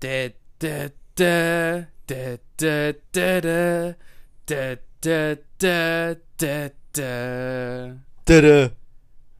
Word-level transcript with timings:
Da, 0.00 0.28
da, 0.60 0.90
da, 1.16 1.86
da, 2.06 2.38
da, 2.56 2.92
da, 3.12 3.42
da, 3.42 3.96
da, 4.46 4.76
da, 5.00 5.36
da, 5.58 6.16
da, 6.38 6.70
da. 6.92 7.96
Dada. 8.24 8.70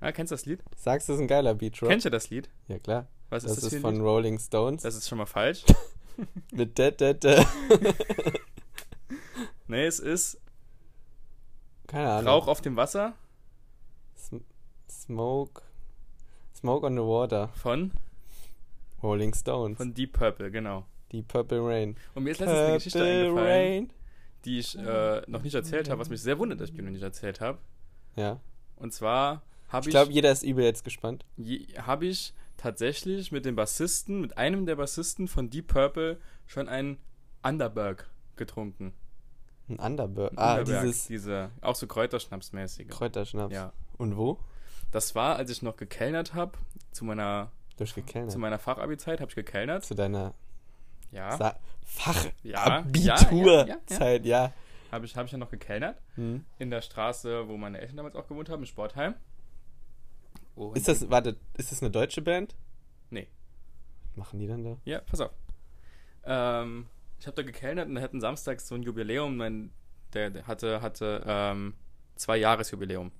Ah, 0.00 0.12
kennst 0.12 0.30
du 0.30 0.34
das 0.34 0.46
Lied? 0.46 0.60
Sagst 0.76 1.08
du, 1.08 1.12
das 1.12 1.18
ist 1.18 1.24
ein 1.24 1.28
geiler 1.28 1.54
Beat, 1.54 1.80
Drop? 1.80 1.90
Kennst 1.90 2.06
du 2.06 2.10
das 2.10 2.30
Lied? 2.30 2.48
Ja, 2.68 2.78
klar. 2.78 3.06
Was 3.30 3.42
Das 3.44 3.52
ist 3.52 3.64
das, 3.64 3.72
ist 3.74 3.80
von 3.80 3.94
Lied? 3.94 4.02
Rolling 4.04 4.38
Stones. 4.38 4.82
Das 4.82 4.94
ist 4.96 5.08
schon 5.08 5.18
mal 5.18 5.26
falsch. 5.26 5.64
Mit 6.52 6.78
da, 6.78 6.90
da, 6.90 7.12
da. 7.12 7.44
nee, 9.68 9.86
es 9.86 9.98
ist 10.00 10.40
Keine 11.86 12.10
Ahnung. 12.10 12.28
Rauch 12.32 12.48
auf 12.48 12.60
dem 12.60 12.76
Wasser 12.76 13.14
Sm 14.16 14.38
Smoke. 14.90 15.62
Smoke 16.56 16.86
on 16.86 16.94
the 16.94 17.02
Water. 17.02 17.48
von, 17.54 17.92
Rolling 19.02 19.34
Stones. 19.34 19.76
von 19.76 19.94
Deep 19.94 20.12
Purple, 20.14 20.50
genau. 20.50 20.86
Die 21.12 21.22
Purple 21.22 21.60
Rain. 21.64 21.96
Und 22.14 22.24
mir 22.24 22.30
ist 22.30 22.40
letztens 22.40 22.58
eine 22.60 22.74
Geschichte 22.74 22.98
Purple 22.98 23.20
eingefallen, 23.20 23.46
Rain. 23.48 23.92
die 24.44 24.58
ich 24.58 24.78
äh, 24.78 25.22
noch 25.26 25.42
nicht 25.42 25.54
erzählt 25.54 25.88
habe, 25.88 26.00
was 26.00 26.08
mich 26.10 26.20
sehr 26.20 26.38
wundert, 26.38 26.60
dass 26.60 26.68
ich 26.70 26.76
die 26.76 26.82
noch 26.82 26.90
nicht 26.90 27.02
erzählt 27.02 27.40
habe. 27.40 27.58
Ja. 28.16 28.40
Und 28.76 28.92
zwar 28.92 29.42
habe 29.68 29.82
Ich 29.84 29.88
ich, 29.88 29.90
glaube, 29.92 30.12
jeder 30.12 30.30
ist 30.32 30.42
übel 30.42 30.64
jetzt 30.64 30.84
gespannt. 30.84 31.24
habe 31.78 32.06
ich 32.06 32.34
tatsächlich 32.56 33.32
mit 33.32 33.44
dem 33.44 33.54
Bassisten, 33.56 34.20
mit 34.20 34.36
einem 34.36 34.66
der 34.66 34.76
Bassisten 34.76 35.28
von 35.28 35.48
Deep 35.50 35.68
Purple 35.68 36.18
schon 36.46 36.68
einen 36.68 36.98
Underberg 37.42 38.10
getrunken. 38.36 38.92
Ein 39.68 39.78
Underberg. 39.78 40.32
Ein 40.32 40.38
Ah, 40.38 40.52
Underberg, 40.58 40.82
dieses 40.84 41.06
diese, 41.06 41.50
auch 41.60 41.74
so 41.76 41.86
Kräuterschnapsmäßige. 41.86 42.88
Kräuterschnaps. 42.88 43.52
Ja. 43.54 43.72
Und 43.96 44.16
wo? 44.16 44.38
Das 44.90 45.14
war, 45.14 45.36
als 45.36 45.50
ich 45.50 45.62
noch 45.62 45.76
gekellnert 45.76 46.34
habe, 46.34 46.52
zu 46.92 47.04
meiner, 47.04 47.52
Durchgekellnert. 47.78 48.30
zu 48.32 48.38
meiner 48.38 48.58
Fachabi-Zeit 48.58 49.20
habe 49.20 49.30
ich 49.30 49.34
gekellnert. 49.36 49.84
Zu 49.84 49.94
deiner 49.94 50.34
Ja, 51.10 51.36
Sa 51.36 51.56
Ja, 52.42 52.82
Fachabitur-Zeit, 52.82 54.26
ja. 54.26 54.52
habe 54.92 55.06
ich, 55.06 55.16
hab 55.16 55.26
ich 55.26 55.32
ja 55.32 55.38
noch 55.38 55.50
gekellnert. 55.50 56.00
Hm. 56.16 56.44
In 56.58 56.70
der 56.70 56.82
Straße, 56.82 57.48
wo 57.48 57.56
meine 57.56 57.78
Eltern 57.80 57.96
damals 57.96 58.14
auch 58.16 58.26
gewohnt 58.28 58.48
haben, 58.48 58.60
im 58.62 58.66
Sportheim. 58.66 59.14
Und 60.54 60.76
Ist 60.76 60.88
das, 60.88 61.08
warte, 61.10 61.36
ist 61.56 61.70
das 61.72 61.82
eine 61.82 61.90
deutsche 61.90 62.20
Band? 62.22 62.54
Nee. 63.10 63.28
Was 64.10 64.16
machen 64.16 64.38
die 64.40 64.46
dann 64.48 64.64
da? 64.64 64.76
Ja, 64.84 65.00
pass 65.00 65.20
auf. 65.20 65.30
Ähm, 66.24 66.86
ich 67.20 67.26
habe 67.26 67.36
da 67.36 67.42
gekellnert 67.42 67.88
und 67.88 67.94
da 67.94 68.00
hatten 68.02 68.20
samstags 68.20 68.66
so 68.68 68.74
ein 68.74 68.82
Jubiläum. 68.82 69.36
Mein, 69.36 69.70
der, 70.14 70.30
der 70.30 70.46
hatte, 70.46 70.82
hatte 70.82 71.22
ähm, 71.26 71.74
zwei 72.16 72.36
Jahresjubiläum. 72.38 73.12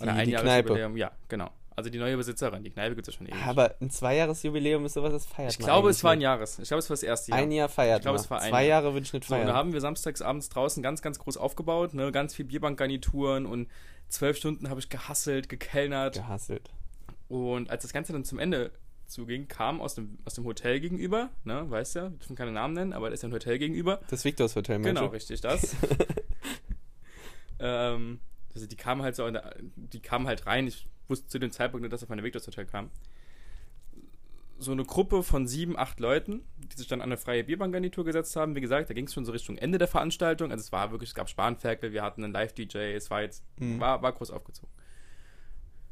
Oder 0.00 0.12
Die- 0.12 0.18
ein 0.18 0.24
die 0.26 0.32
Jahresjubiläum, 0.32 0.96
ja, 0.96 1.10
genau. 1.28 1.50
Also 1.76 1.88
die 1.88 1.98
neue 1.98 2.16
Besitzerin, 2.16 2.62
die 2.62 2.70
Kneipe 2.70 2.94
gibt 2.94 3.08
es 3.08 3.14
ja 3.14 3.18
schon 3.18 3.26
ewig. 3.26 3.42
Aber 3.46 3.74
ein 3.80 3.90
Zweijahresjubiläum 3.90 4.84
ist 4.84 4.94
sowas, 4.94 5.12
das 5.12 5.26
feiert 5.26 5.52
ich 5.52 5.58
glaube, 5.58 5.90
es 5.90 6.02
war 6.04 6.12
ein. 6.12 6.20
Jahres. 6.20 6.58
Ich 6.58 6.68
glaube, 6.68 6.80
es 6.80 6.90
war 6.90 6.94
das 6.94 7.02
erste 7.02 7.30
Jahr. 7.30 7.40
Ein 7.40 7.52
Jahr 7.52 7.68
feiert 7.68 8.00
Ich 8.00 8.02
glaube, 8.02 8.18
es 8.18 8.30
war 8.30 8.40
ein 8.40 8.50
Zwei 8.50 8.66
Jahr. 8.66 8.82
Jahre 8.82 8.94
würde 8.94 9.06
ich 9.06 9.12
nicht 9.12 9.26
So, 9.26 9.34
und 9.34 9.40
feiern. 9.40 9.48
da 9.48 9.54
haben 9.54 9.72
wir 9.72 9.80
samstags 9.80 10.20
abends 10.20 10.48
draußen 10.48 10.82
ganz, 10.82 11.00
ganz 11.00 11.18
groß 11.18 11.36
aufgebaut, 11.36 11.94
ne? 11.94 12.12
ganz 12.12 12.34
viel 12.34 12.44
Bierbankgarnituren 12.44 13.46
und 13.46 13.68
zwölf 14.08 14.36
Stunden 14.36 14.68
habe 14.68 14.80
ich 14.80 14.88
gehasselt, 14.88 15.48
gekellnert. 15.48 16.16
Gehasselt. 16.16 16.70
Und 17.28 17.70
als 17.70 17.82
das 17.82 17.92
Ganze 17.92 18.12
dann 18.12 18.24
zum 18.24 18.38
Ende 18.38 18.72
zuging, 19.06 19.48
kam 19.48 19.80
aus 19.80 19.94
dem, 19.94 20.18
aus 20.24 20.34
dem 20.34 20.44
Hotel 20.44 20.80
gegenüber, 20.80 21.30
ne, 21.44 21.68
weißt 21.68 21.94
ja, 21.96 22.10
wir 22.10 22.18
dürfen 22.18 22.36
keine 22.36 22.52
Namen 22.52 22.74
nennen, 22.74 22.92
aber 22.92 23.08
da 23.08 23.14
ist 23.14 23.22
ja 23.22 23.28
ein 23.28 23.32
Hotel 23.32 23.58
gegenüber. 23.58 24.00
Das 24.08 24.24
Victors 24.24 24.56
Hotel, 24.56 24.78
Mensch. 24.78 24.98
Genau, 24.98 25.10
richtig, 25.10 25.40
das. 25.40 25.76
ähm, 27.58 28.20
also 28.54 28.66
die 28.66 28.76
kamen 28.76 29.02
halt 29.02 29.16
so, 29.16 29.30
der, 29.30 29.54
die 29.76 30.00
kamen 30.00 30.26
halt 30.26 30.46
rein, 30.46 30.66
ich 30.66 30.88
wusste 31.08 31.28
zu 31.28 31.38
dem 31.38 31.50
Zeitpunkt 31.50 31.82
nicht, 31.82 31.92
dass 31.92 32.02
auf 32.02 32.08
meine 32.08 32.22
Victors 32.22 32.46
Hotel 32.46 32.66
kam. 32.66 32.90
So 34.58 34.72
eine 34.72 34.84
Gruppe 34.84 35.22
von 35.22 35.46
sieben, 35.46 35.78
acht 35.78 36.00
Leuten, 36.00 36.42
die 36.58 36.76
sich 36.76 36.86
dann 36.86 37.00
an 37.00 37.08
eine 37.08 37.16
freie 37.16 37.44
Bierbankgarnitur 37.44 38.04
gesetzt 38.04 38.36
haben. 38.36 38.54
Wie 38.54 38.60
gesagt, 38.60 38.90
da 38.90 38.94
ging 38.94 39.06
es 39.06 39.14
schon 39.14 39.24
so 39.24 39.32
Richtung 39.32 39.56
Ende 39.56 39.78
der 39.78 39.88
Veranstaltung. 39.88 40.50
Also 40.50 40.60
es 40.60 40.70
war 40.70 40.90
wirklich, 40.90 41.10
es 41.10 41.14
gab 41.14 41.30
Spanferkel, 41.30 41.92
wir 41.92 42.02
hatten 42.02 42.22
einen 42.22 42.34
Live-DJ, 42.34 42.94
es 42.94 43.10
war 43.10 43.22
jetzt, 43.22 43.42
Mhm. 43.58 43.80
war, 43.80 44.02
war 44.02 44.12
groß 44.12 44.30
aufgezogen. 44.30 44.70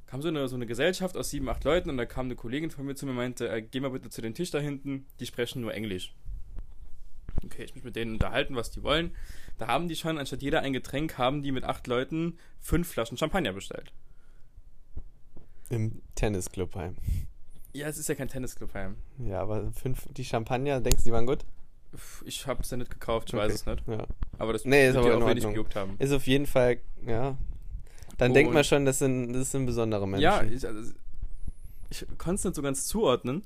Kam 0.06 0.20
so 0.20 0.28
eine, 0.28 0.48
so 0.48 0.56
eine 0.56 0.66
Gesellschaft 0.66 1.16
aus 1.16 1.30
sieben, 1.30 1.48
acht 1.48 1.64
Leuten 1.64 1.88
und 1.88 1.96
da 1.96 2.04
kam 2.04 2.26
eine 2.26 2.36
Kollegin 2.36 2.70
von 2.70 2.84
mir 2.84 2.94
zu 2.94 3.06
mir 3.06 3.12
und 3.12 3.16
meinte, 3.16 3.48
äh, 3.48 3.62
geh 3.62 3.80
mal 3.80 3.90
bitte 3.90 4.10
zu 4.10 4.20
den 4.20 4.34
Tisch 4.34 4.50
da 4.50 4.58
hinten, 4.58 5.06
die 5.18 5.26
sprechen 5.26 5.62
nur 5.62 5.72
Englisch. 5.72 6.14
Okay, 7.44 7.64
ich 7.64 7.74
mich 7.74 7.84
mit 7.84 7.96
denen 7.96 8.12
unterhalten, 8.14 8.56
was 8.56 8.70
die 8.70 8.82
wollen. 8.82 9.14
Da 9.58 9.66
haben 9.68 9.88
die 9.88 9.96
schon, 9.96 10.18
anstatt 10.18 10.42
jeder 10.42 10.60
ein 10.60 10.72
Getränk, 10.72 11.18
haben 11.18 11.42
die 11.42 11.52
mit 11.52 11.64
acht 11.64 11.86
Leuten 11.86 12.38
fünf 12.60 12.88
Flaschen 12.88 13.16
Champagner 13.18 13.52
bestellt. 13.52 13.92
Im 15.70 16.00
Tennisclub 16.14 16.74
heim. 16.76 16.96
Ja, 17.74 17.86
es 17.88 17.98
ist 17.98 18.08
ja 18.08 18.14
kein 18.14 18.28
Tennisclub 18.28 18.72
heim. 18.74 18.96
Ja, 19.18 19.40
aber 19.40 19.70
fünf, 19.72 20.06
die 20.12 20.24
Champagner, 20.24 20.80
denkst 20.80 21.02
du, 21.02 21.04
die 21.10 21.12
waren 21.12 21.26
gut? 21.26 21.44
Ich 22.24 22.46
hab's 22.46 22.70
ja 22.70 22.76
nicht 22.76 22.90
gekauft, 22.90 23.28
ich 23.28 23.34
Okay. 23.34 23.44
weiß 23.44 23.54
es 23.54 23.66
nicht. 23.66 23.82
Ja. 23.86 24.06
Aber 24.38 24.52
das 24.52 24.64
Nee, 24.64 24.88
ist 24.88 24.96
aber 24.96 25.16
auch 25.16 25.26
wenig 25.26 25.44
gejuckt 25.44 25.74
haben. 25.76 25.96
Ist 25.98 26.12
auf 26.12 26.26
jeden 26.26 26.46
Fall, 26.46 26.78
ja. 27.06 27.36
Dann 28.18 28.34
denkt 28.34 28.48
Und- 28.48 28.54
man 28.54 28.64
schon, 28.64 28.84
das 28.84 28.98
sind, 28.98 29.32
das 29.32 29.50
sind 29.52 29.66
besondere 29.66 30.06
Menschen. 30.08 30.22
Ja, 30.22 30.42
ich, 30.42 30.66
also, 30.66 30.92
ich 31.90 32.06
konnte 32.18 32.34
es 32.36 32.44
nicht 32.44 32.56
so 32.56 32.62
ganz 32.62 32.86
zuordnen. 32.86 33.44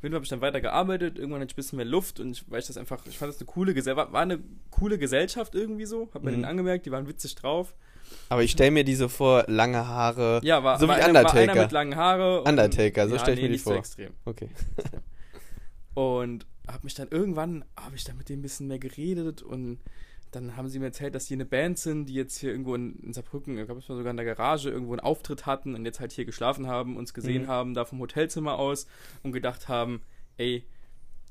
Auf 0.00 0.04
jeden 0.04 0.12
Fall 0.12 0.16
habe 0.16 0.24
ich 0.24 0.30
dann 0.30 0.40
weiter 0.40 0.60
gearbeitet, 0.62 1.18
irgendwann 1.18 1.42
hatte 1.42 1.50
ich 1.50 1.54
ein 1.54 1.56
bisschen 1.56 1.76
mehr 1.76 1.84
Luft 1.84 2.20
und 2.20 2.30
ich, 2.32 2.50
weil 2.50 2.58
ich 2.60 2.66
das 2.66 2.78
einfach, 2.78 3.04
ich 3.06 3.18
fand 3.18 3.30
das 3.34 3.38
eine 3.38 3.44
coole 3.46 3.74
Gesellschaft, 3.74 4.12
war 4.12 4.22
eine 4.22 4.38
coole 4.70 4.96
Gesellschaft 4.98 5.54
irgendwie 5.54 5.84
so, 5.84 6.08
hab 6.14 6.22
mir 6.22 6.30
Mhm. 6.30 6.36
den 6.36 6.44
angemerkt, 6.46 6.86
die 6.86 6.90
waren 6.90 7.06
witzig 7.06 7.34
drauf. 7.34 7.74
aber 8.30 8.42
ich 8.42 8.50
stelle 8.52 8.70
mir 8.70 8.82
die 8.84 8.94
so 8.94 9.08
vor, 9.08 9.44
lange 9.46 9.86
Haare. 9.86 10.40
Ja, 10.42 10.64
war, 10.64 10.78
So 10.80 10.88
war, 10.88 10.96
wie 10.96 11.02
einer, 11.02 11.12
war 11.22 11.30
Undertaker. 11.30 11.52
einer 11.52 11.62
mit 11.62 11.72
langen 11.72 11.96
Haare. 11.96 12.40
und- 12.40 12.48
Undertaker, 12.48 13.08
so 13.08 13.14
ja, 13.16 13.20
stell 13.20 13.34
ich 13.34 13.40
nee, 13.42 13.48
mir 13.48 13.52
die 13.52 13.58
vor. 13.58 13.74
So 13.74 13.78
extrem. 13.78 14.12
Okay. 14.24 14.48
Und 15.94 16.46
habe 16.66 16.80
mich 16.84 16.94
dann 16.94 17.08
irgendwann, 17.08 17.64
habe 17.76 17.96
ich 17.96 18.04
dann 18.04 18.16
mit 18.16 18.28
denen 18.28 18.40
ein 18.40 18.42
bisschen 18.42 18.68
mehr 18.68 18.78
geredet 18.78 19.42
und 19.42 19.78
dann 20.30 20.56
haben 20.56 20.68
sie 20.68 20.78
mir 20.78 20.86
erzählt, 20.86 21.14
dass 21.14 21.26
die 21.26 21.34
eine 21.34 21.44
Band 21.44 21.78
sind, 21.78 22.06
die 22.06 22.14
jetzt 22.14 22.38
hier 22.38 22.50
irgendwo 22.50 22.74
in, 22.74 22.96
in 23.00 23.12
Saarbrücken, 23.12 23.58
ich 23.58 23.64
glaube, 23.64 23.80
es 23.80 23.88
war 23.88 23.96
sogar 23.96 24.10
in 24.12 24.16
der 24.16 24.26
Garage, 24.26 24.70
irgendwo 24.70 24.92
einen 24.92 25.00
Auftritt 25.00 25.46
hatten 25.46 25.74
und 25.74 25.84
jetzt 25.84 25.98
halt 26.00 26.12
hier 26.12 26.24
geschlafen 26.24 26.66
haben, 26.66 26.96
uns 26.96 27.14
gesehen 27.14 27.42
Mhm. 27.42 27.48
haben, 27.48 27.74
da 27.74 27.84
vom 27.84 27.98
Hotelzimmer 27.98 28.58
aus 28.58 28.86
und 29.22 29.32
gedacht 29.32 29.68
haben, 29.68 30.02
ey, 30.36 30.64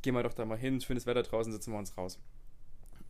gehen 0.02 0.14
wir 0.16 0.24
doch 0.24 0.34
da 0.34 0.46
mal 0.46 0.58
hin, 0.58 0.82
schönes 0.82 1.06
Wetter 1.06 1.24
draußen, 1.24 1.52
sitzen 1.52 1.72
wir 1.72 1.80
uns 1.80 1.98
raus. 1.98 2.20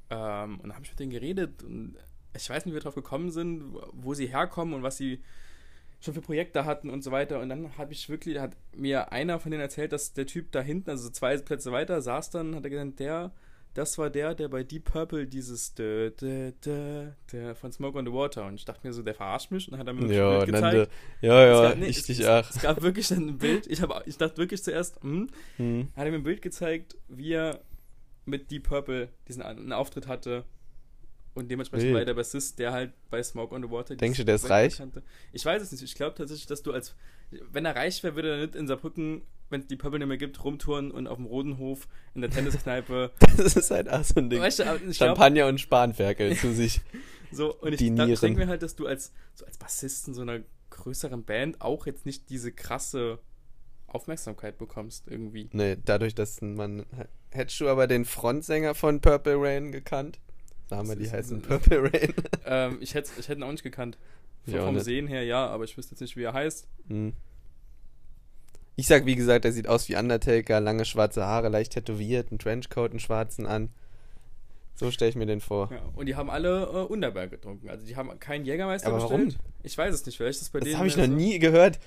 Ähm, 0.10 0.56
und 0.60 0.64
dann 0.70 0.74
habe 0.76 0.86
ich 0.86 0.92
mit 0.92 1.00
denen 1.00 1.12
geredet 1.12 1.64
und 1.64 1.96
ich 2.36 2.50
weiß 2.50 2.66
nicht, 2.66 2.74
wie 2.74 2.78
wir 2.78 2.82
drauf 2.82 2.96
gekommen 2.96 3.32
sind, 3.32 3.74
wo 3.94 4.14
sie 4.14 4.28
herkommen 4.28 4.74
und 4.76 4.84
was 4.84 4.98
sie 4.98 5.22
schon 6.02 6.14
für 6.14 6.22
Projekte 6.22 6.66
hatten 6.66 6.90
und 6.90 7.04
so 7.04 7.12
weiter. 7.12 7.40
Und 7.40 7.50
dann 7.50 7.78
habe 7.78 7.92
ich 7.92 8.08
wirklich, 8.10 8.40
hat 8.40 8.56
mir 8.76 9.12
einer 9.12 9.40
von 9.40 9.52
denen 9.52 9.62
erzählt, 9.62 9.92
dass 9.92 10.14
der 10.14 10.28
Typ 10.28 10.52
da 10.52 10.62
hinten, 10.62 10.90
also 10.92 11.06
so 11.06 11.10
zwei 11.10 11.36
Plätze 11.38 11.72
weiter, 11.72 12.02
saß 12.02 12.30
dann, 12.30 12.56
hat 12.56 12.64
er 12.64 12.70
gesagt, 12.70 13.00
der, 13.00 13.32
das 13.74 13.97
war 13.97 14.09
der, 14.09 14.34
der 14.35 14.47
bei 14.50 14.63
Deep 14.63 14.85
Purple 14.85 15.28
dieses 15.28 15.74
dö, 15.75 16.09
dö, 16.12 16.52
dö, 16.66 17.07
der 17.31 17.56
von 17.56 17.72
Smoke 17.72 17.97
on 17.97 18.06
the 18.06 18.12
Water. 18.12 18.46
Und 18.46 18.56
ich 18.56 18.66
dachte 18.66 18.85
mir 18.85 18.94
so, 18.94 19.02
der 19.03 19.13
verarscht 19.16 19.52
mich 19.52 19.68
und 19.68 19.72
dann 19.74 19.80
hat 19.80 19.88
er 19.88 19.94
mir 19.94 20.13
Ja, 20.13 20.30
ein 20.31 20.46
Bild 20.46 20.53
gezeigt. 20.53 20.62
nannte, 20.75 20.90
ja, 21.22 21.44
Es 21.44 21.57
ja, 21.62 21.69
gab- 21.69 21.78
nee, 21.78 21.85
ich 21.88 21.97
es, 21.97 22.03
dich 22.06 22.19
es, 22.19 22.62
gab 22.62 22.81
wirklich 22.81 23.08
dann 23.09 23.28
ein 23.29 23.38
Bild, 23.38 23.68
ich, 23.68 23.81
hab, 23.81 24.06
ich 24.08 24.18
dachte 24.18 24.38
wirklich 24.38 24.63
zuerst, 24.63 25.02
hm, 25.02 25.28
Hm. 25.58 25.88
hat 25.96 26.06
er 26.06 26.12
mir 26.12 26.18
ein 26.18 26.24
Bild 26.24 26.41
gezeigt, 26.41 26.97
wie 27.08 27.34
er 27.34 27.62
mit 28.25 28.52
Deep 28.52 28.63
Purple 28.68 29.09
diesen 29.28 29.41
einen 29.44 29.72
Auftritt 29.74 30.08
hatte. 30.08 30.46
Und 31.35 31.50
dementsprechend 31.50 31.94
war 31.94 32.00
er 32.00 32.06
der 32.06 32.16
Bassist, 32.16 32.59
der 32.59 32.74
halt 32.74 32.91
bei 33.09 33.22
Smoke 33.24 33.56
on 33.56 33.63
the 33.63 33.69
Water. 33.69 33.96
Denkst 33.96 34.18
du, 34.18 34.25
der 34.25 34.35
ist 34.35 34.50
reich? 34.50 34.78
kannte. 34.78 35.03
Ich 35.31 35.46
weiß 35.46 35.62
es 35.62 35.72
nicht. 35.72 35.84
Ich 35.84 35.96
glaube 35.96 36.16
tatsächlich, 36.16 36.47
dass 36.47 36.63
du 36.63 36.74
als. 36.74 36.96
Wenn 37.31 37.66
er 37.66 37.75
reich 37.75 38.03
wäre, 38.03 38.16
würde 38.16 38.31
er 38.31 38.38
nicht 38.41 38.56
in 38.56 38.68
Saarbrücken, 38.68 39.22
wenn 39.50 39.62
es 39.62 39.68
die 39.68 39.76
Purple 39.76 40.00
nicht 40.00 40.08
mehr 40.08 40.18
gibt, 40.18 40.44
rumtouren 40.44 40.92
und 40.92 41.08
auf 41.08 41.18
dem 41.18 41.26
Rodenhof 41.26 41.88
in 42.14 42.22
der 42.22 42.30
Tenniskneipe. 42.30 43.12
Das 43.38 43.56
ist 43.56 43.72
halt 43.72 43.90
auch 43.90 44.04
so 44.04 44.20
ein 44.20 44.30
Ding. 44.30 44.42
weißt 44.42 44.60
du, 44.60 44.64
ich 44.64 44.98
glaub, 44.98 45.10
Champagner 45.10 45.48
und 45.48 45.60
Spanferkel 45.60 46.36
zu 46.36 46.54
sich. 46.54 46.82
so, 47.32 47.56
und 47.56 47.74
ich, 47.74 47.80
denke 47.80 48.34
mir 48.36 48.48
halt, 48.48 48.64
dass 48.64 48.76
du 48.76 48.86
als, 48.86 49.14
so 49.34 49.46
als 49.46 49.58
Bassist 49.58 50.08
in 50.08 50.14
so 50.14 50.22
einer 50.22 50.42
größeren 50.70 51.24
Band 51.24 51.62
auch 51.62 51.86
jetzt 51.86 52.06
nicht 52.06 52.30
diese 52.30 52.52
krasse 52.52 53.20
Aufmerksamkeit 53.88 54.58
bekommst, 54.58 55.08
irgendwie. 55.08 55.50
Nee, 55.52 55.78
dadurch, 55.84 56.16
dass 56.16 56.42
man. 56.42 56.86
Hättest 57.32 57.59
du 57.59 57.70
aber 57.70 57.88
den 57.88 58.06
Frontsänger 58.06 58.76
von 58.76 59.02
Purple 59.02 59.35
Rain 59.38 59.72
gekannt? 59.72 60.20
Sagen 60.70 60.88
wir, 60.88 60.96
die 60.96 61.09
heißen 61.09 61.41
Purple 61.41 61.84
Rain. 61.84 62.14
ähm, 62.46 62.78
ich 62.82 62.94
hätte 62.94 63.09
ich 63.18 63.29
ihn 63.29 63.44
auch 63.44 63.52
nicht 63.52 63.64
gekannt. 63.64 63.97
Ja, 64.46 64.66
vom 64.66 64.76
nicht. 64.76 64.84
Sehen 64.84 65.08
her 65.08 65.23
ja, 65.23 65.47
aber 65.47 65.64
ich 65.64 65.78
wüsste 65.78 65.94
jetzt 65.94 66.02
nicht, 66.02 66.18
wie 66.18 66.23
er 66.23 66.34
heißt. 66.34 66.68
Hm. 66.88 67.14
Ich 68.79 68.87
sag, 68.87 69.05
wie 69.05 69.16
gesagt, 69.16 69.43
er 69.43 69.52
sieht 69.52 69.67
aus 69.67 69.90
wie 69.90 69.97
Undertaker, 69.97 70.61
lange 70.61 70.85
schwarze 70.85 71.26
Haare, 71.26 71.49
leicht 71.49 71.73
tätowiert, 71.73 72.31
einen 72.31 72.40
Trenchcoat, 72.40 72.91
einen 72.91 73.02
schwarzen 73.02 73.46
an. 73.46 73.70
So 74.76 74.90
stelle 74.90 75.09
ich 75.09 75.17
mir 75.17 75.26
den 75.26 75.41
vor. 75.41 75.70
Ja, 75.70 75.81
und 75.97 76.05
die 76.05 76.16
haben 76.16 76.29
alle 76.29 76.64
äh, 76.64 76.85
Unterberg 76.85 77.29
getrunken. 77.31 77.70
Also 77.70 77.85
die 77.85 77.97
haben 77.97 78.17
keinen 78.20 78.46
Jägermeister 78.46 78.87
Aber 78.87 79.02
warum? 79.02 79.26
bestellt. 79.26 79.43
Ich 79.64 79.78
weiß 79.78 79.93
es 79.93 80.05
nicht, 80.05 80.16
vielleicht 80.16 80.35
ist 80.40 80.43
das 80.43 80.49
bei 80.52 80.59
Das 80.59 80.67
denen. 80.70 80.78
habe 80.78 80.87
ich 80.87 80.96
noch 80.96 81.03
so- 81.05 81.11
nie 81.11 81.40
gehört. 81.40 81.78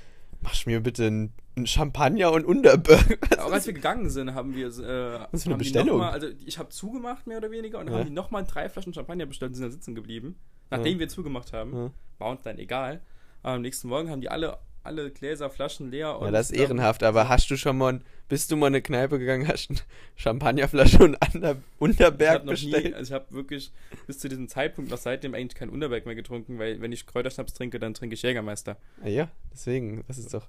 Mach 0.42 0.66
mir 0.66 0.80
bitte 0.80 1.06
einen 1.06 1.32
einen 1.56 1.66
Champagner 1.66 2.32
und 2.32 2.44
Unterberg. 2.44 3.18
Auch 3.38 3.52
als 3.52 3.66
wir 3.66 3.72
gegangen 3.74 4.10
sind, 4.10 4.34
haben 4.34 4.54
wir. 4.54 4.66
Äh, 4.66 5.26
Was 5.32 5.44
für 5.44 5.50
eine 5.50 5.56
Bestellung? 5.58 5.98
Mal, 5.98 6.10
also 6.10 6.26
ich 6.44 6.58
habe 6.58 6.68
zugemacht, 6.70 7.26
mehr 7.26 7.38
oder 7.38 7.50
weniger, 7.50 7.78
und 7.78 7.86
dann 7.86 7.94
Ja. 7.94 8.00
haben 8.00 8.08
die 8.08 8.12
nochmal 8.14 8.44
drei 8.44 8.68
Flaschen 8.68 8.92
Champagner 8.92 9.26
bestellt 9.26 9.50
und 9.50 9.54
sind 9.56 9.64
da 9.66 9.70
sitzen 9.70 9.94
geblieben. 9.94 10.36
Nachdem 10.70 10.94
Ja. 10.94 11.00
wir 11.00 11.08
zugemacht 11.08 11.52
haben. 11.54 11.74
Ja. 11.74 11.90
War 12.18 12.30
uns 12.30 12.42
dann 12.42 12.58
egal. 12.58 13.00
Aber 13.42 13.54
am 13.54 13.62
nächsten 13.62 13.88
Morgen 13.88 14.10
haben 14.10 14.20
die 14.20 14.28
alle 14.30 14.58
alle 14.84 15.11
Gläser, 15.11 15.49
Flaschen 15.50 15.90
leer. 15.90 16.19
Ja, 16.20 16.31
das 16.31 16.50
ist 16.50 16.58
ehrenhaft, 16.58 17.02
aber 17.02 17.29
hast 17.29 17.50
du 17.50 17.56
schon 17.56 17.79
mal, 17.79 18.00
bist 18.29 18.50
du 18.50 18.56
mal 18.56 18.67
in 18.69 18.75
eine 18.75 18.82
Kneipe 18.82 19.19
gegangen, 19.19 19.46
hast 19.49 19.70
eine 19.70 19.79
Champagnerflasche 20.17 20.99
und 21.05 21.17
Ander 21.23 21.52
Ich 21.52 21.81
Unterberg 21.81 22.34
habe 22.40 22.46
noch 22.46 22.61
nie, 22.61 22.70
bestellt? 22.70 22.94
also 22.94 23.11
ich 23.11 23.14
habe 23.14 23.26
wirklich 23.34 23.70
bis 24.06 24.19
zu 24.19 24.29
diesem 24.29 24.49
Zeitpunkt 24.49 24.90
noch 24.90 24.99
seitdem 24.99 25.34
eigentlich 25.34 25.55
kein 25.55 25.70
Unterberg 25.70 26.06
mehr 26.06 26.14
getrunken, 26.14 26.58
weil 26.58 26.81
wenn 26.81 26.93
ich 26.93 27.06
Kräuterschnaps 27.06 27.55
trinke, 27.55 27.79
dann 27.79 27.94
trinke 27.94 28.14
ich 28.14 28.23
Jägermeister. 28.23 28.76
Ah 29.02 29.08
Ja, 29.08 29.29
deswegen, 29.52 30.05
das 30.08 30.19
ist 30.19 30.32
doch. 30.34 30.49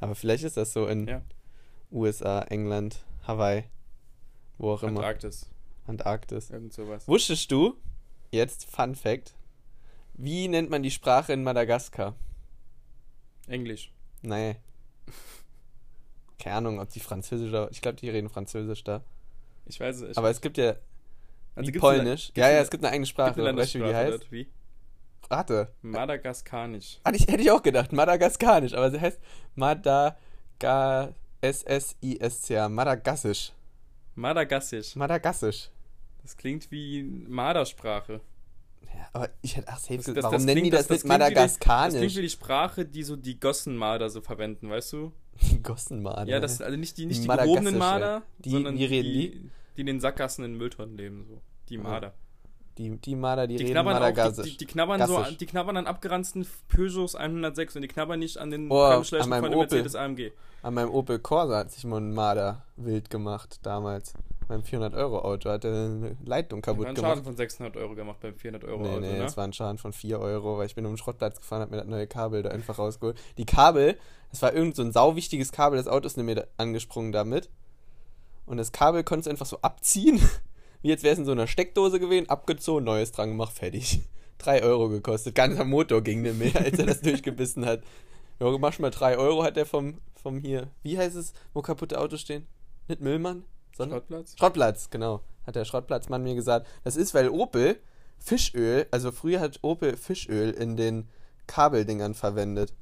Aber 0.00 0.14
vielleicht 0.14 0.44
ist 0.44 0.56
das 0.56 0.72
so 0.72 0.86
in 0.86 1.06
Ja. 1.08 1.22
USA, 1.90 2.42
England, 2.42 3.04
Hawaii, 3.26 3.64
wo 4.58 4.72
auch 4.72 4.82
immer, 4.82 5.00
Antarktis, 5.00 5.48
Antarktis. 5.86 6.50
irgend 6.50 6.72
sowas. 6.72 7.06
Wusstest 7.08 7.50
du, 7.50 7.76
jetzt 8.30 8.64
Fun 8.70 8.94
Fact, 8.94 9.34
wie 10.14 10.48
nennt 10.48 10.70
man 10.70 10.82
die 10.82 10.90
Sprache 10.90 11.32
in 11.32 11.42
Madagaskar? 11.42 12.14
Englisch. 13.48 13.92
Nee. 14.22 14.56
Keine 16.38 16.56
Ahnung, 16.56 16.80
ob 16.80 16.88
die 16.90 17.00
Französisch 17.00 17.48
oder. 17.48 17.70
Ich 17.70 17.80
glaube, 17.80 17.96
die 17.96 18.08
reden 18.10 18.28
Französisch 18.28 18.84
da. 18.84 19.02
Ich 19.66 19.80
weiß 19.80 20.02
es. 20.02 20.10
Ich, 20.12 20.18
Aber 20.18 20.30
es 20.30 20.40
gibt 20.40 20.56
ja. 20.56 20.76
also 21.54 21.72
wie 21.72 21.78
Polnisch. 21.78 22.32
Eine, 22.34 22.46
ja, 22.46 22.52
ja, 22.52 22.60
es 22.60 22.70
gibt 22.70 22.84
eine 22.84 22.92
eigene 22.92 23.04
gibt 23.04 23.10
Sprache. 23.10 23.46
eine 23.46 23.58
Weißt 23.58 23.74
du, 23.74 23.80
wie 23.80 23.84
die 23.84 23.94
heißt? 23.94 24.32
wie? 24.32 24.48
Warte. 25.28 25.72
Madagaskanisch. 25.82 27.00
Hatte 27.04 27.16
ich, 27.16 27.26
hätte 27.26 27.42
ich 27.42 27.50
auch 27.50 27.62
gedacht. 27.62 27.92
Madagaskanisch. 27.92 28.72
Aber 28.72 28.90
sie 28.90 29.00
heißt 29.00 29.20
Madaga. 29.56 31.14
S-S-I-S-C-A. 31.40 32.68
Madagassisch. 32.68 33.52
Madagassisch. 34.14 34.96
Madagassisch. 34.96 35.70
Das 36.22 36.36
klingt 36.36 36.70
wie 36.70 37.02
Mardersprache. 37.02 38.20
Ja, 38.94 39.08
aber 39.12 39.28
ich 39.42 39.56
hätte. 39.56 39.68
Ach, 39.68 39.78
safe 39.78 39.96
Das- 39.96 40.06
das- 40.06 40.16
Warum 40.24 40.32
das 40.36 40.44
nennen 40.44 40.56
die 40.56 40.70
klingt- 40.70 40.74
das, 40.74 40.86
das- 40.88 41.04
nicht 41.04 41.04
die- 41.04 41.08
Das 41.08 41.58
klingt 41.58 41.68
Madagaskanisch? 41.68 42.16
wie 42.16 42.22
die 42.22 42.28
Sprache, 42.30 42.84
die 42.84 43.02
so 43.02 43.16
die 43.16 43.38
Gossenmarder 43.40 44.10
so 44.10 44.20
verwenden, 44.20 44.70
weißt 44.70 44.92
du? 44.94 45.12
Gossenmarder. 45.62 46.30
Ja, 46.30 46.40
das 46.40 46.60
also 46.60 46.76
nicht 46.76 46.96
die, 46.98 47.06
nicht 47.06 47.22
die 47.24 47.28
gehobenen 47.28 47.78
Marder, 47.78 48.22
Die- 48.38 48.50
sondern 48.50 48.76
reden 48.76 49.12
die, 49.12 49.50
die 49.76 49.80
in 49.80 49.86
den 49.86 50.00
Sackgassen 50.00 50.44
in 50.44 50.54
Mülltonnen 50.56 50.96
leben, 50.96 51.24
so. 51.28 51.40
Die. 51.68 51.78
Marder. 51.78 52.14
Die, 52.78 52.96
die 52.96 53.16
Marder, 53.16 53.46
die, 53.48 53.56
Die 53.56 53.64
reden 53.64 53.72
knabbern 53.74 53.94
auch, 53.96 53.98
die, 53.98 54.02
Madagassisch. 54.04 54.50
die, 54.52 54.56
die 54.58 54.66
knabbern 54.66 55.06
so, 55.08 55.16
an- 55.18 55.36
die 55.38 55.46
knabbern 55.46 55.76
an 55.78 55.86
abgeranzten 55.88 56.46
Peugeots 56.68 57.16
106 57.16 57.74
und 57.76 57.82
die 57.82 57.88
knabbern 57.88 58.20
nicht 58.20 58.38
an 58.38 58.50
den 58.50 58.70
Oh, 58.70 59.02
von 59.02 59.18
dem 59.30 59.32
Opel. 59.32 59.56
Mercedes 59.56 59.96
AMG. 59.96 60.30
An 60.62 60.74
meinem 60.74 60.90
Opel 60.90 61.18
Corsa 61.18 61.58
hat 61.58 61.72
sich 61.72 61.84
mal 61.84 62.00
ein 62.00 62.12
Marder 62.14 62.64
wild 62.76 63.10
gemacht 63.10 63.58
damals. 63.64 64.14
Beim 64.48 64.62
400-Euro-Auto 64.62 65.50
hat 65.50 65.64
er 65.66 65.72
eine 65.72 66.16
Leitung 66.24 66.62
kaputt 66.62 66.86
einen 66.86 66.94
gemacht. 66.94 67.10
Schaden 67.10 67.24
von 67.24 67.36
600 67.36 67.76
Euro 67.76 67.94
gemacht 67.94 68.18
beim 68.20 68.34
400 68.34 68.64
Euro 68.64 68.82
Nee, 68.82 68.88
Auto, 68.88 69.00
nee, 69.00 69.18
ne? 69.18 69.24
es 69.24 69.36
war 69.36 69.44
ein 69.44 69.52
Schaden 69.52 69.76
von 69.76 69.92
4 69.92 70.18
Euro, 70.18 70.56
weil 70.56 70.64
ich 70.66 70.74
bin 70.74 70.86
um 70.86 70.92
den 70.92 70.96
Schrottplatz 70.98 71.38
gefahren, 71.38 71.60
hab 71.60 71.70
mir 71.70 71.76
das 71.76 71.86
neue 71.86 72.06
Kabel 72.06 72.42
da 72.42 72.48
einfach 72.48 72.78
rausgeholt. 72.78 73.18
Die 73.36 73.44
Kabel, 73.44 73.98
das 74.30 74.40
war 74.40 74.54
irgend 74.54 74.74
so 74.74 74.82
ein 74.82 74.92
sauwichtiges 74.92 75.52
Kabel, 75.52 75.76
das 75.76 75.86
Auto 75.86 76.06
ist 76.06 76.16
mir 76.16 76.34
da 76.34 76.44
angesprungen 76.56 77.12
damit. 77.12 77.50
Und 78.46 78.56
das 78.56 78.72
Kabel 78.72 79.04
konntest 79.04 79.26
du 79.26 79.30
einfach 79.30 79.44
so 79.44 79.58
abziehen, 79.60 80.18
wie 80.82 80.88
jetzt 80.88 81.04
wäre 81.04 81.12
es 81.12 81.18
in 81.18 81.26
so 81.26 81.32
einer 81.32 81.46
Steckdose 81.46 82.00
gewesen, 82.00 82.30
abgezogen, 82.30 82.84
neues 82.84 83.12
dran 83.12 83.28
gemacht, 83.28 83.52
fertig. 83.52 84.00
3 84.38 84.62
Euro 84.62 84.88
gekostet, 84.88 85.34
ganzer 85.34 85.64
Motor 85.64 86.00
ging 86.00 86.22
nicht 86.22 86.38
mehr, 86.38 86.56
als 86.56 86.78
er 86.78 86.86
das 86.86 87.00
durchgebissen 87.02 87.66
hat. 87.66 87.82
Ja, 88.40 88.56
mach 88.56 88.78
mal 88.78 88.90
3 88.90 89.18
Euro 89.18 89.42
hat 89.42 89.56
er 89.58 89.66
vom, 89.66 89.98
vom 90.14 90.38
hier, 90.38 90.68
wie 90.82 90.96
heißt 90.96 91.16
es, 91.16 91.32
wo 91.52 91.60
kaputte 91.60 92.00
Autos 92.00 92.20
stehen? 92.20 92.46
Nicht 92.86 93.00
Müllmann, 93.00 93.44
sondern 93.78 93.98
Schrottplatz? 94.00 94.34
Schrottplatz, 94.38 94.90
genau. 94.90 95.22
Hat 95.46 95.56
der 95.56 95.64
Schrottplatzmann 95.64 96.22
mir 96.22 96.34
gesagt. 96.34 96.66
Das 96.84 96.96
ist, 96.96 97.14
weil 97.14 97.30
Opel 97.30 97.80
Fischöl, 98.18 98.86
also 98.90 99.10
früher 99.12 99.40
hat 99.40 99.60
Opel 99.62 99.96
Fischöl 99.96 100.50
in 100.50 100.76
den 100.76 101.08
Kabeldingern 101.46 102.14
verwendet. 102.14 102.74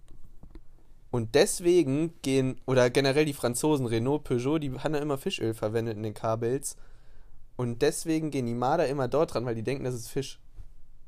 Und 1.11 1.35
deswegen 1.35 2.15
gehen, 2.23 2.61
oder 2.67 2.91
generell 2.91 3.25
die 3.25 3.33
Franzosen, 3.33 3.87
Renault, 3.87 4.25
Peugeot, 4.25 4.59
die 4.59 4.73
haben 4.73 4.95
ja 4.95 5.01
immer 5.01 5.19
Fischöl 5.19 5.55
verwendet 5.55 5.97
in 5.97 6.03
den 6.03 6.15
Kabels. 6.15 6.77
Und 7.57 7.81
deswegen 7.81 8.31
gehen 8.31 8.47
die 8.47 8.55
Marder 8.55 8.89
immer 8.89 9.09
dort 9.09 9.33
dran, 9.33 9.47
weil 9.47 9.55
die 9.55 9.63
denken, 9.63 9.85
das 9.85 9.95
ist 9.95 10.09
Fisch. 10.09 10.41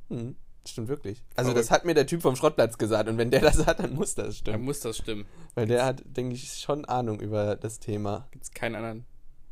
Hm, 0.08 0.36
das 0.62 0.70
stimmt 0.72 0.88
wirklich. 0.88 1.22
Also 1.34 1.52
das 1.52 1.66
Verrückt. 1.66 1.70
hat 1.82 1.84
mir 1.86 1.94
der 1.94 2.06
Typ 2.06 2.22
vom 2.22 2.36
Schrottplatz 2.36 2.78
gesagt. 2.78 3.08
Und 3.08 3.18
wenn 3.18 3.30
der 3.30 3.40
das 3.40 3.66
hat, 3.66 3.80
dann 3.80 3.94
muss 3.94 4.14
das 4.14 4.26
Da 4.28 4.32
stimmen. 4.32 4.64
muss 4.64 4.80
das 4.80 4.96
stimmen. 4.96 5.26
Weil 5.54 5.66
der 5.66 5.84
hat, 5.84 6.02
denke 6.06 6.34
ich, 6.36 6.52
schon 6.54 6.84
Ahnung 6.84 7.20
über 7.20 7.56
das 7.56 7.78
Thema. 7.80 8.28
Gibt's 8.30 8.52
keinen 8.52 8.76
anderen. 8.76 9.04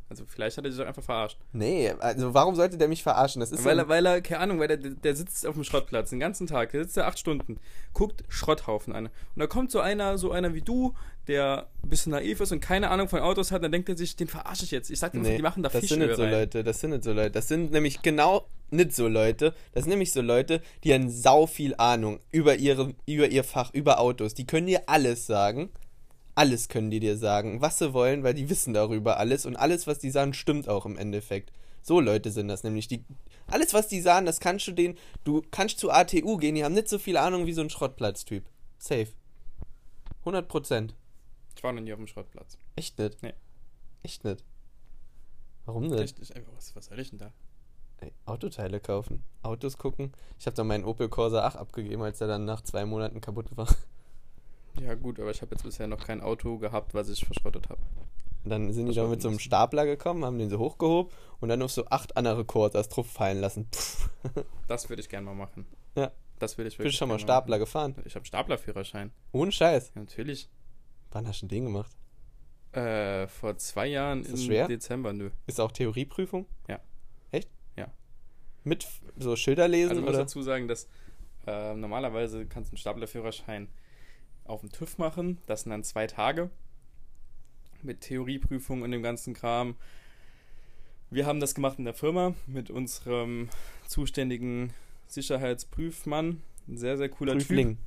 Also 0.09 0.23
vielleicht 0.25 0.57
hat 0.57 0.63
er 0.63 0.71
sich 0.71 0.79
doch 0.79 0.87
einfach 0.87 1.03
verarscht. 1.03 1.37
Nee, 1.51 1.91
also 1.99 2.33
warum 2.33 2.55
sollte 2.55 2.77
der 2.77 2.87
mich 2.87 3.03
verarschen? 3.03 3.41
Das 3.41 3.51
ist 3.51 3.65
Weil 3.65 3.79
er, 3.79 3.89
weil 3.89 4.05
er, 4.05 4.21
keine 4.21 4.39
Ahnung, 4.39 4.59
weil 4.59 4.69
der, 4.69 4.77
der 4.77 5.15
sitzt 5.15 5.45
auf 5.45 5.55
dem 5.55 5.65
Schrottplatz 5.65 6.11
den 6.11 6.19
ganzen 6.19 6.47
Tag, 6.47 6.71
der 6.71 6.83
sitzt 6.83 6.95
da 6.95 7.07
acht 7.07 7.19
Stunden, 7.19 7.59
guckt 7.93 8.23
Schrotthaufen 8.29 8.93
an. 8.93 9.07
Und 9.07 9.11
da 9.35 9.47
kommt 9.47 9.69
so 9.69 9.81
einer, 9.81 10.17
so 10.17 10.31
einer 10.31 10.53
wie 10.53 10.61
du, 10.61 10.93
der 11.27 11.67
ein 11.83 11.89
bisschen 11.89 12.13
naiv 12.13 12.39
ist 12.39 12.53
und 12.53 12.61
keine 12.61 12.89
Ahnung 12.89 13.09
von 13.09 13.19
Autos 13.19 13.51
hat, 13.51 13.63
dann 13.63 13.71
denkt 13.71 13.89
er 13.89 13.97
sich, 13.97 14.15
den 14.15 14.27
verarsche 14.27 14.63
ich 14.63 14.71
jetzt. 14.71 14.89
Ich 14.89 14.99
sag 14.99 15.11
dir, 15.11 15.19
Nee, 15.19 15.35
die 15.35 15.41
machen 15.41 15.61
da 15.61 15.69
das 15.69 15.85
sind 15.85 15.99
nicht 15.99 16.15
so 16.15 16.23
rein. 16.23 16.31
Leute, 16.31 16.63
das 16.63 16.79
sind 16.79 16.91
nicht 16.91 17.03
so 17.03 17.11
Leute. 17.11 17.31
Das 17.31 17.47
sind 17.49 17.71
nämlich 17.71 18.01
genau 18.01 18.47
nicht 18.69 18.95
so 18.95 19.07
Leute. 19.07 19.53
Das 19.73 19.83
sind 19.83 19.91
nämlich 19.91 20.13
so 20.13 20.21
Leute, 20.21 20.61
die 20.83 20.93
haben 20.93 21.09
sau 21.09 21.47
viel 21.47 21.75
Ahnung 21.77 22.19
über 22.31 22.55
ihre, 22.55 22.93
über 23.05 23.27
ihr 23.27 23.43
Fach, 23.43 23.73
über 23.73 23.99
Autos. 23.99 24.33
Die 24.33 24.47
können 24.47 24.67
dir 24.67 24.83
alles 24.87 25.27
sagen. 25.27 25.69
Alles 26.37 26.69
können 26.69 26.91
die 26.91 26.99
dir 26.99 27.17
sagen, 27.17 27.61
was 27.61 27.79
sie 27.79 27.93
wollen, 27.93 28.21
weil 28.21 28.35
die 28.35 28.47
wissen 28.47 28.71
darüber 28.71 29.17
alles 29.17 29.47
und 29.47 29.55
alles, 29.55 29.87
was 29.87 29.97
die 29.97 30.11
sagen, 30.11 30.35
stimmt 30.35 30.69
auch 30.69 30.85
im 30.85 30.95
Endeffekt. 30.95 31.51
So 31.81 31.99
Leute 31.99 32.29
sind 32.29 32.47
das 32.47 32.63
nämlich. 32.63 32.87
Die, 32.87 33.03
alles, 33.47 33.73
was 33.73 33.87
die 33.87 34.01
sagen, 34.01 34.27
das 34.27 34.39
kannst 34.39 34.67
du 34.67 34.71
denen. 34.71 34.99
Du 35.23 35.41
kannst 35.49 35.79
zu 35.79 35.89
ATU 35.89 36.37
gehen, 36.37 36.53
die 36.53 36.63
haben 36.63 36.75
nicht 36.75 36.89
so 36.89 36.99
viel 36.99 37.17
Ahnung 37.17 37.47
wie 37.47 37.53
so 37.53 37.61
ein 37.61 37.71
Schrottplatztyp. 37.71 38.45
Safe. 38.77 39.07
100 40.19 40.47
Prozent. 40.47 40.93
Ich 41.55 41.63
war 41.63 41.73
noch 41.73 41.81
nie 41.81 41.91
auf 41.91 41.97
dem 41.97 42.05
Schrottplatz. 42.05 42.59
Echt 42.75 42.99
nicht? 42.99 43.23
Nee. 43.23 43.33
Echt 44.03 44.23
nicht? 44.23 44.43
Warum 45.65 45.87
nicht? 45.87 46.03
Echt, 46.03 46.19
ich, 46.19 46.35
einfach, 46.35 46.53
was, 46.55 46.75
was 46.75 46.85
soll 46.85 46.99
ich 46.99 47.09
denn 47.09 47.17
da? 47.17 47.33
Ey, 47.97 48.13
Autoteile 48.27 48.79
kaufen, 48.79 49.23
Autos 49.41 49.79
gucken. 49.79 50.11
Ich 50.37 50.45
habe 50.45 50.55
dann 50.55 50.67
meinen 50.67 50.85
Opel 50.85 51.09
Corsa 51.09 51.47
8 51.47 51.57
abgegeben, 51.57 52.03
als 52.03 52.21
er 52.21 52.27
dann 52.27 52.45
nach 52.45 52.61
zwei 52.61 52.85
Monaten 52.85 53.21
kaputt 53.21 53.57
war. 53.57 53.75
Ja 54.81 54.93
gut, 54.95 55.19
aber 55.19 55.31
ich 55.31 55.41
habe 55.41 55.55
jetzt 55.55 55.63
bisher 55.63 55.87
noch 55.87 56.05
kein 56.05 56.21
Auto 56.21 56.57
gehabt, 56.57 56.93
was 56.93 57.09
ich 57.09 57.25
verschrottet 57.25 57.69
habe. 57.69 57.81
Dann 58.45 58.71
sind 58.71 58.85
die 58.87 58.93
da 58.95 59.05
mit 59.07 59.21
so 59.21 59.27
einem. 59.29 59.39
Stapler 59.39 59.85
gekommen, 59.85 60.23
haben 60.23 60.37
den 60.39 60.49
so 60.49 60.59
hochgehoben 60.59 61.11
und 61.41 61.49
dann 61.49 61.61
auf 61.61 61.71
so 61.71 61.85
acht 61.87 62.15
andere 62.15 62.45
Corsas 62.45 62.87
drauf 62.87 63.07
fallen 63.07 63.39
lassen. 63.41 63.67
Pff, 63.73 64.09
Das 64.67 64.87
würde 64.89 65.01
ich 65.01 65.09
gerne 65.09 65.25
mal 65.25 65.35
machen. 65.35 65.65
Ja. 65.95 66.11
Das 66.39 66.57
würde 66.57 66.67
ich 66.67 66.73
bist 66.77 66.79
du 66.79 66.83
wirklich 66.85 66.97
schon 66.97 67.09
mal 67.09 67.19
Stapler 67.19 67.57
gefahren? 67.59 67.91
machen. 67.91 68.03
Ich 68.05 68.15
habe 68.15 68.25
Staplerführerschein. 68.25 69.11
Ohne 69.31 69.51
Scheiß. 69.51 69.91
Ja, 69.95 70.01
natürlich. 70.01 70.49
Wann 71.11 71.27
hast 71.27 71.41
du 71.41 71.47
den 71.47 71.65
gemacht? 71.65 71.91
Äh, 72.73 73.27
vor 73.27 73.57
zwei 73.57 73.87
Jahren 73.87 74.21
Ist 74.21 74.31
das 74.33 74.39
im 74.41 74.45
schwer? 74.45 74.67
Dezember, 74.67 75.11
nö. 75.13 75.31
Ist 75.47 75.59
auch 75.59 75.71
Theorieprüfung? 75.71 76.45
Ja. 76.67 76.79
Echt? 77.31 77.49
Ja. 77.75 77.87
Mit 78.63 78.87
so 79.17 79.35
Schilder 79.35 79.67
lesen 79.67 79.89
Also 79.89 80.01
ich 80.01 80.05
muss 80.05 80.15
oder? 80.15 80.23
dazu 80.23 80.41
sagen, 80.43 80.67
dass 80.67 80.87
äh, 81.47 81.73
normalerweise 81.73 82.45
kannst 82.45 82.69
du 82.69 82.73
einen 82.73 82.77
Staplerführerschein 82.77 83.67
auf 84.47 84.61
dem 84.61 84.71
TÜV 84.71 84.97
machen. 84.97 85.37
Das 85.45 85.61
sind 85.61 85.71
dann 85.71 85.83
zwei 85.83 86.07
Tage 86.07 86.49
mit 87.83 88.01
Theorieprüfung 88.01 88.81
und 88.81 88.91
dem 88.91 89.03
ganzen 89.03 89.33
Kram. 89.33 89.75
Wir 91.09 91.25
haben 91.25 91.39
das 91.39 91.55
gemacht 91.55 91.79
in 91.79 91.85
der 91.85 91.93
Firma 91.93 92.33
mit 92.47 92.69
unserem 92.69 93.49
zuständigen 93.87 94.73
Sicherheitsprüfmann. 95.07 96.41
Ein 96.67 96.77
sehr, 96.77 96.97
sehr 96.97 97.09
cooler 97.09 97.33
Prüfling. 97.33 97.77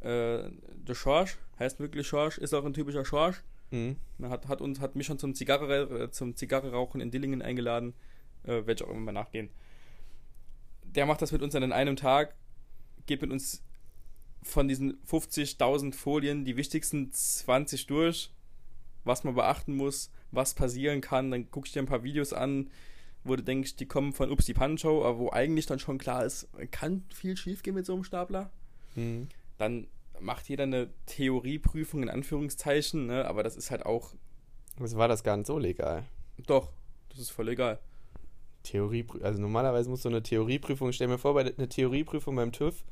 Typ. 0.00 0.08
Äh, 0.08 0.50
der 0.76 0.94
Schorsch, 0.94 1.38
heißt 1.58 1.80
wirklich 1.80 2.06
Schorsch, 2.06 2.38
ist 2.38 2.54
auch 2.54 2.64
ein 2.64 2.72
typischer 2.72 3.04
Schorsch. 3.04 3.42
Mhm. 3.70 3.96
Hat, 4.22 4.48
hat, 4.48 4.60
uns, 4.60 4.80
hat 4.80 4.94
mich 4.94 5.06
schon 5.06 5.18
zum 5.18 5.34
Zigarre, 5.34 6.04
äh, 6.04 6.10
zum 6.10 6.36
Zigarre-Rauchen 6.36 7.00
in 7.00 7.10
Dillingen 7.10 7.42
eingeladen. 7.42 7.94
Äh, 8.44 8.66
Werde 8.66 8.74
ich 8.74 8.84
auch 8.84 8.90
immer 8.90 9.00
mal 9.00 9.12
nachgehen. 9.12 9.50
Der 10.84 11.06
macht 11.06 11.22
das 11.22 11.32
mit 11.32 11.42
uns 11.42 11.54
dann 11.54 11.62
in 11.62 11.72
einem 11.72 11.96
Tag, 11.96 12.34
geht 13.06 13.22
mit 13.22 13.30
uns 13.30 13.62
von 14.42 14.68
diesen 14.68 15.00
50.000 15.04 15.94
Folien 15.94 16.44
die 16.44 16.56
wichtigsten 16.56 17.12
20 17.12 17.86
durch, 17.86 18.30
was 19.04 19.24
man 19.24 19.34
beachten 19.34 19.74
muss, 19.76 20.10
was 20.30 20.54
passieren 20.54 21.00
kann. 21.00 21.30
Dann 21.30 21.50
guckst 21.50 21.74
du 21.74 21.78
dir 21.78 21.84
ein 21.84 21.88
paar 21.88 22.02
Videos 22.02 22.32
an, 22.32 22.70
wo 23.24 23.36
du 23.36 23.42
denkst, 23.42 23.76
die 23.76 23.86
kommen 23.86 24.12
von 24.12 24.30
Ups 24.30 24.46
die 24.46 24.54
Pancho, 24.54 25.04
aber 25.04 25.18
wo 25.18 25.30
eigentlich 25.30 25.66
dann 25.66 25.78
schon 25.78 25.98
klar 25.98 26.24
ist, 26.24 26.48
kann 26.72 27.04
viel 27.14 27.36
schief 27.36 27.62
gehen 27.62 27.74
mit 27.74 27.86
so 27.86 27.94
einem 27.94 28.04
Stapler 28.04 28.50
Mhm. 28.94 29.28
dann 29.58 29.86
macht 30.20 30.48
jeder 30.48 30.64
eine 30.64 30.90
Theorieprüfung 31.06 32.02
in 32.02 32.10
Anführungszeichen, 32.10 33.06
ne? 33.06 33.24
aber 33.26 33.42
das 33.42 33.56
ist 33.56 33.70
halt 33.70 33.86
auch, 33.86 34.12
Also 34.78 34.96
war 34.98 35.08
das 35.08 35.22
gar 35.24 35.36
nicht 35.36 35.46
so 35.46 35.58
legal. 35.58 36.04
doch, 36.46 36.70
das 37.08 37.18
ist 37.20 37.30
voll 37.30 37.48
egal. 37.48 37.78
Theorieprüfung, 38.64 39.24
also 39.26 39.40
normalerweise 39.40 39.88
muss 39.90 40.02
so 40.02 40.08
eine 40.08 40.22
Theorieprüfung, 40.22 40.92
stell 40.92 41.08
mir 41.08 41.18
vor, 41.18 41.34
bei 41.34 41.40
eine 41.40 41.68
Theorieprüfung 41.68 42.36
beim 42.36 42.52
TÜV, 42.52 42.84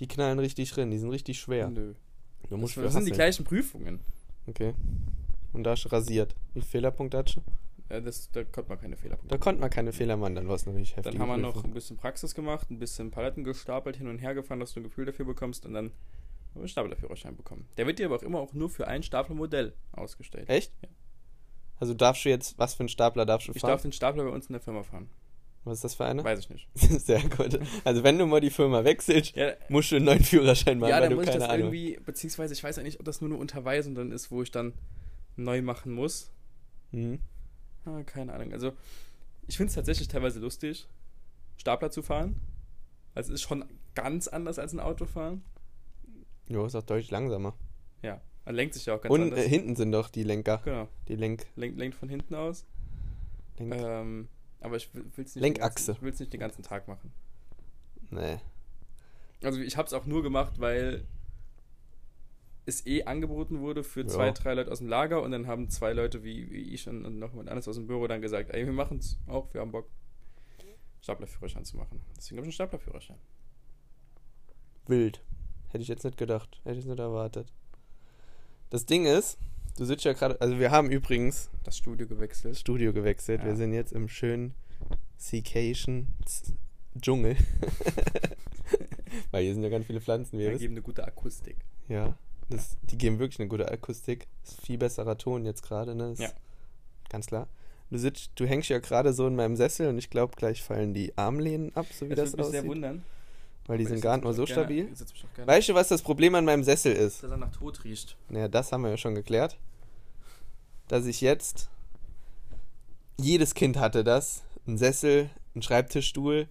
die 0.00 0.08
knallen 0.08 0.38
richtig 0.38 0.70
drin, 0.72 0.90
die 0.90 0.98
sind 0.98 1.10
richtig 1.10 1.38
schwer. 1.40 1.68
Nö. 1.70 1.94
Du 2.42 2.48
Das, 2.50 2.58
musst 2.60 2.74
für 2.74 2.82
das 2.82 2.92
sind 2.94 3.06
die 3.06 3.12
gleichen 3.12 3.44
Prüfungen. 3.44 4.00
Okay. 4.46 4.74
Und 5.52 5.64
da 5.64 5.72
hast 5.72 5.90
rasiert. 5.92 6.34
Wie 6.54 6.60
hast 6.62 6.74
du? 7.36 7.42
Ja, 7.90 8.00
das, 8.00 8.30
da 8.32 8.42
konnte 8.42 8.70
man 8.70 8.80
keine 8.80 8.96
Fehlerpunkte. 8.96 9.36
Da 9.36 9.38
konnte 9.38 9.60
man 9.60 9.68
keine 9.70 9.92
Fehler 9.92 10.16
machen, 10.16 10.34
dann 10.34 10.48
war 10.48 10.54
es 10.54 10.64
nämlich 10.66 10.96
heftig. 10.96 11.12
Dann 11.12 11.20
haben 11.20 11.28
wir 11.28 11.36
noch 11.36 11.62
ein 11.62 11.74
bisschen 11.74 11.98
Praxis 11.98 12.34
gemacht, 12.34 12.70
ein 12.70 12.78
bisschen 12.78 13.10
Paletten 13.10 13.44
gestapelt, 13.44 13.96
hin 13.96 14.08
und 14.08 14.18
her 14.18 14.34
gefahren, 14.34 14.60
dass 14.60 14.72
du 14.72 14.80
ein 14.80 14.84
Gefühl 14.84 15.04
dafür 15.04 15.26
bekommst 15.26 15.66
und 15.66 15.74
dann 15.74 15.92
einen 16.54 16.68
Staplerführerschein 16.68 17.36
bekommen. 17.36 17.66
Der 17.76 17.86
wird 17.86 17.98
dir 17.98 18.06
aber 18.06 18.16
auch 18.16 18.22
immer 18.22 18.40
auch 18.40 18.54
nur 18.54 18.70
für 18.70 18.88
ein 18.88 19.02
Staplermodell 19.02 19.74
ausgestellt. 19.92 20.48
Echt? 20.48 20.72
Ja. 20.82 20.88
Also 21.80 21.94
darfst 21.94 22.24
du 22.24 22.28
jetzt, 22.30 22.58
was 22.58 22.74
für 22.74 22.80
einen 22.80 22.88
Stapler 22.88 23.26
darfst 23.26 23.48
du 23.48 23.52
Ich 23.52 23.60
fahren? 23.60 23.70
darf 23.72 23.82
den 23.82 23.92
Stapler 23.92 24.24
bei 24.24 24.30
uns 24.30 24.46
in 24.46 24.52
der 24.54 24.60
Firma 24.62 24.82
fahren. 24.82 25.10
Was 25.64 25.78
ist 25.78 25.84
das 25.84 25.94
für 25.94 26.04
eine? 26.04 26.24
Weiß 26.24 26.38
ich 26.40 26.50
nicht. 26.50 26.68
Sehr 26.74 27.20
gut. 27.28 27.58
Also 27.84 28.02
wenn 28.02 28.18
du 28.18 28.26
mal 28.26 28.40
die 28.40 28.50
Firma 28.50 28.84
wechselst, 28.84 29.36
Ja, 29.36 29.52
musst 29.68 29.92
du 29.92 29.96
einen 29.96 30.06
neuen 30.06 30.24
Führerschein 30.24 30.78
machen, 30.78 30.90
ja 30.90 31.00
dann 31.00 31.14
muss 31.14 31.26
ich 31.26 31.32
das 31.34 31.44
Ahnung 31.44 31.72
irgendwie, 31.72 31.98
beziehungsweise 32.04 32.52
ich 32.54 32.62
weiß 32.64 32.76
ja 32.76 32.82
nicht, 32.82 32.98
ob 32.98 33.06
das 33.06 33.20
nur 33.20 33.30
eine 33.30 33.38
Unterweisung 33.38 33.94
dann 33.94 34.10
ist, 34.12 34.30
wo 34.30 34.42
ich 34.42 34.50
dann 34.50 34.72
neu 35.36 35.62
machen 35.62 35.92
muss. 35.94 36.30
Mhm. 36.90 37.20
Ah, 37.84 38.02
keine 38.04 38.32
Ahnung. 38.32 38.52
Also, 38.52 38.72
ich 39.48 39.56
finde 39.56 39.68
es 39.70 39.74
tatsächlich 39.74 40.08
teilweise 40.08 40.38
lustig, 40.40 40.86
Stapler 41.56 41.90
zu 41.90 42.02
fahren. 42.02 42.36
Also, 43.14 43.32
es 43.32 43.40
ist 43.40 43.42
schon 43.48 43.64
ganz 43.94 44.28
anders 44.28 44.58
als 44.58 44.72
ein 44.72 44.80
Autofahren. 44.80 45.42
Jo, 46.48 46.66
ist 46.66 46.74
auch 46.74 46.82
deutlich 46.82 47.10
langsamer. 47.10 47.54
Ja, 48.02 48.20
man 48.44 48.54
lenkt 48.54 48.74
sich 48.74 48.86
ja 48.86 48.94
auch 48.94 49.00
ganz 49.00 49.12
Und 49.14 49.22
anders. 49.22 49.40
äh, 49.40 49.48
hinten 49.48 49.74
sind 49.76 49.92
doch 49.92 50.10
die 50.10 50.22
Lenker. 50.22 50.60
genau, 50.64 50.88
Die 51.08 51.16
Lenk. 51.16 51.46
lenkt, 51.56 51.78
lenkt 51.78 51.96
von 51.96 52.08
hinten 52.08 52.34
aus. 52.34 52.66
Lenk 53.58 53.74
Ähm, 53.74 54.28
aber 54.62 54.76
ich 54.76 54.92
will 54.94 55.04
es 55.18 55.34
nicht, 55.34 55.36
Lenkachse. 55.36 55.86
Den 55.86 55.86
ganzen- 55.86 55.92
ich 55.96 56.02
will's 56.02 56.20
nicht 56.20 56.32
den 56.32 56.40
ganzen 56.40 56.62
Tag 56.62 56.88
machen. 56.88 57.12
nee. 58.10 58.38
Also, 59.42 59.60
ich 59.60 59.76
habe 59.76 59.86
es 59.86 59.92
auch 59.92 60.06
nur 60.06 60.22
gemacht, 60.22 60.60
weil 60.60 61.04
es 62.64 62.86
eh 62.86 63.02
angeboten 63.04 63.58
wurde 63.58 63.82
für 63.82 64.02
Ja. 64.02 64.06
zwei, 64.06 64.30
drei 64.30 64.54
Leute 64.54 64.70
aus 64.70 64.78
dem 64.78 64.86
Lager 64.86 65.20
und 65.20 65.32
dann 65.32 65.48
haben 65.48 65.68
zwei 65.68 65.92
Leute 65.92 66.22
wie, 66.22 66.48
wie 66.52 66.72
ich 66.74 66.88
und, 66.88 67.04
und 67.04 67.18
noch 67.18 67.30
jemand 67.30 67.48
anderes 67.48 67.66
aus 67.66 67.74
dem 67.74 67.88
Büro 67.88 68.06
dann 68.06 68.22
gesagt, 68.22 68.50
ey, 68.50 68.64
wir 68.64 68.72
machen 68.72 68.98
es 68.98 69.18
auch, 69.26 69.52
wir 69.52 69.60
haben 69.60 69.72
Bock, 69.72 69.88
Staplerführerschein 71.00 71.64
zu 71.64 71.76
machen. 71.76 72.00
Deswegen 72.16 72.36
habe 72.38 72.44
ich 72.44 72.50
einen 72.50 72.52
Staplerführerschein. 72.52 73.18
Wild. 74.86 75.20
Hätte 75.70 75.82
ich 75.82 75.88
jetzt 75.88 76.04
nicht 76.04 76.18
gedacht. 76.18 76.60
Hätte 76.64 76.78
ich 76.78 76.86
nicht 76.86 76.98
erwartet. 77.00 77.52
Das 78.70 78.86
Ding 78.86 79.06
ist, 79.06 79.38
du 79.76 79.84
sitzt 79.84 80.04
ja 80.04 80.12
gerade. 80.12 80.40
Also, 80.40 80.58
wir 80.58 80.70
haben 80.70 80.90
übrigens 80.90 81.50
Das 81.64 81.76
Studio 81.76 82.06
gewechselt. 82.06 82.52
das 82.52 82.60
Studio 82.60 82.92
gewechselt. 82.92 83.40
Ja. 83.40 83.46
Wir 83.46 83.56
sind 83.56 83.72
jetzt 83.72 83.92
im 83.92 84.08
schönen 84.08 84.54
Seacation 85.18 86.08
Dschungel. 87.00 87.36
Weil 89.30 89.44
hier 89.44 89.54
sind 89.54 89.62
ja 89.62 89.68
ganz 89.68 89.86
viele 89.86 90.00
Pflanzen, 90.00 90.38
Wir 90.38 90.50
wisst. 90.50 90.60
geben 90.60 90.74
eine 90.74 90.82
gute 90.82 91.04
Akustik. 91.06 91.56
Ja, 91.88 92.16
das, 92.50 92.76
die 92.82 92.98
geben 92.98 93.18
wirklich 93.18 93.40
eine 93.40 93.48
gute 93.48 93.70
Akustik. 93.70 94.26
Ist 94.44 94.60
viel 94.60 94.78
besserer 94.78 95.16
Ton 95.16 95.44
jetzt 95.44 95.62
gerade, 95.62 95.94
ne? 95.94 96.12
Ist 96.12 96.20
Ja. 96.20 96.30
Ganz 97.08 97.26
klar. 97.26 97.48
Du 97.90 97.98
sitzt, 97.98 98.30
du 98.36 98.46
hängst 98.46 98.70
ja 98.70 98.78
gerade 98.78 99.12
so 99.12 99.26
in 99.26 99.36
meinem 99.36 99.54
Sessel 99.56 99.88
und 99.88 99.98
ich 99.98 100.08
glaube, 100.08 100.34
gleich 100.36 100.62
fallen 100.62 100.94
die 100.94 101.16
Armlehnen 101.18 101.74
ab, 101.76 101.86
so 101.92 102.06
wie 102.08 102.14
Das, 102.14 102.30
das, 102.30 102.32
würde 102.32 102.42
mich 102.42 102.50
sehr 102.52 102.60
aussieht. 102.60 102.70
wundern. 102.70 103.02
Weil 103.66 103.78
die 103.78 103.84
weil 103.84 103.90
sind 103.98 104.04
nicht 104.04 104.24
mal 104.24 104.28
mich 104.28 104.36
so 104.36 104.44
gerne- 104.44 104.62
stabil. 104.62 105.46
Weißt 105.46 105.68
du, 105.68 105.74
was 105.74 105.88
das 105.88 106.02
Problem 106.02 106.34
an 106.34 106.44
meinem 106.44 106.64
Sessel 106.64 106.92
ist? 106.92 107.22
Dass 107.22 107.30
er 107.30 107.36
nach 107.36 107.52
Tod 107.52 107.84
riecht. 107.84 108.16
Naja, 108.28 108.48
das 108.48 108.72
haben 108.72 108.82
wir 108.82 108.90
ja 108.90 108.96
schon 108.96 109.14
geklärt. 109.14 109.56
Dass 110.88 111.06
ich 111.06 111.20
jetzt. 111.20 111.68
Jedes 113.20 113.54
Kind 113.54 113.78
hatte 113.78 114.02
das. 114.04 114.42
Ein 114.66 114.78
Sessel, 114.78 115.30
ein 115.54 115.62
Schreibtischstuhl. 115.62 116.48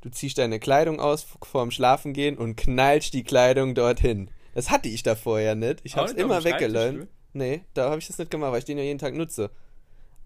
Du 0.00 0.10
ziehst 0.10 0.38
deine 0.38 0.58
Kleidung 0.58 1.00
aus 1.00 1.26
vorm 1.42 1.70
Schlafengehen 1.70 2.36
und 2.38 2.56
knallst 2.56 3.12
die 3.14 3.24
Kleidung 3.24 3.74
dorthin. 3.74 4.30
Das 4.54 4.70
hatte 4.70 4.88
ich 4.88 5.02
da 5.02 5.14
vorher 5.14 5.54
nicht. 5.54 5.80
Ich 5.84 5.96
hab's 5.96 6.12
auf 6.12 6.18
immer 6.18 6.44
weggelernt. 6.44 6.96
Schreibtischstuhl? 6.98 7.08
Nee, 7.34 7.64
da 7.74 7.90
habe 7.90 7.98
ich 7.98 8.06
das 8.06 8.18
nicht 8.18 8.30
gemacht, 8.30 8.52
weil 8.52 8.60
ich 8.60 8.64
den 8.64 8.78
ja 8.78 8.84
jeden 8.84 8.98
Tag 8.98 9.14
nutze. 9.14 9.50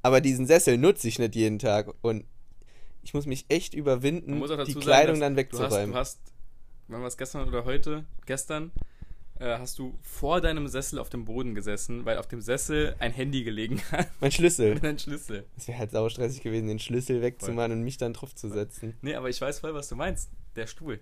Aber 0.02 0.20
diesen 0.20 0.46
Sessel 0.46 0.78
nutze 0.78 1.08
ich 1.08 1.18
nicht 1.18 1.34
jeden 1.34 1.58
Tag. 1.58 1.92
Und 2.02 2.24
ich 3.02 3.14
muss 3.14 3.26
mich 3.26 3.46
echt 3.48 3.74
überwinden, 3.74 4.38
muss 4.38 4.50
auch 4.50 4.56
dazu 4.56 4.72
die 4.72 4.78
Kleidung 4.80 5.20
dann 5.20 5.34
Du 5.34 5.40
hast, 5.40 5.52
wegzuräumen. 5.52 5.92
du 5.92 5.98
hast, 5.98 6.20
wann 6.88 7.00
war 7.00 7.08
es 7.08 7.16
gestern 7.16 7.48
oder 7.48 7.64
heute? 7.64 8.04
Gestern 8.26 8.72
äh, 9.38 9.58
hast 9.58 9.78
du 9.78 9.98
vor 10.02 10.40
deinem 10.42 10.68
Sessel 10.68 10.98
auf 10.98 11.08
dem 11.08 11.24
Boden 11.24 11.54
gesessen, 11.54 12.04
weil 12.04 12.18
auf 12.18 12.28
dem 12.28 12.40
Sessel 12.42 12.94
ein 12.98 13.12
Handy 13.12 13.42
gelegen 13.42 13.80
hat 13.90 14.08
mein 14.20 14.30
Schlüssel. 14.32 14.78
einem 14.82 14.98
Schlüssel. 14.98 15.46
Es 15.56 15.66
wäre 15.68 15.78
halt 15.78 15.92
saustressig 15.92 16.42
gewesen, 16.42 16.68
den 16.68 16.78
Schlüssel 16.78 17.22
wegzumachen 17.22 17.72
und 17.72 17.82
mich 17.82 17.96
dann 17.96 18.12
drauf 18.12 18.34
zu 18.34 18.48
setzen. 18.50 18.94
Nee, 19.02 19.14
aber 19.14 19.30
ich 19.30 19.40
weiß 19.40 19.60
voll, 19.60 19.72
was 19.74 19.88
du 19.88 19.96
meinst. 19.96 20.30
Der 20.56 20.66
Stuhl. 20.66 21.00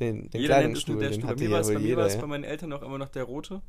Den, 0.00 0.28
den 0.30 0.40
Jeder 0.40 0.54
Kleidungsstuhl, 0.54 0.98
den 0.98 1.12
Stuhl. 1.14 1.28
Bei 1.28 1.36
mir 1.36 1.50
war 1.50 1.60
es 1.60 1.68
bei, 1.68 1.74
mir 1.74 1.80
jeder, 1.80 1.96
war 1.98 2.06
es 2.06 2.14
ja. 2.14 2.20
bei 2.20 2.26
meinen 2.26 2.44
Eltern 2.44 2.72
auch 2.72 2.82
immer 2.82 2.98
noch 2.98 3.08
der 3.08 3.24
rote, 3.24 3.62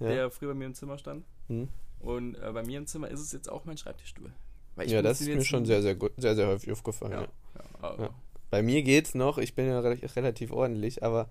Ja. 0.00 0.08
der 0.08 0.30
früher 0.30 0.48
bei 0.50 0.54
mir 0.54 0.66
im 0.66 0.74
Zimmer 0.74 0.98
stand. 0.98 1.24
Hm. 1.48 1.68
Und 1.98 2.34
äh, 2.36 2.52
bei 2.52 2.62
mir 2.64 2.78
im 2.78 2.86
Zimmer 2.86 3.08
ist 3.08 3.20
es 3.20 3.32
jetzt 3.32 3.50
auch 3.50 3.64
mein 3.64 3.76
Schreibtischstuhl. 3.76 4.32
Weil 4.76 4.86
ich 4.86 4.92
ja, 4.92 5.02
das 5.02 5.20
ist 5.20 5.28
mir 5.28 5.44
schon 5.44 5.64
sehr, 5.66 5.82
sehr 5.82 5.94
gut, 5.94 6.12
sehr, 6.16 6.34
sehr 6.34 6.46
häufig 6.46 6.72
aufgefallen. 6.72 7.12
Ja, 7.12 7.28
Ja. 7.82 7.96
ja. 8.04 8.10
Bei 8.50 8.62
mir 8.62 8.82
geht's 8.82 9.14
noch, 9.14 9.38
ich 9.38 9.54
bin 9.54 9.66
ja 9.66 9.80
re 9.80 9.98
relativ 10.16 10.50
ordentlich, 10.52 11.02
aber 11.02 11.28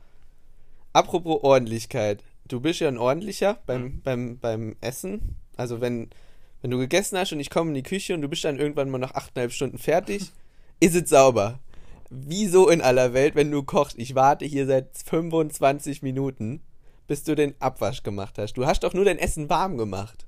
apropos 0.94 1.44
Ordentlichkeit, 1.44 2.24
du 2.48 2.60
bist 2.60 2.80
ja 2.80 2.88
ein 2.88 2.98
ordentlicher 2.98 3.60
beim, 3.66 3.84
Mhm. 3.84 4.02
beim, 4.02 4.40
beim 4.40 4.76
Essen. 4.82 5.36
Also 5.58 5.82
wenn, 5.82 6.10
wenn 6.62 6.72
du 6.72 6.78
gegessen 6.78 7.18
hast 7.18 7.32
und 7.32 7.40
ich 7.40 7.50
komme 7.50 7.70
in 7.70 7.76
die 7.76 7.84
Küche 7.84 8.14
und 8.14 8.22
du 8.22 8.28
bist 8.28 8.44
dann 8.44 8.60
irgendwann 8.60 8.90
mal 8.90 8.98
nach 8.98 9.14
achteinhalb 9.16 9.52
Stunden 9.52 9.78
fertig, 9.78 10.32
ist 10.80 10.96
es 10.96 11.10
sauber. 11.10 11.60
Wieso 12.10 12.70
in 12.70 12.82
aller 12.82 13.14
Welt, 13.14 13.36
wenn 13.36 13.52
du 13.52 13.64
kochst? 13.64 13.98
Ich 13.98 14.16
warte 14.16 14.44
hier 14.46 14.66
seit 14.68 14.98
25 14.98 16.02
Minuten, 16.02 16.62
bis 17.08 17.24
du 17.24 17.36
den 17.36 17.54
Abwasch 17.62 18.04
gemacht 18.04 18.38
hast. 18.38 18.54
Du 18.54 18.66
hast 18.66 18.84
doch 18.84 18.94
nur 18.94 19.06
dein 19.06 19.18
Essen 19.18 19.50
warm 19.50 19.78
gemacht. 19.78 20.26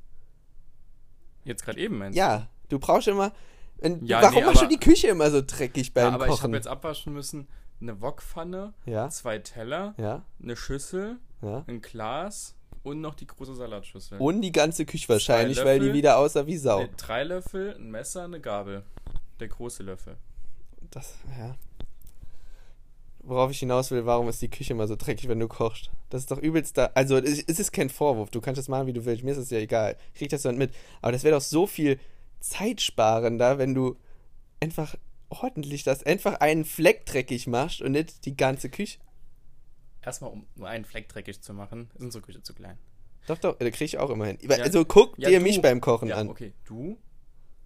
Jetzt 1.44 1.66
gerade 1.66 1.80
eben 1.80 1.98
meinst 1.98 2.18
Ja, 2.18 2.48
du 2.70 2.80
brauchst 2.80 3.08
immer. 3.08 3.32
wenn- 3.78 4.06
Ja, 4.06 4.22
warum 4.22 4.36
nee, 4.36 4.46
machst 4.46 4.62
du 4.62 4.68
die 4.68 4.80
Küche 4.80 5.08
immer 5.08 5.30
so 5.32 5.42
dreckig 5.46 5.94
beim 5.94 6.06
Ja, 6.08 6.14
aber 6.14 6.26
ich 6.26 6.32
Kochen? 6.32 6.44
habe 6.44 6.56
jetzt 6.56 6.68
abwaschen 6.68 7.14
müssen 7.14 7.48
eine 7.82 8.02
Wokpfanne, 8.02 8.74
ja, 8.86 9.10
zwei 9.10 9.40
Teller, 9.40 9.94
ja, 9.98 10.24
eine 10.42 10.56
Schüssel, 10.56 11.18
ja. 11.42 11.66
ein 11.68 11.82
Glas 11.82 12.56
und 12.84 13.02
noch 13.02 13.14
die 13.16 13.28
große 13.28 13.56
Salatschüssel. 13.56 14.20
Und 14.20 14.42
die 14.42 14.52
ganze 14.54 14.86
Küche 14.86 15.10
wahrscheinlich, 15.10 15.58
Zwei 15.58 15.66
weil 15.66 15.80
die 15.80 15.86
Löffel. 15.88 15.98
wieder 15.98 16.18
aussah 16.18 16.46
wie 16.48 16.56
Sau. 16.58 16.84
Nee, 16.84 16.90
drei 16.96 17.24
Löffel, 17.24 17.76
ein 17.76 17.92
Messer, 17.92 18.24
eine 18.24 18.40
Gabel. 18.40 18.84
Der 19.42 19.48
große 19.50 19.84
Löffel. 19.84 20.16
Das, 20.92 21.16
ja. 21.38 21.56
Worauf 23.26 23.52
ich 23.52 23.60
hinaus 23.60 23.90
will, 23.92 24.06
warum 24.06 24.28
ist 24.28 24.42
die 24.42 24.50
Küche 24.50 24.74
immer 24.74 24.86
so 24.88 24.96
dreckig, 24.98 25.30
wenn 25.30 25.40
du 25.40 25.48
kochst? 25.48 25.90
Das 26.10 26.22
ist 26.22 26.32
doch 26.32 26.38
übelst 26.40 26.78
da. 26.78 26.92
Also, 26.94 27.18
es 27.18 27.42
es 27.42 27.58
ist 27.60 27.72
kein 27.72 27.90
Vorwurf. 27.90 28.30
Du 28.32 28.42
kannst 28.42 28.60
das 28.60 28.68
machen, 28.68 28.86
wie 28.86 28.94
du 28.94 29.06
willst. 29.06 29.24
Mir 29.24 29.32
ist 29.32 29.38
es 29.38 29.50
ja 29.50 29.60
egal. 29.60 29.96
Ich 30.14 30.20
krieg 30.20 30.30
das 30.30 30.42
dann 30.42 30.58
mit. 30.58 30.74
Aber 31.02 31.14
das 31.14 31.24
wäre 31.24 31.36
doch 31.36 31.42
so 31.42 31.66
viel 31.66 32.00
zeitsparender, 32.44 33.58
wenn 33.58 33.74
du 33.74 33.98
einfach 34.60 34.96
ordentlich 35.30 35.84
das, 35.84 36.04
einfach 36.04 36.36
einen 36.42 36.66
Fleck 36.66 37.06
dreckig 37.06 37.48
machst 37.48 37.82
und 37.82 37.94
nicht 37.94 38.26
die 38.26 38.36
ganze 38.38 38.70
Küche. 38.70 39.00
Erstmal, 40.02 40.32
um 40.32 40.46
nur 40.56 40.68
einen 40.68 40.86
Fleck 40.86 41.08
dreckig 41.10 41.42
zu 41.42 41.54
machen, 41.54 41.90
ist 41.96 42.02
unsere 42.04 42.22
Küche 42.24 42.42
zu 42.44 42.54
klein. 42.54 42.78
Doch, 43.28 43.38
doch, 43.38 43.58
da 43.58 43.70
krieg 43.72 43.82
ich 43.86 43.98
auch 43.98 44.10
immer 44.10 44.26
hin. 44.26 44.38
Ja. 44.42 44.58
Also, 44.58 44.84
guck 44.84 45.18
Ja, 45.18 45.30
dir 45.30 45.40
du- 45.40 45.44
mich 45.46 45.62
beim 45.62 45.80
Kochen 45.80 46.10
Ja, 46.10 46.18
an. 46.18 46.28
okay. 46.30 46.54
Du 46.66 46.98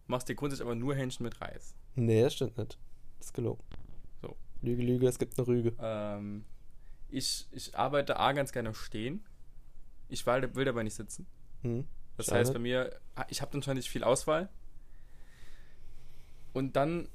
machst 0.06 0.30
dir 0.30 0.36
grundsätzlich 0.36 0.66
aber 0.66 0.76
nur 0.76 0.96
Hähnchen 0.96 1.24
mit 1.24 1.42
Reis. 1.42 1.76
Nee, 1.96 2.22
das 2.22 2.36
stimmt 2.36 2.58
nicht. 2.58 2.78
Das 3.18 3.28
ist 3.28 3.34
gelogen. 3.34 3.64
So. 4.22 4.38
Lüge, 4.62 4.84
Lüge, 4.84 5.08
es 5.08 5.18
gibt 5.18 5.38
eine 5.38 5.48
Rüge. 5.48 5.74
Ähm, 5.82 6.46
ich, 7.10 7.48
ich 7.52 7.76
arbeite 7.76 8.18
A 8.20 8.34
ganz 8.34 8.52
gerne 8.52 8.74
stehen. 8.76 9.26
Ich 10.10 10.26
will, 10.28 10.54
will 10.56 10.66
dabei 10.66 10.84
nicht 10.84 10.94
sitzen. 10.94 11.26
Hm. 11.64 11.86
Das 12.18 12.32
heißt, 12.32 12.54
bei 12.54 12.60
mir, 12.60 13.00
ich 13.30 13.42
habe 13.42 13.52
dann 13.52 13.64
schon 13.64 13.76
nicht 13.76 13.90
viel 13.90 14.04
Auswahl. 14.04 14.50
Und 16.58 16.76
dann, 16.76 17.08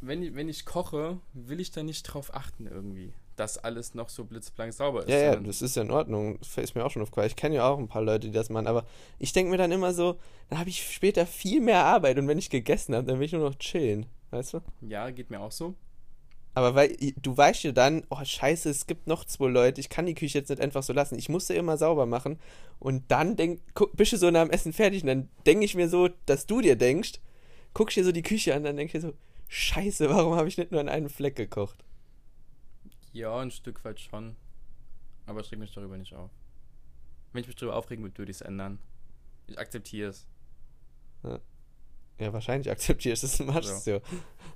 wenn 0.00 0.24
ich, 0.24 0.34
wenn 0.34 0.48
ich 0.48 0.64
koche, 0.64 1.20
will 1.34 1.60
ich 1.60 1.70
da 1.70 1.84
nicht 1.84 2.02
drauf 2.02 2.34
achten 2.34 2.66
irgendwie, 2.66 3.12
dass 3.36 3.58
alles 3.58 3.94
noch 3.94 4.08
so 4.08 4.24
blitzblank 4.24 4.72
sauber 4.72 5.02
ist. 5.02 5.08
Ja, 5.08 5.18
ja, 5.18 5.36
das 5.36 5.62
ist 5.62 5.76
ja 5.76 5.82
in 5.82 5.92
Ordnung. 5.92 6.40
Das 6.40 6.56
ist 6.56 6.74
mir 6.74 6.84
auch 6.84 6.90
schon 6.90 7.02
aufgefallen. 7.02 7.28
Ich 7.28 7.36
kenne 7.36 7.54
ja 7.54 7.68
auch 7.68 7.78
ein 7.78 7.86
paar 7.86 8.02
Leute, 8.02 8.26
die 8.26 8.32
das 8.32 8.50
machen. 8.50 8.66
Aber 8.66 8.84
ich 9.20 9.32
denke 9.32 9.52
mir 9.52 9.56
dann 9.56 9.70
immer 9.70 9.94
so, 9.94 10.18
dann 10.48 10.58
habe 10.58 10.68
ich 10.68 10.92
später 10.92 11.26
viel 11.26 11.60
mehr 11.60 11.84
Arbeit 11.84 12.18
und 12.18 12.26
wenn 12.26 12.38
ich 12.38 12.50
gegessen 12.50 12.96
habe, 12.96 13.06
dann 13.06 13.20
will 13.20 13.26
ich 13.26 13.32
nur 13.32 13.48
noch 13.48 13.54
chillen. 13.54 14.06
Weißt 14.32 14.54
du? 14.54 14.60
ja, 14.80 15.10
geht 15.10 15.30
mir 15.30 15.38
auch 15.38 15.52
so. 15.52 15.76
Aber 16.54 16.74
weil 16.74 16.96
du 17.22 17.36
weißt 17.36 17.62
ja 17.62 17.70
dann, 17.70 18.02
oh 18.10 18.24
scheiße, 18.24 18.68
es 18.68 18.88
gibt 18.88 19.06
noch 19.06 19.24
zwei 19.26 19.46
Leute, 19.46 19.80
ich 19.80 19.90
kann 19.90 20.06
die 20.06 20.14
Küche 20.14 20.38
jetzt 20.38 20.48
nicht 20.48 20.60
einfach 20.60 20.82
so 20.82 20.92
lassen. 20.92 21.16
Ich 21.16 21.28
muss 21.28 21.46
sie 21.46 21.54
immer 21.54 21.76
sauber 21.76 22.06
machen. 22.06 22.40
Und 22.80 23.04
dann 23.12 23.36
denk, 23.36 23.60
guck, 23.74 23.96
bist 23.96 24.12
du 24.12 24.16
so 24.16 24.28
nach 24.32 24.42
dem 24.42 24.50
Essen 24.50 24.72
fertig 24.72 25.02
und 25.02 25.06
dann 25.06 25.28
denke 25.46 25.64
ich 25.64 25.76
mir 25.76 25.88
so, 25.88 26.08
dass 26.24 26.46
du 26.46 26.60
dir 26.60 26.74
denkst, 26.74 27.20
guckst 27.76 27.96
dir 27.98 28.04
so 28.04 28.12
die 28.12 28.22
Küche 28.22 28.54
an, 28.54 28.64
dann 28.64 28.76
denke 28.78 28.96
ich 28.96 29.02
so, 29.02 29.12
scheiße, 29.48 30.08
warum 30.08 30.34
habe 30.34 30.48
ich 30.48 30.56
nicht 30.56 30.70
nur 30.72 30.80
an 30.80 30.88
einem 30.88 31.10
Fleck 31.10 31.36
gekocht? 31.36 31.84
Ja, 33.12 33.38
ein 33.38 33.50
Stück 33.50 33.84
weit 33.84 34.00
schon. 34.00 34.34
Aber 35.26 35.40
ich 35.40 35.52
reg 35.52 35.58
mich 35.58 35.74
darüber 35.74 35.98
nicht 35.98 36.14
auf. 36.14 36.30
Wenn 37.32 37.42
ich 37.42 37.46
mich 37.48 37.56
darüber 37.56 37.76
aufregen 37.76 38.02
würde, 38.02 38.16
würde 38.16 38.30
ich 38.30 38.38
es 38.38 38.40
ändern. 38.40 38.78
Ich 39.46 39.58
akzeptiere 39.58 40.08
es. 40.08 40.26
Ja, 42.18 42.32
wahrscheinlich 42.32 42.70
akzeptierst 42.70 43.22
du 43.24 43.26
es 43.26 43.38
machst 43.40 43.68
es 43.70 43.84
ja. 43.84 44.00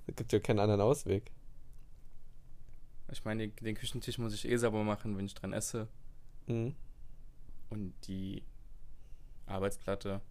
Es 0.07 0.17
gibt 0.17 0.33
ja 0.33 0.39
keinen 0.41 0.61
anderen 0.61 0.81
Ausweg. 0.81 1.31
Ich 3.13 3.25
meine, 3.25 3.49
den- 3.49 3.57
den 3.57 3.75
Küchentisch 3.75 4.17
muss 4.19 4.33
ich 4.33 4.49
eh 4.49 4.57
sauber 4.57 4.83
machen, 4.83 5.19
wenn 5.19 5.27
ich 5.27 5.35
dran 5.35 5.53
esse. 5.53 5.89
Mhm. 6.47 6.75
Und 7.69 7.93
die 8.07 8.45
Arbeitsplatte, 9.47 10.23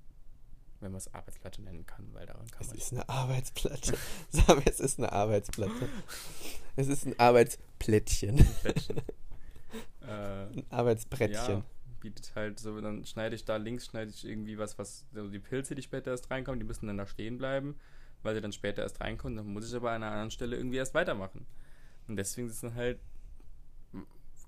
wenn 0.80 0.92
man 0.92 1.00
es 1.00 1.14
Arbeitsplatte 1.14 1.62
nennen 1.62 1.86
kann, 1.86 2.08
weil 2.14 2.26
daran 2.26 2.48
kann 2.48 2.62
Es 2.62 2.68
man 2.68 2.78
ist 2.78 2.94
eine 2.94 3.10
Arbeitsplatte. 3.10 3.98
Sag 4.30 4.66
es 4.66 4.80
ist 4.80 5.00
eine 5.00 5.12
Arbeitsplatte. 5.12 5.90
Es 6.76 6.88
ist 6.88 7.06
ein 7.06 7.20
Arbeitsplättchen. 7.20 8.46
Ein 10.02 10.66
Arbeitsbrettchen. 10.72 11.58
Ja, 11.58 11.64
bietet 12.00 12.32
halt 12.36 12.60
so, 12.60 12.80
dann 12.82 13.06
schneide 13.06 13.36
ich 13.36 13.46
da 13.46 13.58
links, 13.58 13.86
schneide 13.86 14.10
ich 14.10 14.26
irgendwie 14.26 14.58
was, 14.58 14.78
was, 14.80 15.06
also 15.14 15.30
die 15.30 15.40
Pilze, 15.40 15.76
die 15.76 15.82
später 15.82 16.12
erst 16.12 16.32
reinkommen, 16.32 16.60
die 16.60 16.66
müssen 16.66 16.88
dann 16.88 16.98
da 16.98 17.06
stehen 17.06 17.38
bleiben, 17.38 17.76
weil 18.24 18.34
sie 18.34 18.42
dann 18.42 18.54
später 18.54 18.82
erst 18.82 19.02
reinkommen. 19.02 19.38
Dann 19.38 19.48
muss 19.48 19.70
ich 19.70 19.76
aber 19.76 19.92
an 19.92 20.02
einer 20.02 20.12
anderen 20.12 20.32
Stelle 20.32 20.56
irgendwie 20.56 20.78
erst 20.78 20.94
weitermachen. 20.96 21.46
Und 22.08 22.16
deswegen 22.16 22.48
ist 22.48 22.56
es 22.56 22.62
dann 22.62 22.76
halt, 22.76 23.00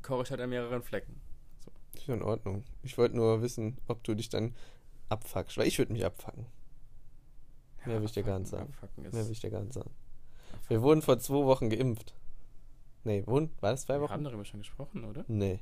koche 0.02 0.24
ich 0.24 0.32
halt 0.32 0.42
an 0.42 0.50
mehreren 0.50 0.82
Flecken. 0.82 1.22
Ist 1.94 2.08
ja 2.08 2.16
in 2.16 2.24
Ordnung. 2.24 2.64
Ich 2.84 2.98
wollte 2.98 3.16
nur 3.16 3.42
wissen, 3.42 3.78
ob 3.88 4.04
du 4.04 4.16
dich 4.16 4.30
dann 4.30 4.56
abfuckst, 5.12 5.58
weil 5.58 5.68
ich 5.68 5.78
würde 5.78 5.94
mich 5.94 6.06
abfucken. 6.06 6.46
Mehr 7.86 7.98
will 8.00 8.06
ich 8.06 8.12
dir 8.12 8.24
gar 8.24 8.40
nicht 8.40 8.50
sagen. 8.50 8.74
Mehr 8.98 9.12
will 9.14 9.32
ich 9.32 9.40
dir 9.40 9.50
gar 9.50 9.62
nicht 9.62 9.74
sagen. 9.74 9.90
abfucken. 9.90 10.70
Wir 10.70 10.82
wurden 10.82 11.02
vor 11.02 11.20
zwei 11.20 11.46
Wochen 11.46 11.70
geimpft. 11.70 12.14
Nee, 13.04 13.24
wurden, 13.26 13.52
war 13.62 13.72
das 13.72 13.84
zwei 13.84 13.96
Wir 13.96 14.02
Wochen? 14.02 14.12
haben 14.14 14.24
darüber 14.24 14.46
schon 14.46 14.60
gesprochen, 14.60 15.04
oder? 15.06 15.26
Nee. 15.28 15.60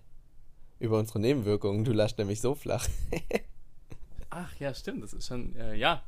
Über 0.80 1.00
unsere 1.00 1.20
Nebenwirkungen. 1.20 1.84
Du 1.86 1.92
lachst 1.94 2.18
nämlich 2.18 2.42
so 2.42 2.56
flach. 2.56 2.88
Ach 4.30 4.54
ja, 4.60 4.74
stimmt, 4.74 5.04
das 5.04 5.14
ist 5.14 5.28
schon, 5.28 5.56
äh, 5.56 5.76
ja, 5.76 6.04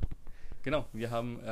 genau. 0.62 0.86
Wir 0.92 1.10
haben, 1.10 1.40
äh, 1.40 1.44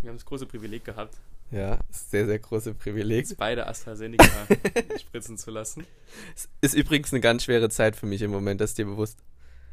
wir 0.00 0.08
haben 0.08 0.16
das 0.16 0.24
große 0.24 0.46
Privileg 0.46 0.84
gehabt, 0.84 1.16
Ja, 1.52 1.78
ist 1.90 2.10
sehr, 2.10 2.26
sehr 2.26 2.38
große 2.40 2.74
Privileg. 2.74 3.20
uns 3.26 3.34
beide 3.36 3.66
AstraZeneca 3.68 4.24
spritzen 4.98 5.38
zu 5.38 5.50
lassen. 5.52 5.86
Es 6.34 6.48
ist 6.62 6.74
übrigens 6.74 7.12
eine 7.12 7.20
ganz 7.20 7.44
schwere 7.44 7.68
Zeit 7.68 7.94
für 7.94 8.06
mich 8.06 8.22
im 8.22 8.30
Moment, 8.32 8.60
das 8.60 8.70
ist 8.70 8.78
dir 8.78 8.86
bewusst. 8.86 9.18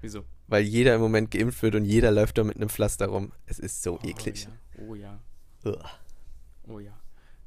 Wieso? 0.02 0.24
Weil 0.48 0.64
jeder 0.64 0.96
im 0.96 1.02
Moment 1.02 1.32
geimpft 1.32 1.62
wird 1.62 1.76
und 1.76 1.86
jeder 1.86 2.12
läuft 2.12 2.38
da 2.38 2.44
mit 2.44 2.56
einem 2.56 2.70
Pflaster 2.70 3.08
rum. 3.08 3.32
Es 3.46 3.60
ist 3.60 3.84
so 3.84 4.00
eklig. 4.04 4.48
Oh 4.78 4.96
ja, 4.96 5.20
Ugh. 5.66 5.76
oh 5.76 5.78
ja. 5.78 5.90
Oh 6.68 6.80
ja. 6.80 7.00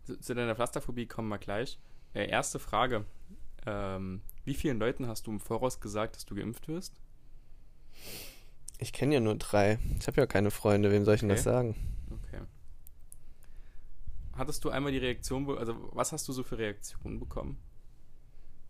Zu, 0.04 0.18
zu 0.18 0.34
deiner 0.34 0.54
Pflasterphobie 0.54 1.06
kommen 1.06 1.28
wir 1.28 1.38
gleich. 1.38 1.78
Äh, 2.14 2.28
erste 2.28 2.58
Frage. 2.58 3.04
Ähm, 3.66 4.20
wie 4.44 4.54
vielen 4.54 4.78
Leuten 4.78 5.06
hast 5.06 5.26
du 5.26 5.30
im 5.30 5.40
Voraus 5.40 5.80
gesagt, 5.80 6.16
dass 6.16 6.26
du 6.26 6.34
geimpft 6.34 6.68
wirst? 6.68 7.00
Ich 8.78 8.92
kenne 8.92 9.14
ja 9.14 9.20
nur 9.20 9.36
drei. 9.36 9.78
Ich 10.00 10.06
habe 10.08 10.20
ja 10.20 10.26
keine 10.26 10.50
Freunde. 10.50 10.90
Wem 10.90 11.04
soll 11.04 11.14
ich 11.14 11.20
denn 11.20 11.28
das 11.28 11.46
Okay. 11.46 11.50
sagen? 11.50 11.76
Okay. 12.10 12.40
Hattest 14.32 14.64
du 14.64 14.70
einmal 14.70 14.90
die 14.92 14.98
Reaktion, 14.98 15.48
also 15.56 15.90
was 15.92 16.10
hast 16.12 16.26
du 16.26 16.32
so 16.32 16.42
für 16.42 16.58
Reaktionen 16.58 17.20
bekommen? 17.20 17.58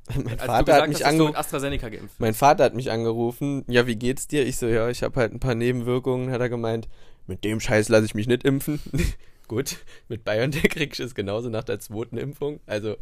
Mein 0.09 0.27
Als 0.29 0.41
du 0.41 0.47
Vater 0.47 0.65
gesagt 0.65 0.83
hat 0.83 0.89
mich 0.89 1.07
angerufen. 1.07 1.31
mit 1.31 1.39
AstraZeneca 1.39 1.89
geimpft 1.89 2.21
Mein 2.21 2.35
Vater 2.35 2.65
hat 2.65 2.75
mich 2.75 2.91
angerufen. 2.91 3.65
Ja, 3.69 3.87
wie 3.87 3.97
geht's 3.97 4.27
dir? 4.27 4.45
Ich 4.47 4.57
so, 4.57 4.67
ja, 4.67 4.89
ich 4.89 5.03
habe 5.03 5.19
halt 5.21 5.33
ein 5.33 5.41
paar 5.41 5.55
Nebenwirkungen. 5.55 6.31
Hat 6.31 6.41
er 6.41 6.49
gemeint, 6.49 6.89
mit 7.27 7.45
dem 7.45 7.61
Scheiß 7.61 7.89
lasse 7.89 8.05
ich 8.07 8.15
mich 8.15 8.27
nicht 8.27 8.45
impfen. 8.45 8.81
Gut, 9.49 9.79
mit 10.09 10.25
BioNTech 10.25 10.71
krieg 10.71 10.93
ich 10.93 11.01
es 11.01 11.15
genauso 11.15 11.49
nach 11.51 11.65
der 11.65 11.79
zweiten 11.79 12.17
Impfung. 12.17 12.61
Also 12.67 12.97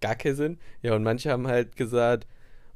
gar 0.00 0.14
keinen 0.14 0.36
Sinn. 0.36 0.58
Ja, 0.82 0.94
und 0.94 1.02
manche 1.02 1.30
haben 1.30 1.46
halt 1.48 1.76
gesagt, 1.76 2.26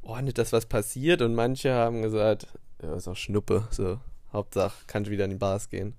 oh, 0.02 0.16
nicht, 0.18 0.38
dass 0.38 0.52
was 0.52 0.66
passiert. 0.66 1.22
Und 1.22 1.34
manche 1.34 1.72
haben 1.72 2.02
gesagt, 2.02 2.48
ja, 2.82 2.94
ist 2.96 3.08
auch 3.08 3.16
Schnuppe. 3.16 3.68
So, 3.70 4.00
Hauptsache, 4.32 4.84
kann 4.86 5.04
ich 5.04 5.10
wieder 5.10 5.24
in 5.24 5.30
die 5.30 5.36
Bars 5.36 5.68
gehen. 5.70 5.94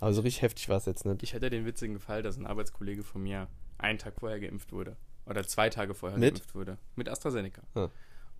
Aber 0.00 0.12
so 0.12 0.22
richtig 0.22 0.42
heftig 0.42 0.68
war 0.68 0.78
es 0.78 0.86
jetzt 0.86 1.04
nicht. 1.04 1.22
Ich 1.22 1.34
hatte 1.34 1.50
den 1.50 1.66
witzigen 1.66 2.00
Fall, 2.00 2.22
dass 2.22 2.36
ein 2.36 2.46
Arbeitskollege 2.46 3.02
von 3.04 3.22
mir 3.22 3.48
einen 3.78 3.98
Tag 3.98 4.14
vorher 4.18 4.40
geimpft 4.40 4.72
wurde. 4.72 4.96
Oder 5.26 5.46
zwei 5.46 5.70
Tage 5.70 5.94
vorher 5.94 6.18
Mit? 6.18 6.34
geimpft 6.34 6.54
wurde. 6.54 6.78
Mit 6.96 7.08
AstraZeneca. 7.08 7.62
Ah. 7.74 7.88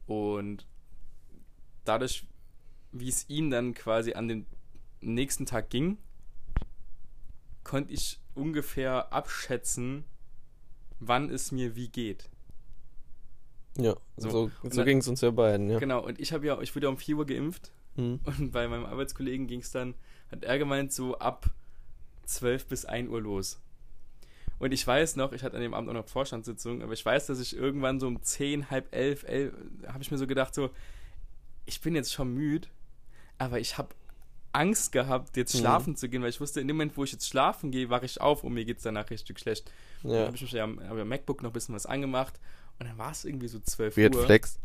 Und 0.07 0.67
dadurch, 1.85 2.27
wie 2.93 3.09
es 3.09 3.29
ihm 3.29 3.51
dann 3.51 3.75
quasi 3.75 4.15
an 4.15 4.29
den 4.29 4.47
nächsten 5.01 5.47
Tag 5.47 5.71
ging, 5.71 5.99
konnte 7.65 7.93
ich 7.93 8.21
ungefähr 8.35 9.13
abschätzen, 9.13 10.05
wann 10.99 11.31
es 11.31 11.53
mir 11.53 11.77
wie 11.77 11.89
geht. 11.89 12.29
Ja, 13.77 13.97
So, 14.17 14.29
so, 14.31 14.51
so, 14.69 14.85
ging 14.85 14.99
es 14.99 15.09
uns 15.09 15.21
ja 15.23 15.31
beiden, 15.31 15.71
ja. 15.71 15.79
Genau, 15.79 16.05
und 16.05 16.21
ich 16.21 16.33
habe 16.33 16.47
ja, 16.47 16.61
ich 16.61 16.75
wurde 16.75 16.87
ja 16.87 16.91
um 16.91 16.99
4 16.99 17.17
Uhr 17.17 17.27
geimpft 17.27 17.73
Mhm. 17.95 18.21
und 18.25 18.53
bei 18.53 18.69
meinem 18.69 18.87
Arbeitskollegen 18.87 19.47
ging 19.47 19.61
es 19.61 19.71
dann, 19.71 19.95
hat 20.31 20.45
er 20.45 20.59
gemeint, 20.59 20.93
so 20.93 21.19
ab 21.19 21.51
12 22.25 22.67
bis 22.67 22.85
1 22.87 23.09
Uhr 23.09 23.21
los. 23.21 23.61
Und 24.63 24.71
ich 24.73 24.87
weiß 24.87 25.17
noch, 25.17 25.33
ich 25.33 25.43
hatte 25.43 25.57
an 25.57 25.63
dem 25.63 25.75
Abend 25.75 25.91
auch 25.91 25.95
noch 25.95 26.07
Vorstandssitzung, 26.07 26.83
aber 26.83 26.93
ich 26.93 27.05
weiß, 27.05 27.27
dass 27.27 27.41
ich 27.41 27.57
irgendwann 27.57 27.99
so 27.99 28.07
um 28.07 28.23
10, 28.23 28.71
halb 28.71 28.95
11, 28.95 29.25
11, 29.25 29.53
habe 29.89 30.03
ich 30.05 30.11
mir 30.13 30.19
so 30.19 30.27
gedacht, 30.29 30.55
so, 30.55 30.71
ich 31.67 31.81
bin 31.81 31.97
jetzt 31.97 32.13
schon 32.13 32.33
müde, 32.33 32.69
aber 33.39 33.59
ich 33.59 33.77
habe 33.77 33.89
Angst 34.53 34.93
gehabt, 34.93 35.37
jetzt 35.37 35.53
Mhm. 35.55 35.59
schlafen 35.59 35.97
zu 35.97 36.09
gehen, 36.09 36.23
weil 36.23 36.29
ich 36.31 36.41
wusste, 36.41 36.61
in 36.61 36.69
dem 36.69 36.77
Moment, 36.77 36.97
wo 36.97 37.03
ich 37.03 37.11
jetzt 37.11 37.27
schlafen 37.27 37.73
gehe, 37.73 37.91
wache 37.91 38.05
ich 38.07 38.21
auf 38.21 38.45
und 38.45 38.53
mir 38.55 38.65
geht 38.65 38.77
es 38.77 38.85
danach 38.85 39.11
richtig 39.11 39.41
schlecht. 39.41 39.69
Dann 40.05 40.13
Ja, 40.13 40.27
habe 40.27 40.37
ich 40.37 40.43
mich 40.43 40.53
ja 40.53 40.63
am, 40.63 40.79
am 40.79 41.09
MacBook 41.09 41.43
noch 41.43 41.51
ein 41.51 41.55
bisschen 41.55 41.75
was 41.75 41.87
angemacht 41.87 42.39
und 42.79 42.87
dann 42.89 42.97
war 42.99 43.11
es 43.11 43.25
irgendwie 43.25 43.49
so 43.49 43.59
12 43.59 43.97
Weird 43.97 44.15
Uhr. 44.15 44.27
Flex. 44.27 44.61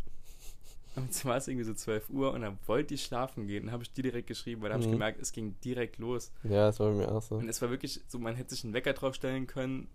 Und 0.97 1.13
zwar 1.13 1.31
war 1.31 1.37
es 1.37 1.47
irgendwie 1.47 1.63
so 1.65 1.73
12 1.73 2.09
Uhr 2.09 2.33
und 2.33 2.41
dann 2.41 2.57
wollte 2.65 2.93
ich 2.93 3.03
schlafen 3.03 3.47
gehen. 3.47 3.65
Dann 3.65 3.71
habe 3.73 3.83
ich 3.83 3.93
die 3.93 4.01
direkt 4.01 4.27
geschrieben, 4.27 4.61
weil 4.61 4.69
da 4.69 4.73
habe 4.73 4.81
ich 4.83 4.87
Mhm. 4.89 4.93
gemerkt, 4.93 5.21
es 5.21 5.31
ging 5.31 5.55
direkt 5.63 5.97
los. 5.99 6.31
Ja, 6.43 6.67
das 6.67 6.79
war 6.79 6.89
bei 6.89 6.95
mir 6.95 7.11
auch 7.11 7.21
so. 7.21 7.35
Und 7.35 7.47
es 7.47 7.61
war 7.61 7.69
wirklich 7.69 8.01
so, 8.07 8.17
man 8.19 8.35
hätte 8.35 8.55
sich 8.55 8.63
einen 8.63 8.73
Wecker 8.73 8.93
draufstellen 8.93 9.47
können. 9.47 9.87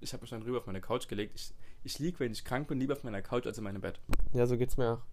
Ich 0.00 0.12
habe 0.12 0.22
mich 0.22 0.30
dann 0.30 0.42
rüber 0.42 0.58
auf 0.58 0.66
meine 0.66 0.80
Couch 0.80 1.06
gelegt. 1.08 1.32
Ich, 1.36 1.52
ich 1.84 1.98
liege, 1.98 2.18
wenn 2.20 2.32
ich 2.32 2.44
krank 2.44 2.66
bin, 2.68 2.80
lieber 2.80 2.94
auf 2.94 3.04
meiner 3.04 3.20
Couch 3.22 3.46
als 3.46 3.58
in 3.58 3.64
meinem 3.64 3.80
Bett. 3.80 4.00
Ja, 4.32 4.46
so 4.46 4.56
geht's 4.56 4.76
mir 4.76 4.92
auch. 4.94 5.00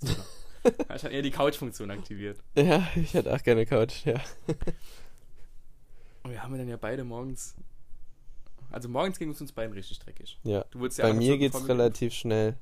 So. 0.00 0.70
ich 0.94 1.04
habe 1.04 1.14
eher 1.14 1.22
die 1.22 1.30
Couch-Funktion 1.30 1.90
aktiviert. 1.90 2.38
Ja, 2.56 2.86
ich 2.96 3.14
hätte 3.14 3.32
auch 3.34 3.42
gerne 3.42 3.64
Couch, 3.64 4.04
ja. 4.06 4.20
Und 6.22 6.32
wir 6.32 6.42
haben 6.42 6.56
dann 6.58 6.68
ja 6.68 6.76
beide 6.76 7.04
morgens. 7.04 7.54
Also 8.70 8.88
morgens 8.88 9.18
ging 9.18 9.30
es 9.30 9.40
uns 9.40 9.52
beiden 9.52 9.72
richtig 9.72 9.98
dreckig. 10.00 10.38
Ja. 10.42 10.64
Du 10.70 10.84
ja 10.86 11.04
Bei 11.04 11.12
mir 11.14 11.38
geht's 11.38 11.68
relativ 11.68 12.12
schnell 12.12 12.56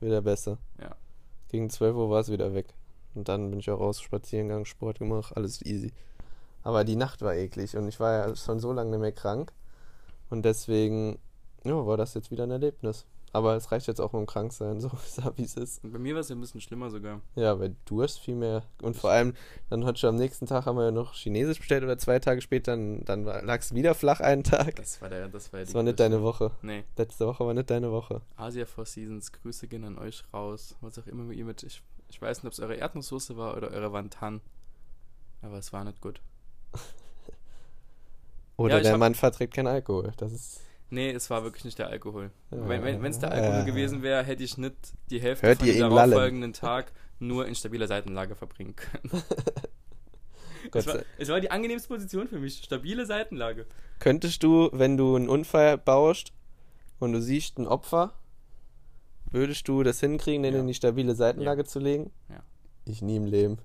wieder 0.00 0.22
besser. 0.22 0.58
Ja. 0.80 0.94
Gegen 1.48 1.70
12 1.70 1.96
Uhr 1.96 2.10
war 2.10 2.20
es 2.20 2.30
wieder 2.30 2.54
weg. 2.54 2.74
Und 3.14 3.28
dann 3.28 3.50
bin 3.50 3.60
ich 3.60 3.70
auch 3.70 3.80
raus, 3.80 4.00
spazieren 4.00 4.48
gegangen, 4.48 4.66
Sport 4.66 4.98
gemacht, 4.98 5.36
alles 5.36 5.64
easy. 5.64 5.92
Aber 6.62 6.84
die 6.84 6.96
Nacht 6.96 7.22
war 7.22 7.34
eklig 7.34 7.76
und 7.76 7.88
ich 7.88 7.98
war 8.00 8.28
ja 8.28 8.36
schon 8.36 8.60
so 8.60 8.72
lange 8.72 8.90
nicht 8.90 9.00
mehr 9.00 9.12
krank. 9.12 9.52
Und 10.30 10.44
deswegen, 10.44 11.18
ja, 11.64 11.86
war 11.86 11.96
das 11.96 12.14
jetzt 12.14 12.30
wieder 12.30 12.44
ein 12.44 12.50
Erlebnis. 12.50 13.06
Aber 13.32 13.56
es 13.56 13.70
reicht 13.70 13.86
jetzt 13.86 14.00
auch 14.00 14.12
mit 14.12 14.20
dem 14.20 14.26
Kranksein, 14.26 14.80
so 14.80 14.90
wie 15.36 15.42
es 15.42 15.54
ist. 15.54 15.84
Und 15.84 15.92
bei 15.92 15.98
mir 15.98 16.14
war 16.14 16.20
es 16.20 16.28
ja 16.28 16.36
ein 16.36 16.40
bisschen 16.40 16.60
schlimmer 16.60 16.90
sogar. 16.90 17.20
Ja, 17.34 17.58
weil 17.58 17.76
du 17.84 18.02
hast 18.02 18.18
viel 18.18 18.34
mehr. 18.34 18.62
Und 18.82 18.96
vor 18.96 19.10
allem, 19.10 19.34
dann 19.70 19.84
hat 19.84 19.98
schon 19.98 20.10
am 20.10 20.16
nächsten 20.16 20.46
Tag 20.46 20.66
haben 20.66 20.76
wir 20.76 20.86
ja 20.86 20.90
noch 20.90 21.14
Chinesisch 21.14 21.58
bestellt 21.58 21.84
oder 21.84 21.98
zwei 21.98 22.18
Tage 22.18 22.40
später, 22.40 22.72
dann, 22.72 23.04
dann 23.04 23.24
lag 23.24 23.60
es 23.60 23.74
wieder 23.74 23.94
flach 23.94 24.20
einen 24.20 24.44
Tag. 24.44 24.76
Das 24.76 25.00
war 25.02 25.08
der, 25.08 25.28
das 25.28 25.52
war, 25.52 25.60
Das 25.60 25.74
war 25.74 25.82
nicht 25.82 26.00
deine 26.00 26.22
Woche. 26.22 26.52
Nee. 26.62 26.84
Letzte 26.96 27.26
Woche 27.26 27.44
war 27.46 27.54
nicht 27.54 27.70
deine 27.70 27.92
Woche. 27.92 28.22
Asia 28.36 28.64
Four 28.66 28.86
Seasons, 28.86 29.32
Grüße 29.32 29.68
gehen 29.68 29.84
an 29.84 29.98
euch 29.98 30.24
raus. 30.32 30.76
Was 30.80 30.98
auch 30.98 31.06
immer 31.06 31.30
ihr 31.32 31.44
mit. 31.44 31.62
Ich, 31.62 31.82
ich 32.08 32.20
weiß 32.20 32.38
nicht, 32.42 32.46
ob 32.46 32.52
es 32.52 32.60
eure 32.60 32.76
Erdnusssoße 32.76 33.36
war 33.36 33.56
oder 33.56 33.70
eure 33.70 33.92
Wantan. 33.92 34.40
Aber 35.42 35.58
es 35.58 35.72
war 35.72 35.84
nicht 35.84 36.00
gut. 36.00 36.20
Oder 38.56 38.78
Ja, 38.78 38.82
der 38.82 38.98
Mann 38.98 39.14
verträgt 39.14 39.54
keinen 39.54 39.68
Alkohol. 39.68 40.12
Das 40.16 40.32
ist. 40.32 40.60
Nee, 40.90 41.10
es 41.10 41.28
war 41.28 41.42
wirklich 41.44 41.64
nicht 41.64 41.78
der 41.78 41.88
Alkohol. 41.88 42.30
Ja. 42.50 42.66
Wenn 42.68 43.04
es 43.04 43.18
der 43.18 43.30
Alkohol 43.30 43.58
Ja. 43.58 43.64
gewesen 43.64 44.02
wäre, 44.02 44.22
hätte 44.22 44.42
ich 44.42 44.56
nicht 44.56 44.74
die 45.10 45.20
Hälfte 45.20 45.46
Hört 45.46 45.58
von 45.58 45.66
dem 45.68 45.78
darauffolgenden 45.90 46.52
Tag 46.54 46.92
nur 47.18 47.46
in 47.46 47.54
stabiler 47.54 47.86
Seitenlage 47.86 48.34
verbringen 48.34 48.74
können. 48.76 49.22
Es 50.74 50.86
war, 50.86 50.98
es 51.16 51.28
war 51.30 51.40
die 51.40 51.50
angenehmste 51.50 51.88
Position 51.88 52.28
für 52.28 52.38
mich. 52.38 52.62
Stabile 52.62 53.06
Seitenlage. 53.06 53.64
Könntest 54.00 54.42
du, 54.42 54.68
wenn 54.72 54.98
du 54.98 55.16
einen 55.16 55.28
Unfall 55.30 55.78
baust 55.78 56.32
und 56.98 57.12
du 57.12 57.22
siehst 57.22 57.58
ein 57.58 57.66
Opfer, 57.66 58.12
würdest 59.30 59.66
du 59.68 59.82
das 59.82 60.00
hinkriegen, 60.00 60.42
den 60.42 60.54
Ja. 60.54 60.60
in 60.60 60.66
die 60.66 60.74
stabile 60.74 61.14
Seitenlage 61.14 61.64
zu 61.64 61.78
legen? 61.78 62.10
Ja. 62.28 62.42
Ich 62.84 63.00
nie 63.00 63.16
im 63.16 63.24
Leben. 63.24 63.58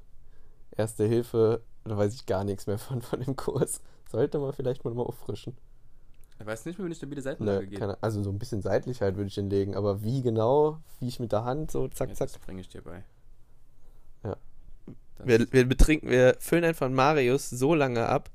Erste 0.78 1.06
Hilfe, 1.06 1.62
da 1.84 1.98
weiß 1.98 2.14
ich 2.14 2.26
gar 2.26 2.46
nichts 2.46 2.68
mehr 2.68 2.78
von, 2.78 3.02
von 3.02 3.20
dem 3.20 3.36
Kurs. 3.36 3.82
Sollte 4.10 4.40
man 4.40 4.54
vielleicht 4.54 4.86
mal, 4.86 4.94
mal 4.94 5.04
auffrischen. 5.04 5.58
Ich 6.44 6.48
weiß 6.48 6.66
nicht 6.66 6.78
mehr, 6.78 6.86
wie 6.86 6.90
eine 6.90 6.96
stabile 6.96 7.22
Ne, 7.22 7.24
Seitenlage 7.24 7.68
geht. 7.68 7.80
keine, 7.80 7.98
also 8.04 8.22
so 8.22 8.30
ein 8.30 8.38
bisschen 8.38 8.62
seitlich 8.62 9.02
halt 9.02 9.16
würde 9.16 9.30
ich 9.30 9.36
den 9.36 9.50
legen, 9.50 9.76
aber 9.76 10.04
wie 10.04 10.22
genau, 10.22 10.80
wie 11.00 11.08
ich 11.08 11.20
mit 11.22 11.32
der 11.32 11.46
Hand 11.46 11.72
so 11.72 11.88
zack, 11.88 12.10
Ja, 12.10 12.16
zack. 12.16 12.28
Das 12.34 12.38
bringe 12.40 12.60
ich 12.60 12.68
dir 12.68 12.82
bei. 12.82 13.04
Ja. 14.24 14.36
Wir, 15.24 15.52
wir 15.54 15.66
betrinken, 15.68 16.10
wir 16.10 16.36
füllen 16.40 16.66
einfach 16.66 16.90
Marius 16.90 17.50
so 17.50 17.74
lange 17.74 18.08
ab, 18.08 18.30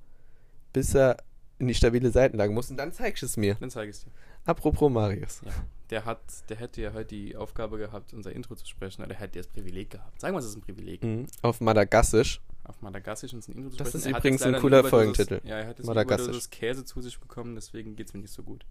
bis 0.72 0.94
er 0.94 1.18
in 1.58 1.68
die 1.68 1.74
stabile 1.74 2.10
Seitenlage 2.10 2.52
muss 2.52 2.70
und 2.70 2.76
dann 2.76 2.92
zeigst 2.92 3.22
du 3.22 3.26
es 3.26 3.36
mir. 3.36 3.56
dann 3.56 3.70
zeige 3.70 3.90
ich 3.90 3.96
es 3.96 4.04
dir. 4.04 4.10
Apropos 4.44 4.90
Marius. 4.90 5.40
Ja. 5.44 5.52
Der 5.90 6.04
hat, 6.04 6.20
der 6.48 6.58
hätte 6.58 6.82
ja 6.82 6.92
heute 6.92 7.06
die 7.14 7.36
Aufgabe 7.36 7.78
gehabt, 7.78 8.12
unser 8.12 8.32
Intro 8.32 8.54
zu 8.54 8.66
sprechen, 8.66 9.02
oder 9.02 9.14
er 9.14 9.20
hätte 9.20 9.38
das 9.38 9.46
Privileg 9.46 9.90
gehabt. 9.90 10.20
Sagen 10.20 10.34
wir, 10.34 10.38
es 10.38 10.46
ist 10.46 10.56
ein 10.56 10.60
Privileg. 10.60 11.02
Mhm. 11.02 11.26
Auf 11.42 11.60
Madagassisch. 11.60 12.40
Auf 12.64 12.80
Madagassisch 12.82 13.32
uns 13.32 13.48
ein 13.48 13.52
Intro 13.54 13.70
zu 13.70 13.76
Das 13.78 13.88
sprechen. 13.88 14.00
ist 14.00 14.12
Er 14.12 14.18
übrigens 14.18 14.42
ein 14.42 14.56
cooler 14.60 14.84
Folgentitel. 14.84 15.40
Ja, 15.44 15.58
er 15.58 15.68
hat 15.68 15.78
jetzt. 15.78 15.88
Überdosis 15.88 16.50
Käse 16.50 16.84
zu 16.84 17.00
sich 17.00 17.18
bekommen, 17.18 17.54
deswegen 17.54 17.96
geht 17.96 18.08
es 18.08 18.14
mir 18.14 18.20
nicht 18.20 18.34
so 18.34 18.42
gut. 18.42 18.64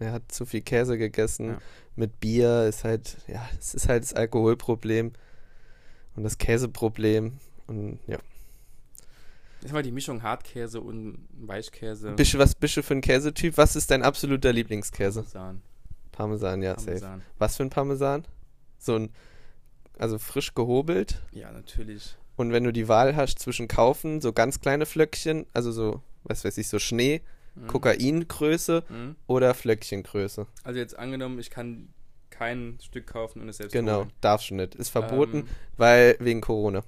Er 0.00 0.12
hat 0.12 0.32
zu 0.32 0.46
viel 0.46 0.62
Käse 0.62 0.96
gegessen. 0.96 1.48
Ja. 1.48 1.58
Mit 1.94 2.20
Bier 2.20 2.64
ist 2.64 2.84
halt, 2.84 3.18
ja, 3.28 3.46
es 3.58 3.74
ist 3.74 3.88
halt 3.88 4.02
das 4.02 4.14
Alkoholproblem 4.14 5.12
und 6.16 6.22
das 6.22 6.38
Käseproblem. 6.38 7.38
Und 7.66 8.00
ja. 8.06 8.18
Das 9.62 9.72
war 9.72 9.82
die 9.82 9.92
Mischung 9.92 10.22
Hartkäse 10.22 10.80
und 10.80 11.26
Weichkäse. 11.32 12.12
Bist 12.12 12.34
du, 12.34 12.38
was 12.38 12.54
bist 12.54 12.76
du 12.76 12.82
für 12.82 12.94
ein 12.94 13.00
Käsetyp? 13.00 13.56
Was 13.56 13.76
ist 13.76 13.90
dein 13.90 14.02
absoluter 14.02 14.52
Lieblingskäse? 14.52 15.22
Parmesan. 15.22 15.62
Parmesan, 16.12 16.62
ja, 16.62 16.72
safe. 16.78 16.86
Parmesan. 17.00 17.22
Was 17.38 17.56
für 17.56 17.62
ein 17.64 17.70
Parmesan? 17.70 18.24
So 18.78 18.96
ein, 18.96 19.10
also 19.98 20.18
frisch 20.18 20.54
gehobelt. 20.54 21.22
Ja, 21.32 21.52
natürlich. 21.52 22.16
Und 22.36 22.52
wenn 22.52 22.64
du 22.64 22.72
die 22.72 22.88
Wahl 22.88 23.16
hast 23.16 23.38
zwischen 23.38 23.68
kaufen, 23.68 24.20
so 24.22 24.32
ganz 24.32 24.60
kleine 24.60 24.86
Flöckchen, 24.86 25.44
also 25.52 25.72
so, 25.72 26.02
was 26.24 26.44
weiß 26.44 26.56
ich, 26.58 26.68
so 26.68 26.78
Schnee, 26.78 27.20
Mhm. 27.56 27.66
Kokaingröße 27.66 28.84
Mhm. 28.88 29.16
oder 29.26 29.54
Flöckchengröße. 29.54 30.46
Also 30.62 30.78
jetzt 30.78 30.96
angenommen, 30.98 31.38
ich 31.40 31.50
kann 31.50 31.88
kein 32.30 32.78
Stück 32.80 33.08
kaufen 33.08 33.42
und 33.42 33.48
es 33.48 33.56
selbst 33.58 33.72
Genau, 33.72 33.98
holen. 34.02 34.12
darfst 34.20 34.50
du 34.50 34.54
nicht. 34.54 34.76
Ist 34.76 34.88
verboten, 34.90 35.38
Ähm, 35.38 35.48
weil 35.76 36.16
wegen 36.20 36.40
Corona. 36.40 36.84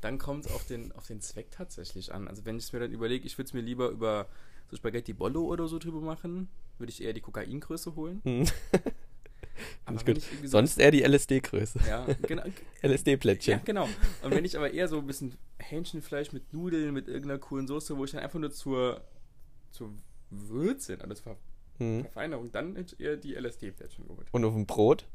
Dann 0.00 0.18
kommt 0.18 0.46
es 0.46 0.52
auf 0.52 0.64
den, 0.66 0.92
auf 0.92 1.06
den 1.06 1.20
Zweck 1.20 1.50
tatsächlich 1.50 2.12
an. 2.12 2.28
Also 2.28 2.44
wenn 2.44 2.56
ich 2.56 2.64
es 2.64 2.72
mir 2.72 2.80
dann 2.80 2.92
überlege, 2.92 3.26
ich 3.26 3.36
würde 3.38 3.48
es 3.48 3.52
mir 3.54 3.60
lieber 3.60 3.88
über 3.90 4.26
so 4.70 4.76
Spaghetti 4.76 5.12
Bollo 5.12 5.44
oder 5.44 5.68
so 5.68 5.78
drüber 5.78 6.00
machen, 6.00 6.48
würde 6.78 6.90
ich 6.90 7.02
eher 7.02 7.12
die 7.12 7.20
Kokaingröße 7.20 7.94
holen. 7.96 8.20
Hm. 8.24 8.46
So- 10.06 10.14
Sonst 10.46 10.78
eher 10.78 10.90
die 10.90 11.02
LSD-Größe. 11.02 11.80
Ja, 11.86 12.06
genau. 12.22 12.44
Ja, 12.82 12.88
LSD-Plättchen. 12.88 13.60
genau. 13.64 13.88
Und 14.22 14.30
wenn 14.30 14.44
ich 14.44 14.56
aber 14.56 14.72
eher 14.72 14.88
so 14.88 14.98
ein 14.98 15.06
bisschen 15.06 15.36
Hähnchenfleisch 15.58 16.32
mit 16.32 16.52
Nudeln, 16.54 16.94
mit 16.94 17.08
irgendeiner 17.08 17.38
coolen 17.38 17.66
Soße, 17.66 17.96
wo 17.98 18.04
ich 18.04 18.12
dann 18.12 18.20
einfach 18.20 18.38
nur 18.38 18.50
zur, 18.52 19.02
zur 19.70 19.92
Würze, 20.30 20.98
also 21.00 21.14
zur 21.14 21.36
Hm. 21.78 22.02
Verfeinerung, 22.02 22.52
dann 22.52 22.76
hätte 22.76 22.94
ich 22.94 23.00
eher 23.00 23.16
die 23.16 23.34
LSD-Plättchen 23.34 24.06
geholt. 24.06 24.28
Und 24.32 24.44
auf 24.44 24.54
dem 24.54 24.64
Brot? 24.66 25.06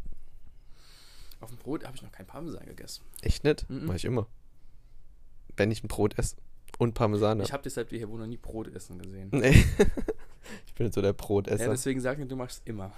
Auf 1.39 1.49
dem 1.49 1.57
Brot 1.57 1.83
habe 1.85 1.95
ich 1.95 2.01
noch 2.03 2.11
kein 2.11 2.27
Parmesan 2.27 2.65
gegessen. 2.65 3.03
Echt 3.21 3.43
nicht? 3.45 3.67
Mhm. 3.69 3.85
Mach 3.85 3.95
ich 3.95 4.05
immer. 4.05 4.27
Wenn 5.57 5.71
ich 5.71 5.83
ein 5.83 5.87
Brot 5.87 6.17
esse 6.17 6.35
und 6.77 6.93
Parmesan 6.93 7.39
Ich 7.39 7.45
hab. 7.47 7.53
habe 7.59 7.63
deshalb 7.63 7.89
hier 7.89 8.09
wohl 8.09 8.19
noch 8.19 8.27
nie 8.27 8.37
Brot 8.37 8.73
essen 8.75 8.99
gesehen. 8.99 9.29
Nee. 9.31 9.51
ich 10.67 10.73
bin 10.73 10.85
jetzt 10.87 10.95
so 10.95 11.01
der 11.01 11.11
Ja, 11.11 11.15
Brotesser. 11.17 11.69
deswegen 11.69 12.01
sag 12.01 12.17
mir, 12.17 12.25
du 12.25 12.35
machst 12.35 12.61
es 12.63 12.69
immer. 12.69 12.91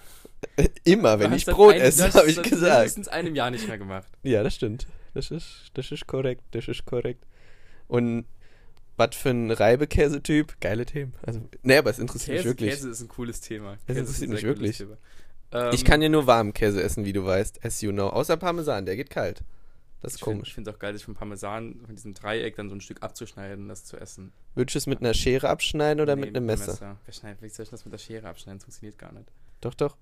Immer, 0.83 1.19
wenn 1.19 1.31
Du 1.31 1.37
ich 1.37 1.47
hast 1.47 1.53
Brot 1.55 1.73
ein- 1.75 1.81
esse, 1.81 1.97
du 2.01 2.03
hast 2.07 2.15
habe 2.15 2.29
ich 2.29 2.41
gesagt. 2.41 2.61
mindestens 2.79 3.07
einem 3.07 3.35
Jahr 3.35 3.49
nicht 3.51 3.67
mehr 3.67 3.77
gemacht. 3.77 4.07
Ja, 4.23 4.43
das 4.43 4.55
stimmt. 4.55 4.87
Das 5.13 5.31
ist, 5.31 5.71
das 5.73 5.91
ist 5.91 6.05
korrekt, 6.07 6.43
das 6.51 6.67
ist 6.67 6.85
korrekt. 6.85 7.25
Und 7.87 8.25
was 8.97 9.15
für 9.15 9.29
ein 9.29 9.51
Reibekäsetyp? 9.51 10.59
Geile 10.59 10.85
Themen. 10.85 11.13
Also, 11.25 11.41
nee, 11.63 11.77
aber 11.77 11.89
es 11.91 11.99
interessiert 11.99 12.37
Käse, 12.37 12.47
mich 12.49 12.51
wirklich. 12.59 12.69
Käse 12.71 12.89
ist 12.89 13.01
ein 13.01 13.07
cooles 13.07 13.41
Thema. 13.41 13.77
Es 13.87 13.97
interessiert 13.97 14.29
mich 14.31 14.43
wirklich. 14.43 14.83
Ähm, 15.51 15.69
ich 15.73 15.85
kann 15.85 16.01
ja 16.01 16.09
nur 16.09 16.27
warmen 16.27 16.53
Käse 16.53 16.81
essen, 16.83 17.05
wie 17.05 17.13
du 17.13 17.23
weißt, 17.25 17.63
as 17.65 17.81
you 17.81 17.91
know. 17.91 18.07
Außer 18.09 18.37
Parmesan, 18.37 18.85
der 18.85 18.95
geht 18.95 19.09
kalt. 19.09 19.43
Das 20.01 20.13
ist 20.13 20.19
ich 20.19 20.23
find- 20.23 20.35
komisch. 20.37 20.49
Ich 20.49 20.53
finde 20.55 20.69
es 20.69 20.75
auch 20.75 20.79
geil, 20.79 20.93
sich 20.93 21.05
vom 21.05 21.15
Parmesan, 21.15 21.81
von 21.85 21.95
diesem 21.95 22.13
Dreieck 22.13 22.55
dann 22.55 22.69
so 22.69 22.75
ein 22.75 22.81
Stück 22.81 23.01
abzuschneiden 23.01 23.63
und 23.63 23.69
das 23.69 23.83
zu 23.85 23.97
essen. 23.97 24.31
Würdest 24.55 24.75
du 24.75 24.79
es 24.79 24.87
mit 24.87 24.99
einer 24.99 25.13
Schere 25.13 25.49
abschneiden 25.49 26.01
oder 26.01 26.15
Nee, 26.15 26.25
mit 26.25 26.35
einem 26.35 26.45
Messer? 26.45 26.97
Wer 27.05 27.13
schneidet, 27.13 27.41
wie 27.41 27.49
soll 27.49 27.63
ich 27.63 27.69
das 27.69 27.83
mit 27.85 27.93
der 27.93 27.97
Schere 27.97 28.27
abschneiden? 28.29 28.59
Das 28.59 28.65
funktioniert 28.65 28.97
gar 28.97 29.11
nicht. 29.11 29.31
Doch, 29.61 29.73
doch. 29.73 29.97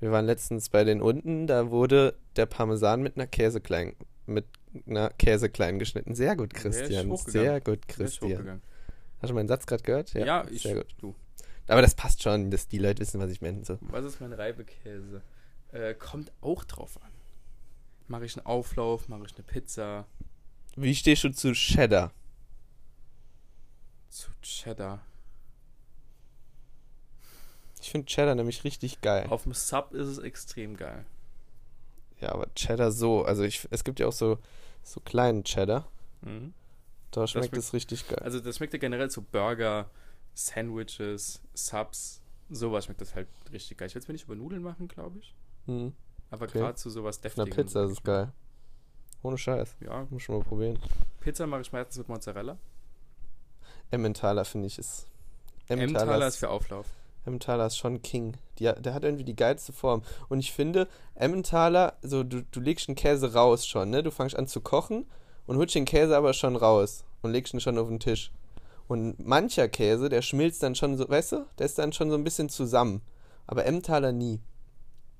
Wir 0.00 0.10
waren 0.10 0.24
letztens 0.24 0.70
bei 0.70 0.82
den 0.84 1.02
unten, 1.02 1.46
da 1.46 1.70
wurde 1.70 2.16
der 2.36 2.46
Parmesan 2.46 3.02
mit 3.02 3.16
einer 3.16 3.26
Käseklein, 3.26 3.94
mit 4.26 4.46
einer 4.86 5.10
Käseklein 5.10 5.78
geschnitten. 5.78 6.14
Sehr 6.14 6.36
gut, 6.36 6.54
Christian. 6.54 7.14
Sehr 7.18 7.60
gut, 7.60 7.86
Christian. 7.86 8.62
Hast 9.20 9.28
du 9.30 9.34
meinen 9.34 9.48
Satz 9.48 9.66
gerade 9.66 9.82
gehört? 9.82 10.14
Ja, 10.14 10.46
ich. 10.50 10.62
Sehr 10.62 10.76
gut. 10.76 10.86
Du. 10.98 11.14
Aber 11.68 11.82
das 11.82 11.94
passt 11.94 12.22
schon, 12.22 12.50
dass 12.50 12.66
die 12.66 12.78
Leute 12.78 13.00
wissen, 13.00 13.20
was 13.20 13.30
ich 13.30 13.42
meine. 13.42 13.62
So. 13.64 13.76
Was 13.82 14.04
ist 14.06 14.20
mein 14.22 14.32
Reibekäse? 14.32 15.20
Äh, 15.72 15.94
kommt 15.94 16.32
auch 16.40 16.64
drauf 16.64 16.98
an. 17.02 17.10
Mache 18.10 18.24
ich 18.24 18.36
einen 18.36 18.44
Auflauf, 18.44 19.08
mache 19.08 19.22
ich 19.24 19.34
eine 19.36 19.44
Pizza 19.44 20.04
Wie 20.74 20.96
stehst 20.96 21.22
du 21.22 21.30
zu 21.30 21.52
Cheddar? 21.52 22.12
zu 24.08 24.30
Cheddar. 24.42 25.00
Ich 27.80 27.90
finde 27.90 28.06
Cheddar 28.06 28.34
nämlich 28.34 28.64
richtig 28.64 29.00
geil. 29.00 29.28
Auf 29.30 29.44
dem 29.44 29.54
Sub 29.54 29.92
ist 29.94 30.08
es 30.08 30.18
extrem 30.18 30.76
geil. 30.76 31.06
Ja, 32.20 32.32
aber 32.32 32.52
Cheddar 32.54 32.90
so, 32.90 33.24
also 33.24 33.44
ich, 33.44 33.68
es 33.70 33.84
gibt 33.84 34.00
ja 34.00 34.08
auch 34.08 34.12
so, 34.12 34.38
so 34.82 34.98
kleinen 35.00 35.44
Cheddar. 35.44 35.86
Mhm. 36.22 36.52
Da 37.12 37.28
schmeckt 37.28 37.46
schmeckt- 37.46 37.56
es 37.64 37.72
richtig 37.72 38.08
geil. 38.08 38.18
Also 38.24 38.40
das 38.40 38.56
schmeckt 38.56 38.72
ja 38.72 38.80
generell 38.80 39.08
zu 39.08 39.22
Burger, 39.22 39.88
Sandwiches, 40.34 41.40
Subs, 41.54 42.20
sowas 42.50 42.86
schmeckt 42.86 43.00
das 43.00 43.14
halt 43.14 43.28
richtig 43.52 43.78
geil. 43.78 43.86
Ich 43.86 43.94
will 43.94 44.02
es 44.02 44.08
mir 44.08 44.14
nicht 44.14 44.24
über 44.24 44.34
Nudeln 44.34 44.62
machen, 44.62 44.88
glaube 44.88 45.20
ich. 45.20 45.32
Hm. 45.66 45.92
Aber 46.30 46.44
Okay. 46.44 46.58
gerade 46.58 46.76
zu 46.76 46.90
sowas 46.90 47.20
deftigem. 47.20 47.50
Pizza 47.50 47.84
ist 47.84 48.04
geil. 48.04 48.32
Ohne 49.22 49.36
Scheiß. 49.36 49.76
Ja, 49.80 50.06
Muss 50.10 50.22
schon 50.22 50.36
mal 50.38 50.44
probieren. 50.44 50.78
Pizza 51.20 51.46
mache 51.46 51.60
ich 51.62 51.72
meistens 51.72 51.98
mit 51.98 52.08
Mozzarella. 52.08 52.56
Emmentaler 53.90 54.44
finde 54.44 54.66
ich 54.68 54.78
ist. 54.78 55.06
Emmentaler 55.68 56.26
ist 56.26 56.36
für 56.36 56.48
Auflauf. 56.48 56.86
Emmentaler 57.26 57.66
ist 57.66 57.76
schon 57.76 58.00
King. 58.02 58.36
Die, 58.58 58.64
der 58.64 58.94
hat 58.94 59.04
irgendwie 59.04 59.24
die 59.24 59.36
geilste 59.36 59.72
Form. 59.72 60.02
Und 60.28 60.38
ich 60.38 60.52
finde, 60.52 60.88
Emmentaler, 61.14 61.94
so 62.02 62.22
du, 62.24 62.42
du 62.42 62.60
legst 62.60 62.88
den 62.88 62.94
Käse 62.94 63.34
raus 63.34 63.66
schon, 63.66 63.90
ne? 63.90 64.02
Du 64.02 64.10
fängst 64.10 64.36
an 64.36 64.46
zu 64.46 64.60
kochen 64.60 65.06
und 65.46 65.58
holst 65.58 65.74
den 65.74 65.84
Käse 65.84 66.16
aber 66.16 66.32
schon 66.32 66.56
raus 66.56 67.04
und 67.22 67.32
legst 67.32 67.52
ihn 67.52 67.60
schon 67.60 67.76
auf 67.78 67.88
den 67.88 68.00
Tisch. 68.00 68.32
Und 68.88 69.24
mancher 69.24 69.68
Käse, 69.68 70.08
der 70.08 70.22
schmilzt 70.22 70.62
dann 70.62 70.74
schon 70.74 70.96
so, 70.96 71.08
weißt 71.08 71.32
du, 71.32 71.46
der 71.58 71.66
ist 71.66 71.78
dann 71.78 71.92
schon 71.92 72.10
so 72.10 72.16
ein 72.16 72.24
bisschen 72.24 72.48
zusammen. 72.48 73.02
Aber 73.46 73.66
Emmentaler 73.66 74.12
nie. 74.12 74.40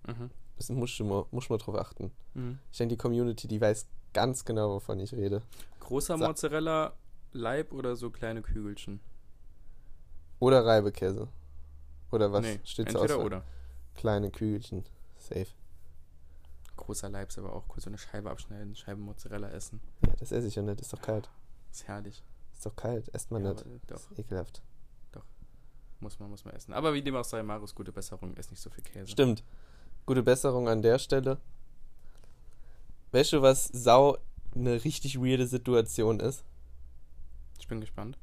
Mhm. 0.07 0.31
Das 0.61 0.69
du 0.99 1.05
mal, 1.05 1.25
musst 1.31 1.49
du 1.49 1.55
mal 1.55 1.59
drauf 1.59 1.75
achten. 1.77 2.11
Mhm. 2.35 2.59
Ich 2.71 2.77
denke, 2.77 2.95
die 2.95 2.99
Community, 2.99 3.49
die 3.49 3.59
weiß 3.63 3.87
ganz 4.13 4.45
genau, 4.45 4.75
wovon 4.75 5.01
ich 5.01 5.15
rede. 5.15 5.41
Großer 5.81 6.19
Sa- 6.19 6.27
Mozzarella, 6.29 6.93
Leib 7.33 7.73
oder 7.73 7.97
so 7.97 8.11
kleine 8.11 8.43
Kügelchen? 8.43 9.01
Oder 10.39 10.67
Reibekäse. 10.67 11.29
Oder 12.11 12.31
was 12.31 12.43
nee, 12.43 12.61
steht 12.65 12.91
zur 12.91 13.01
entweder 13.01 13.15
Auswahl? 13.15 13.27
oder. 13.27 13.45
Kleine 13.95 14.31
Kügelchen. 14.31 14.85
Safe. 15.17 15.47
Großer 16.77 17.09
Leib 17.09 17.31
ist 17.31 17.39
aber 17.39 17.55
auch 17.55 17.67
kurz 17.67 17.85
so 17.85 17.91
eine 17.91 17.97
Scheibe 17.97 18.31
abschneiden, 18.31 18.77
Scheibe 18.77 19.01
Mozzarella 19.01 19.49
essen. 19.51 19.81
Ja, 20.07 20.13
das 20.19 20.31
esse 20.31 20.47
ich 20.47 20.57
ja 20.57 20.63
nicht. 20.63 20.83
Ist 20.83 20.93
doch 20.93 21.01
kalt. 21.01 21.31
Ist 21.73 21.89
herrlich. 21.89 22.23
Ist 22.53 22.67
doch 22.67 22.77
kalt. 22.77 23.09
Esst 23.15 23.31
man 23.31 23.45
Ja, 23.45 23.53
nicht. 23.55 23.65
doch, 23.87 23.97
Ist 23.97 24.19
ekelhaft. 24.19 24.61
muss 26.01 26.19
man, 26.19 26.31
muss 26.31 26.45
man 26.47 26.55
essen. 26.55 26.73
Aber 26.73 26.95
wie 26.95 27.03
dem 27.03 27.15
auch 27.17 27.25
sei, 27.25 27.43
Marius, 27.43 27.75
gute 27.75 27.93
Besserung, 27.93 28.35
ess 28.37 28.51
nicht 28.51 28.61
so 28.63 28.71
viel 28.71 28.83
Käse. 28.85 29.07
Stimmt. 29.09 29.43
Gute 30.11 30.25
Besserung 30.25 30.69
an 30.69 30.83
der 30.83 30.99
Stelle. 30.99 31.39
Weißt 33.13 33.33
du, 33.33 33.43
was 33.43 33.67
sau 33.67 34.19
eine 34.57 34.83
richtig 34.83 35.21
weirde 35.21 35.47
Situation 35.47 36.19
ist? 36.19 36.43
Ich 37.61 37.69
bin 37.69 37.81
gespannt. 37.81 38.19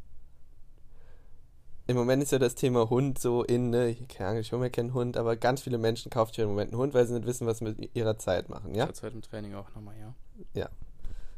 Im 1.88 1.96
Moment 1.96 2.22
ist 2.22 2.34
ja 2.34 2.40
das 2.40 2.56
Thema 2.56 2.90
Hund 2.90 3.20
so 3.20 3.42
in, 3.42 3.70
ne? 3.70 3.96
Keine 4.10 4.32
Ahnung, 4.32 4.42
ich 4.42 4.52
hole 4.52 4.60
mir 4.60 4.70
keinen 4.70 4.94
Hund, 4.94 5.16
aber 5.16 5.38
ganz 5.38 5.62
viele 5.62 5.78
Menschen 5.78 6.10
kaufen 6.10 6.34
sich 6.34 6.40
im 6.40 6.50
Moment 6.50 6.74
einen 6.74 6.82
Hund, 6.82 6.94
weil 6.94 7.08
sie 7.08 7.14
nicht 7.14 7.26
wissen, 7.26 7.48
was 7.48 7.60
sie 7.60 7.64
mit 7.64 7.96
ihrer 7.96 8.18
Zeit 8.18 8.50
machen, 8.50 8.76
ja? 8.76 8.88
Ja? 8.88 8.94
Zeit 8.94 9.14
im 9.14 9.22
Training 9.22 9.56
auch 9.56 9.74
nochmal, 9.74 9.96
ja. 10.54 10.70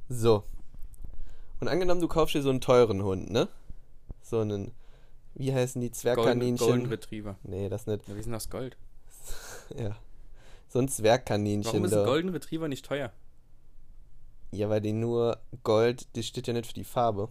So. 0.08 0.44
Und 1.60 1.68
angenommen, 1.68 2.02
du 2.02 2.08
kaufst 2.08 2.34
dir 2.34 2.42
so 2.42 2.50
einen 2.50 2.60
teuren 2.60 3.04
Hund, 3.04 3.30
ne? 3.30 3.50
So 4.24 4.40
einen, 4.40 4.72
wie 5.36 5.54
heißen 5.54 5.80
die 5.80 5.90
Golden, 5.90 5.94
Zwergkaninchen? 5.94 6.68
Golden 6.68 6.86
Retriever. 6.88 7.36
nee, 7.44 7.70
das 7.70 7.86
nicht. 7.86 8.08
Ja, 8.08 8.16
wir 8.16 8.24
sind 8.24 8.34
aus 8.34 8.50
Gold. 8.50 8.78
Ja. 9.78 9.96
So 10.70 10.80
ein 10.80 10.88
Zwergkaninchen 10.88 11.66
Warum 11.66 11.86
ist 11.86 11.94
ein 11.94 12.06
Golden 12.06 12.30
Retriever 12.30 12.68
nicht 12.68 12.86
teuer? 12.86 13.12
Ja, 14.52 14.70
weil 14.70 14.82
die 14.82 14.94
nur 14.94 15.40
Gold, 15.64 16.16
die 16.16 16.24
steht 16.24 16.48
ja 16.48 16.54
nicht 16.54 16.68
für 16.68 16.74
die 16.74 16.84
Farbe, 16.84 17.30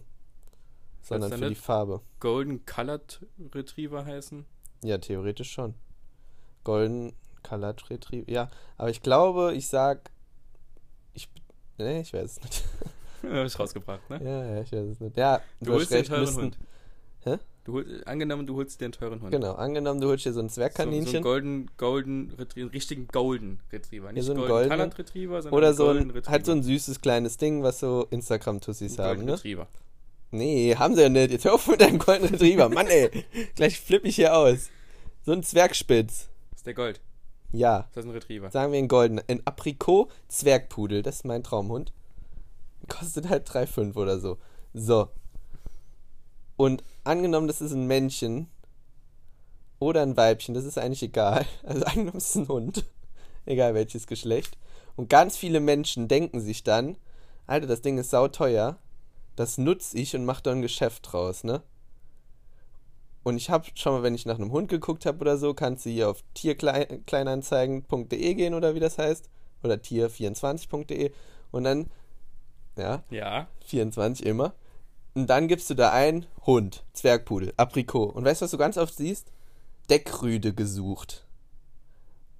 sondern 1.01 1.31
für 1.31 1.49
die? 1.49 1.55
Farbe. 1.55 2.01
Golden 2.19 2.65
Colored 2.65 3.25
Retriever 3.53 4.05
heißen? 4.05 4.45
Ja, 4.83 4.97
theoretisch 4.97 5.51
schon. 5.51 5.73
Golden 6.63 7.13
Colored 7.43 7.89
Retriever. 7.89 8.29
Ja, 8.29 8.49
aber 8.77 8.89
ich 8.89 9.01
glaube, 9.01 9.53
ich 9.55 9.67
sag. 9.67 10.11
Ich. 11.13 11.29
Nee, 11.77 12.01
ich 12.01 12.13
weiß 12.13 12.31
es 12.37 12.41
nicht. 12.41 12.63
Hab 13.23 13.45
ich 13.45 13.59
rausgebracht, 13.59 14.09
ne? 14.09 14.21
ja, 14.23 14.45
ja, 14.55 14.61
ich 14.61 14.71
weiß 14.71 14.85
es 14.87 14.99
nicht. 14.99 15.17
Ja, 15.17 15.41
Du, 15.61 15.73
holst 15.73 15.91
dir 15.91 15.97
einen 15.97 16.05
teuren 16.05 16.21
müssten- 16.21 16.41
Hund. 16.41 16.57
Hä? 17.21 17.37
Du 17.69 17.75
hol, 17.75 18.01
angenommen, 18.05 18.47
du 18.47 18.55
holst 18.55 18.81
dir 18.81 18.85
einen 18.85 18.93
teuren 18.93 19.21
Hund. 19.21 19.31
Genau, 19.31 19.53
angenommen, 19.53 20.01
du 20.01 20.07
holst 20.07 20.25
dir 20.25 20.33
so 20.33 20.39
ein 20.39 20.49
So, 20.49 20.55
so 20.55 20.61
einen 20.61 20.71
Zwergkaninchen. 20.73 21.21
Golden, 21.21 21.69
Golden 21.77 22.31
Retriever, 22.31 22.65
einen 22.65 22.71
richtigen 22.71 23.07
Golden 23.07 23.59
Retriever. 23.71 24.11
Nicht 24.11 24.25
so 24.25 24.33
einen 24.33 24.47
Golden 24.47 24.69
Colored 24.71 24.97
Retriever, 24.97 25.41
sondern 25.43 25.57
oder 25.57 25.73
so 25.75 25.85
Golden 25.85 25.99
ein, 25.99 26.09
Retriever. 26.09 26.31
halt 26.31 26.45
so 26.47 26.51
ein 26.53 26.63
süßes 26.63 27.01
kleines 27.01 27.37
Ding, 27.37 27.61
was 27.61 27.79
so 27.79 28.07
Instagram-Tussis 28.09 28.97
haben, 28.97 29.07
Golden 29.07 29.25
ne? 29.25 29.33
Retriever. 29.33 29.67
Nee, 30.31 30.75
haben 30.75 30.95
sie 30.95 31.03
ja 31.03 31.09
nicht. 31.09 31.29
Jetzt 31.31 31.45
hör 31.45 31.53
auf 31.53 31.67
mit 31.67 31.79
deinem 31.79 31.99
Golden 31.99 32.25
Retriever. 32.25 32.69
Mann, 32.69 32.87
ey. 32.87 33.25
Gleich 33.53 33.79
flippe 33.79 34.07
ich 34.07 34.15
hier 34.15 34.35
aus. 34.35 34.69
So 35.23 35.31
ein 35.31 35.43
Zwergspitz. 35.43 36.27
Ist 36.55 36.65
der 36.65 36.73
Gold? 36.73 37.01
Ja. 37.51 37.81
Ist 37.81 37.97
das 37.97 38.05
ein 38.05 38.11
Retriever? 38.11 38.49
Sagen 38.49 38.71
wir 38.71 38.79
einen 38.79 38.87
goldenen. 38.87 39.23
Ein 39.27 39.45
Aprikot-Zwergpudel. 39.45 41.03
Das 41.03 41.17
ist 41.17 41.25
mein 41.25 41.43
Traumhund. 41.43 41.93
Kostet 42.87 43.29
halt 43.29 43.47
3,5 43.47 43.95
oder 43.95 44.19
so. 44.19 44.39
So. 44.73 45.09
Und 46.57 46.83
angenommen, 47.09 47.47
das 47.47 47.61
ist 47.61 47.73
ein 47.73 47.87
Männchen 47.87 48.47
oder 49.79 50.01
ein 50.01 50.15
Weibchen, 50.15 50.53
das 50.53 50.65
ist 50.65 50.77
eigentlich 50.77 51.03
egal. 51.03 51.45
Also 51.63 51.85
angenommen, 51.85 52.17
es 52.17 52.29
ist 52.29 52.35
ein 52.35 52.47
Hund. 52.47 52.85
Egal 53.45 53.73
welches 53.73 54.07
Geschlecht. 54.07 54.57
Und 54.95 55.09
ganz 55.09 55.37
viele 55.37 55.59
Menschen 55.59 56.07
denken 56.07 56.39
sich 56.39 56.63
dann, 56.63 56.97
Alter, 57.47 57.67
das 57.67 57.81
Ding 57.81 57.97
ist 57.97 58.11
sauteuer. 58.11 58.77
Das 59.35 59.57
nutze 59.57 59.97
ich 59.97 60.15
und 60.15 60.25
mache 60.25 60.43
da 60.43 60.51
ein 60.51 60.61
Geschäft 60.61 61.11
draus, 61.11 61.43
ne? 61.43 61.63
Und 63.23 63.37
ich 63.37 63.49
habe 63.49 63.65
schon 63.75 63.93
mal, 63.93 64.03
wenn 64.03 64.15
ich 64.15 64.25
nach 64.25 64.37
einem 64.37 64.51
Hund 64.51 64.69
geguckt 64.69 65.05
habe 65.05 65.19
oder 65.19 65.37
so, 65.37 65.53
kannst 65.53 65.85
du 65.85 65.89
hier 65.89 66.09
auf 66.09 66.23
tierkleinanzeigen.de 66.33 68.33
gehen 68.33 68.53
oder 68.53 68.75
wie 68.75 68.79
das 68.79 68.97
heißt. 68.97 69.29
Oder 69.63 69.75
tier24.de. 69.75 71.11
Und 71.51 71.63
dann, 71.63 71.91
ja, 72.77 73.03
Ja. 73.09 73.47
24 73.65 74.25
immer. 74.25 74.53
Und 75.19 75.27
dann 75.27 75.49
gibst 75.49 75.69
du 75.69 75.73
da 75.73 75.91
ein 75.91 76.25
Hund, 76.45 76.85
Zwergpudel, 76.93 77.53
Aprikot. 77.57 78.05
Und 78.05 78.23
weißt 78.23 78.39
du, 78.39 78.45
was 78.45 78.51
du 78.51 78.57
ganz 78.57 78.77
oft 78.77 78.95
siehst? 78.95 79.33
Deckrüde 79.89 80.53
gesucht. 80.53 81.25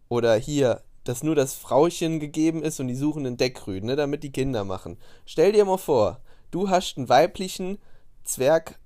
Oder 0.08 0.36
hier, 0.36 0.82
dass 1.04 1.22
nur 1.22 1.36
das 1.36 1.56
Frauchen 1.56 2.22
gegeben 2.22 2.64
ist 2.64 2.80
und 2.80 2.88
die 2.88 2.96
suchen 2.96 3.26
einen 3.26 3.36
Deckrüden, 3.36 3.88
ne, 3.88 3.98
damit 3.98 4.24
die 4.24 4.32
Kinder 4.32 4.64
machen. 4.64 4.98
Stell 5.26 5.52
dir 5.52 5.66
mal 5.66 5.76
vor, 5.78 6.22
du 6.52 6.70
hast 6.70 6.98
einen 6.98 7.10
weiblichen 7.10 7.80
Zwergpinscher, 8.24 8.80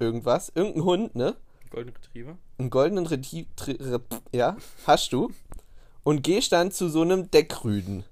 irgendwas, 0.00 0.50
irgendein 0.52 0.84
Hund, 0.84 1.14
ne? 1.14 1.36
Golden 1.70 1.90
Retriever. 1.90 2.36
einen 2.58 2.70
goldenen 2.70 3.06
Retie 3.06 3.46
Tri 3.54 3.78
Re 3.80 4.00
ja, 4.32 4.56
hast 4.84 5.12
du 5.12 5.30
und 6.02 6.24
gehst 6.24 6.50
dann 6.50 6.72
zu 6.72 6.88
so 6.88 7.02
einem 7.02 7.30
Deckrüden 7.30 8.02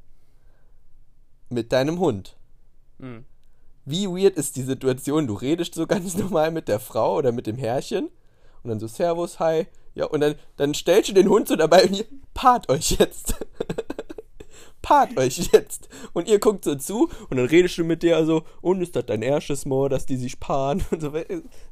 mit 1.49 1.73
deinem 1.73 1.99
Hund. 1.99 2.37
Mhm. 2.99 3.25
Wie 3.85 4.07
weird 4.07 4.37
ist 4.37 4.57
die 4.57 4.63
Situation? 4.63 5.27
Du 5.27 5.35
redest 5.35 5.75
so 5.75 5.87
ganz 5.87 6.17
normal 6.17 6.51
mit 6.51 6.69
der 6.69 6.81
Frau 6.81 7.17
oder 7.17 7.33
mit 7.33 7.47
dem 7.47 7.57
Herrchen 7.57 8.11
und 8.63 8.71
dann 8.71 8.81
so 8.81 8.87
Servus, 8.87 9.41
hi. 9.41 9.67
Ja, 9.95 10.07
und 10.07 10.21
dann, 10.21 10.37
dann 10.57 10.73
stellst 10.73 11.11
du 11.11 11.15
den 11.15 11.29
Hund 11.29 11.49
so 11.49 11.57
dabei 11.57 11.85
und 11.85 11.95
ihr 11.95 12.07
paart 12.33 12.69
euch 12.71 12.93
jetzt. 12.93 13.35
paart 14.83 15.17
euch 15.17 15.51
jetzt. 15.53 15.89
Und 16.13 16.29
ihr 16.29 16.39
guckt 16.39 16.65
so 16.65 16.75
zu 16.75 17.09
und 17.31 17.37
dann 17.37 17.47
redest 17.47 17.79
du 17.79 17.85
mit 17.85 18.03
der 18.03 18.25
so, 18.27 18.43
und 18.61 18.83
ist 18.83 18.95
das 18.97 19.07
dein 19.07 19.23
erstes 19.23 19.65
Mal, 19.65 19.89
dass 19.89 20.07
die 20.07 20.17
sich 20.17 20.39
paaren? 20.39 20.85
Und 20.91 21.01
so, 21.01 21.13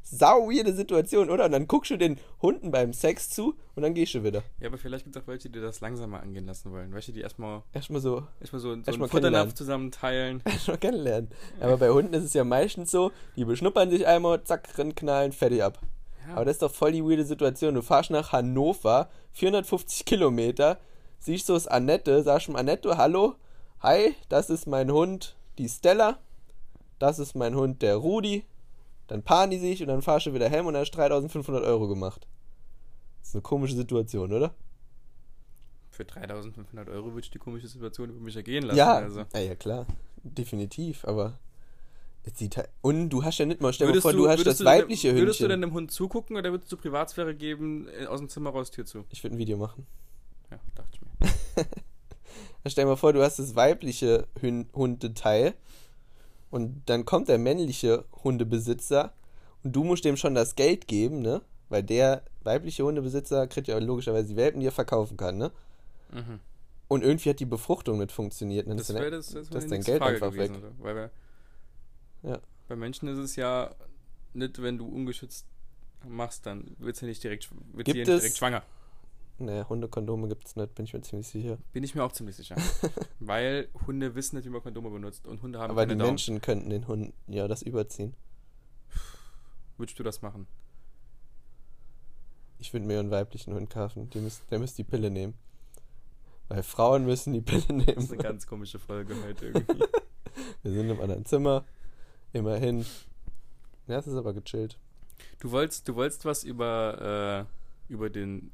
sau 0.03 0.49
weirde 0.49 0.73
Situation, 0.73 1.29
oder? 1.29 1.45
Und 1.45 1.51
dann 1.51 1.67
guckst 1.67 1.91
du 1.91 1.97
den 1.97 2.17
Hunden 2.41 2.71
beim 2.71 2.93
Sex 2.93 3.29
zu 3.29 3.55
und 3.75 3.83
dann 3.83 3.93
gehst 3.93 4.13
du 4.13 4.23
wieder. 4.23 4.43
Ja, 4.59 4.67
aber 4.67 4.77
vielleicht 4.77 5.05
gibt 5.05 5.15
es 5.15 5.21
auch 5.21 5.27
welche, 5.27 5.49
die 5.49 5.59
das 5.59 5.79
langsamer 5.81 6.21
angehen 6.21 6.45
lassen 6.45 6.71
wollen. 6.71 6.93
Welche, 6.93 7.13
die 7.13 7.21
erstmal 7.21 7.63
Erstmal 7.73 8.01
so, 8.01 8.23
erstmal 8.39 8.59
so, 8.59 8.73
so 8.75 8.81
Erstmal 8.85 9.09
Futternapf 9.09 9.53
zusammen 9.53 9.91
teilen. 9.91 10.41
schon 10.65 10.79
kennenlernen. 10.79 11.29
Aber 11.59 11.77
bei 11.77 11.89
Hunden 11.89 12.13
ist 12.13 12.23
es 12.23 12.33
ja 12.33 12.43
meistens 12.43 12.91
so, 12.91 13.11
die 13.35 13.45
beschnuppern 13.45 13.89
sich 13.89 14.07
einmal, 14.07 14.43
zack, 14.43 14.69
knallen, 14.95 15.31
fertig 15.31 15.63
ab. 15.63 15.79
Ja. 16.27 16.35
Aber 16.35 16.45
das 16.45 16.55
ist 16.55 16.61
doch 16.61 16.71
voll 16.71 16.91
die 16.91 17.03
weirde 17.03 17.25
Situation. 17.25 17.75
Du 17.75 17.81
fahrst 17.81 18.11
nach 18.11 18.31
Hannover, 18.31 19.09
450 19.33 20.05
Kilometer, 20.05 20.77
siehst 21.21 21.45
so 21.45 21.53
das 21.53 21.67
Annette, 21.67 22.23
sagst 22.23 22.47
schon 22.47 22.55
Annette, 22.55 22.97
hallo, 22.97 23.35
hi, 23.79 24.15
das 24.27 24.49
ist 24.49 24.67
mein 24.67 24.91
Hund, 24.91 25.35
die 25.57 25.69
Stella, 25.69 26.19
das 26.99 27.19
ist 27.19 27.35
mein 27.35 27.55
Hund, 27.55 27.81
der 27.81 27.95
Rudi. 27.95 28.43
Dann 29.07 29.23
paaren 29.23 29.49
die 29.49 29.59
sich 29.59 29.81
und 29.81 29.87
dann 29.87 30.01
fahrst 30.01 30.25
du 30.25 30.33
wieder 30.33 30.49
heim 30.49 30.65
und 30.65 30.73
dann 30.73 30.81
hast 30.81 30.91
du 30.91 30.97
3500 30.97 31.63
Euro 31.63 31.87
gemacht. 31.87 32.27
Das 33.19 33.29
ist 33.29 33.35
eine 33.35 33.41
komische 33.41 33.75
Situation, 33.75 34.31
oder? 34.33 34.53
Für 35.89 36.05
3500 36.05 36.89
Euro 36.89 37.07
würde 37.07 37.19
ich 37.19 37.29
die 37.29 37.37
komische 37.37 37.67
Situation 37.67 38.09
über 38.09 38.19
mich 38.19 38.35
ergehen 38.35 38.63
lassen. 38.63 38.77
ja, 38.77 38.93
Also. 38.93 39.25
ja, 39.33 39.39
ja, 39.39 39.55
klar, 39.55 39.85
definitiv, 40.23 41.05
aber 41.05 41.37
es 42.23 42.37
sieht 42.37 42.55
halt, 42.57 42.69
und 42.81 43.09
du 43.09 43.23
hast 43.23 43.37
ja 43.39 43.45
nicht 43.45 43.61
mal, 43.61 43.73
stell 43.73 43.91
dir 43.91 44.01
vor, 44.01 44.13
du, 44.13 44.29
hast 44.29 44.39
würdest 44.39 44.47
das 44.47 44.57
du 44.59 44.65
weibliche 44.65 45.09
Hündchen. 45.09 45.25
Würdest 45.25 45.41
du 45.41 45.47
denn 45.47 45.61
dem 45.61 45.73
Hund 45.73 45.91
zugucken 45.91 46.37
oder 46.37 46.51
würdest 46.51 46.71
du 46.71 46.77
Privatsphäre 46.77 47.35
geben, 47.35 47.87
äh, 47.89 48.05
aus 48.05 48.19
dem 48.19 48.29
Zimmer 48.29 48.51
raus, 48.51 48.71
Tür 48.71 48.85
zu? 48.85 49.05
ich 49.09 49.21
würde 49.23 49.35
ein 49.35 49.39
Video 49.39 49.57
machen. 49.57 49.85
Ja, 50.49 50.59
dachte 50.75 50.89
ich 50.93 51.01
mir. 51.01 51.10
Stell 52.67 52.83
dir 52.85 52.89
mal 52.89 52.95
vor, 52.95 53.13
du 53.13 53.21
hast 53.23 53.39
das 53.39 53.55
weibliche 53.55 54.27
Hün 54.39 54.67
Hundeteil 54.73 55.53
und 56.51 56.83
dann 56.87 57.05
kommt 57.05 57.27
der 57.27 57.37
männliche 57.39 58.05
Hundebesitzer 58.23 59.13
und 59.63 59.75
du 59.75 59.83
musst 59.83 60.05
dem 60.05 60.17
schon 60.17 60.35
das 60.35 60.55
Geld 60.55 60.87
geben, 60.87 61.21
ne? 61.21 61.41
Weil 61.69 61.83
der 61.83 62.23
weibliche 62.43 62.83
Hundebesitzer 62.83 63.47
kriegt 63.47 63.67
ja 63.67 63.77
logischerweise 63.79 64.27
die 64.29 64.35
Welpen, 64.35 64.59
die 64.59 64.67
er 64.67 64.71
verkaufen 64.71 65.17
kann, 65.17 65.37
ne? 65.37 65.51
Mhm. 66.11 66.39
Und 66.87 67.03
irgendwie 67.03 67.29
hat 67.29 67.39
die 67.39 67.45
Befruchtung 67.45 67.99
nicht 67.99 68.11
funktioniert. 68.11 68.67
Ne? 68.67 68.75
Das 68.75 68.89
ist 68.89 68.95
wäre 68.95 69.05
ja- 69.05 69.11
das, 69.11 69.27
das, 69.29 69.49
das 69.49 69.63
wär 69.63 69.69
dein 69.69 69.81
Geld 69.81 69.97
Frage 69.99 70.15
einfach 70.15 70.31
gewesen, 70.31 70.55
weg. 70.55 70.63
oder? 70.63 70.71
Weil 70.79 70.95
wir, 70.95 71.11
Ja. 72.31 72.39
bei 72.67 72.75
Menschen 72.75 73.07
ist 73.07 73.17
es 73.17 73.35
ja 73.37 73.73
nicht, 74.33 74.61
wenn 74.61 74.77
du 74.77 74.87
ungeschützt 74.87 75.45
machst, 76.07 76.45
dann 76.45 76.75
wird 76.79 76.97
sie 76.97 77.05
nicht 77.05 77.23
direkt, 77.23 77.49
wird 77.73 77.85
Gibt 77.85 77.97
ja 77.97 78.03
nicht 78.03 78.07
direkt 78.23 78.37
schwanger. 78.37 78.63
Ne, 79.37 79.67
Hundekondome 79.67 80.27
gibt 80.27 80.45
es 80.45 80.55
nicht, 80.55 80.75
bin 80.75 80.85
ich 80.85 80.93
mir 80.93 81.01
ziemlich 81.01 81.27
sicher. 81.27 81.57
Bin 81.73 81.83
ich 81.83 81.95
mir 81.95 82.03
auch 82.03 82.11
ziemlich 82.11 82.35
sicher. 82.35 82.55
Weil 83.19 83.69
Hunde 83.87 84.13
wissen 84.13 84.35
nicht, 84.35 84.45
wie 84.45 84.49
man 84.49 84.61
Kondome 84.61 84.91
benutzt 84.91 85.25
und 85.27 85.41
Hunde 85.41 85.57
haben 85.59 85.71
Aber 85.71 85.85
die 85.85 85.89
keine 85.89 85.99
Daumen. 86.03 86.11
Menschen 86.11 86.41
könnten 86.41 86.69
den 86.69 86.87
Hund 86.87 87.13
ja 87.27 87.47
das 87.47 87.63
überziehen. 87.63 88.13
Würdest 89.77 89.97
du 89.97 90.03
das 90.03 90.21
machen? 90.21 90.45
Ich 92.59 92.71
würde 92.71 92.85
mir 92.85 92.99
einen 92.99 93.09
weiblichen 93.09 93.55
Hund 93.55 93.71
kaufen. 93.71 94.09
Die 94.11 94.19
müsst, 94.19 94.43
der 94.51 94.59
müsste 94.59 94.83
die 94.83 94.89
Pille 94.89 95.09
nehmen. 95.09 95.33
Weil 96.47 96.61
Frauen 96.61 97.05
müssen 97.05 97.33
die 97.33 97.41
Pille 97.41 97.61
Das 97.61 97.69
nehmen. 97.69 97.97
ist 97.97 98.11
eine 98.11 98.21
ganz 98.21 98.45
komische 98.45 98.77
Folge 98.77 99.15
heute 99.25 99.45
irgendwie. 99.53 99.83
Wir 100.61 100.71
sind 100.71 100.89
im 100.89 101.01
anderen 101.01 101.25
Zimmer. 101.25 101.65
Immerhin. 102.33 102.85
Ja, 103.87 103.97
es 103.97 104.05
ist 104.05 104.13
aber 104.15 104.33
gechillt. 104.33 104.77
Du 105.39 105.49
wolltest, 105.49 105.87
du 105.87 105.95
wolltest 105.95 106.25
was 106.25 106.43
über, 106.43 107.47
äh, 107.89 107.91
über 107.91 108.11
den 108.11 108.51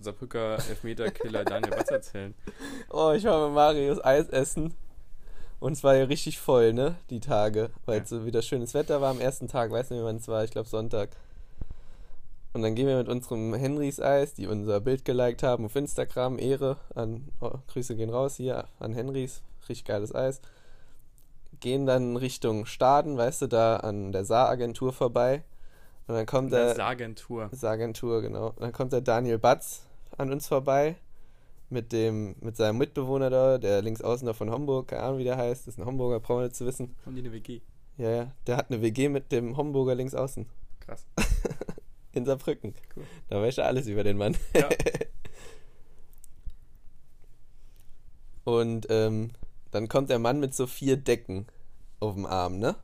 Saarbrücker 0.00 0.54
Elfmeter-Killer 0.68 1.44
Daniel 1.44 1.72
Watz 1.76 1.90
erzählen. 1.90 2.34
Oh, 2.90 3.12
ich 3.12 3.24
war 3.24 3.46
mit 3.46 3.54
Marius 3.54 4.04
Eis 4.04 4.28
essen. 4.28 4.74
Und 5.60 5.72
es 5.74 5.84
war 5.84 5.94
ja 5.94 6.04
richtig 6.04 6.38
voll, 6.40 6.72
ne? 6.72 6.96
Die 7.10 7.20
Tage. 7.20 7.70
Weil 7.86 7.98
Ja. 7.98 8.02
es 8.02 8.08
so 8.10 8.24
wieder 8.26 8.42
schönes 8.42 8.74
Wetter 8.74 9.00
war 9.00 9.10
am 9.10 9.20
ersten 9.20 9.46
Tag. 9.48 9.70
Weiß 9.70 9.90
nicht, 9.90 10.02
wann 10.02 10.16
es 10.16 10.26
war. 10.28 10.42
Ich 10.44 10.50
glaube 10.50 10.68
Sonntag. 10.68 11.10
Und 12.52 12.62
dann 12.62 12.74
gehen 12.74 12.86
wir 12.86 12.98
mit 12.98 13.08
unserem 13.08 13.54
Henrys 13.54 13.98
Eis, 14.00 14.34
die 14.34 14.46
unser 14.46 14.80
Bild 14.80 15.04
geliked 15.04 15.42
haben 15.42 15.64
auf 15.64 15.76
Instagram. 15.76 16.38
Ehre 16.38 16.76
an. 16.94 17.28
Oh, 17.40 17.52
Grüße 17.68 17.94
gehen 17.96 18.10
raus 18.10 18.36
hier 18.36 18.64
an 18.80 18.92
Henrys. 18.92 19.40
Richtig 19.68 19.84
geiles 19.86 20.14
Eis. 20.14 20.40
Gehen 21.60 21.86
dann 21.86 22.16
Richtung 22.16 22.66
Staden, 22.66 23.16
weißt 23.16 23.42
du, 23.42 23.46
da 23.46 23.76
an 23.76 24.10
der 24.12 24.24
Saaragentur 24.24 24.92
vorbei. 24.92 25.44
Und 26.12 26.18
dann 26.18 26.26
kommt 26.26 26.52
der. 26.52 26.74
Sagentur. 26.74 27.48
Sagentur, 27.52 28.20
genau. 28.20 28.50
Dann 28.58 28.70
kommt 28.70 28.92
der 28.92 29.00
Daniel 29.00 29.38
Batz 29.38 29.86
an 30.18 30.30
uns 30.30 30.46
vorbei 30.46 30.96
mit 31.70 31.90
dem, 31.90 32.36
mit 32.40 32.54
seinem 32.54 32.76
Mitbewohner 32.76 33.30
da, 33.30 33.56
der 33.56 33.80
links 33.80 34.02
außen 34.02 34.26
da 34.26 34.34
von 34.34 34.50
Homburg, 34.50 34.88
keine 34.88 35.04
Ahnung 35.04 35.20
wie 35.20 35.24
der 35.24 35.38
heißt, 35.38 35.66
das 35.66 35.72
ist 35.72 35.78
ein 35.80 35.86
Homburger, 35.86 36.20
brauchen 36.20 36.40
wir 36.40 36.44
nicht 36.44 36.56
zu 36.56 36.66
wissen. 36.66 36.94
Haben 37.06 37.14
die 37.14 37.22
eine 37.22 37.32
WG? 37.32 37.62
Ja, 37.96 38.10
ja, 38.10 38.30
der 38.46 38.58
hat 38.58 38.70
eine 38.70 38.82
WG 38.82 39.08
mit 39.08 39.32
dem 39.32 39.56
Homburger 39.56 39.94
links 39.94 40.14
außen 40.14 40.44
Krass. 40.80 41.06
in 42.12 42.26
Saarbrücken. 42.26 42.74
Cool. 42.94 43.04
Da 43.30 43.40
weiß 43.40 43.56
er 43.56 43.64
alles 43.64 43.86
über 43.86 44.04
den 44.04 44.18
Mann. 44.18 44.36
Ja. 44.54 44.68
Und 48.44 48.86
ähm, 48.90 49.30
dann 49.70 49.88
kommt 49.88 50.10
der 50.10 50.18
Mann 50.18 50.40
mit 50.40 50.54
so 50.54 50.66
vier 50.66 50.98
Decken 50.98 51.46
auf 52.00 52.16
dem 52.16 52.26
Arm, 52.26 52.58
ne? 52.58 52.76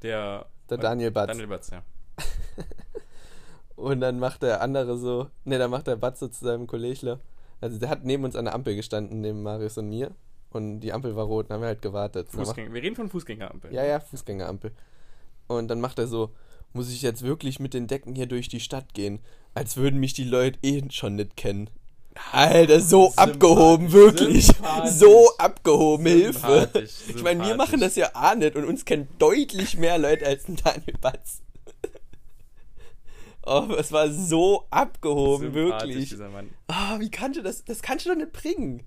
Der, 0.00 0.46
Der 0.70 0.78
Daniel 0.78 1.10
Batz. 1.10 1.26
Daniel 1.26 1.48
Batz, 1.48 1.68
ja. 1.68 1.82
Und 3.76 4.00
dann 4.00 4.18
macht 4.18 4.42
der 4.42 4.62
andere 4.62 4.96
so, 4.98 5.28
ne, 5.44 5.58
dann 5.58 5.70
macht 5.70 5.86
der 5.86 5.96
Batze 5.96 6.30
zu 6.30 6.44
seinem 6.44 6.66
Kollegler. 6.66 7.20
Also 7.60 7.78
der 7.78 7.90
hat 7.90 8.04
neben 8.04 8.24
uns 8.24 8.36
an 8.36 8.46
der 8.46 8.54
Ampel 8.54 8.74
gestanden, 8.74 9.20
neben 9.20 9.42
Marius 9.42 9.78
und 9.78 9.88
mir. 9.88 10.12
Und 10.50 10.80
die 10.80 10.92
Ampel 10.92 11.14
war 11.16 11.26
rot, 11.26 11.50
dann 11.50 11.56
haben 11.56 11.62
wir 11.62 11.68
halt 11.68 11.82
gewartet. 11.82 12.28
Fußgänger. 12.30 12.72
Wir 12.72 12.82
reden 12.82 12.96
von 12.96 13.10
Fußgängerampeln. 13.10 13.74
macht, 13.74 13.82
ja, 13.82 13.88
ja, 13.88 14.00
Fußgängerampel. 14.00 14.72
Und 15.48 15.68
dann 15.68 15.80
macht 15.80 15.98
er 15.98 16.06
so, 16.06 16.30
muss 16.72 16.90
ich 16.90 17.02
jetzt 17.02 17.22
wirklich 17.22 17.60
mit 17.60 17.74
den 17.74 17.86
Decken 17.86 18.14
hier 18.14 18.26
durch 18.26 18.48
die 18.48 18.60
Stadt 18.60 18.94
gehen? 18.94 19.20
Als 19.54 19.76
würden 19.76 20.00
mich 20.00 20.14
die 20.14 20.24
Leute 20.24 20.58
eh 20.62 20.82
schon 20.90 21.16
nicht 21.16 21.36
kennen. 21.36 21.68
Alter, 22.32 22.80
so 22.80 23.12
abgehoben, 23.16 23.92
wirklich. 23.92 24.50
So 24.86 25.30
abgehoben, 25.36 26.06
Hilfe. 26.06 26.70
Ich 26.74 27.22
meine, 27.22 27.44
wir 27.44 27.56
machen 27.56 27.80
das 27.80 27.96
ja 27.96 28.10
auch 28.14 28.34
nicht 28.34 28.56
und 28.56 28.64
uns 28.64 28.84
kennen 28.84 29.08
deutlich 29.18 29.76
mehr 29.76 29.98
Leute 29.98 30.26
als 30.26 30.48
ein 30.48 30.56
Daniel 30.56 30.96
Batz. 31.00 31.42
Oh, 33.46 33.72
es 33.78 33.92
war 33.92 34.10
so 34.10 34.66
abgehoben, 34.70 35.54
wirklich. 35.54 36.08
Dieser 36.10 36.28
Mann. 36.28 36.50
Ah, 36.66 36.98
wie 36.98 37.10
kannst 37.10 37.38
du 37.38 37.42
das? 37.42 37.64
Das 37.64 37.80
kannst 37.80 38.04
du 38.04 38.10
doch 38.10 38.16
nicht 38.16 38.32
bringen. 38.32 38.82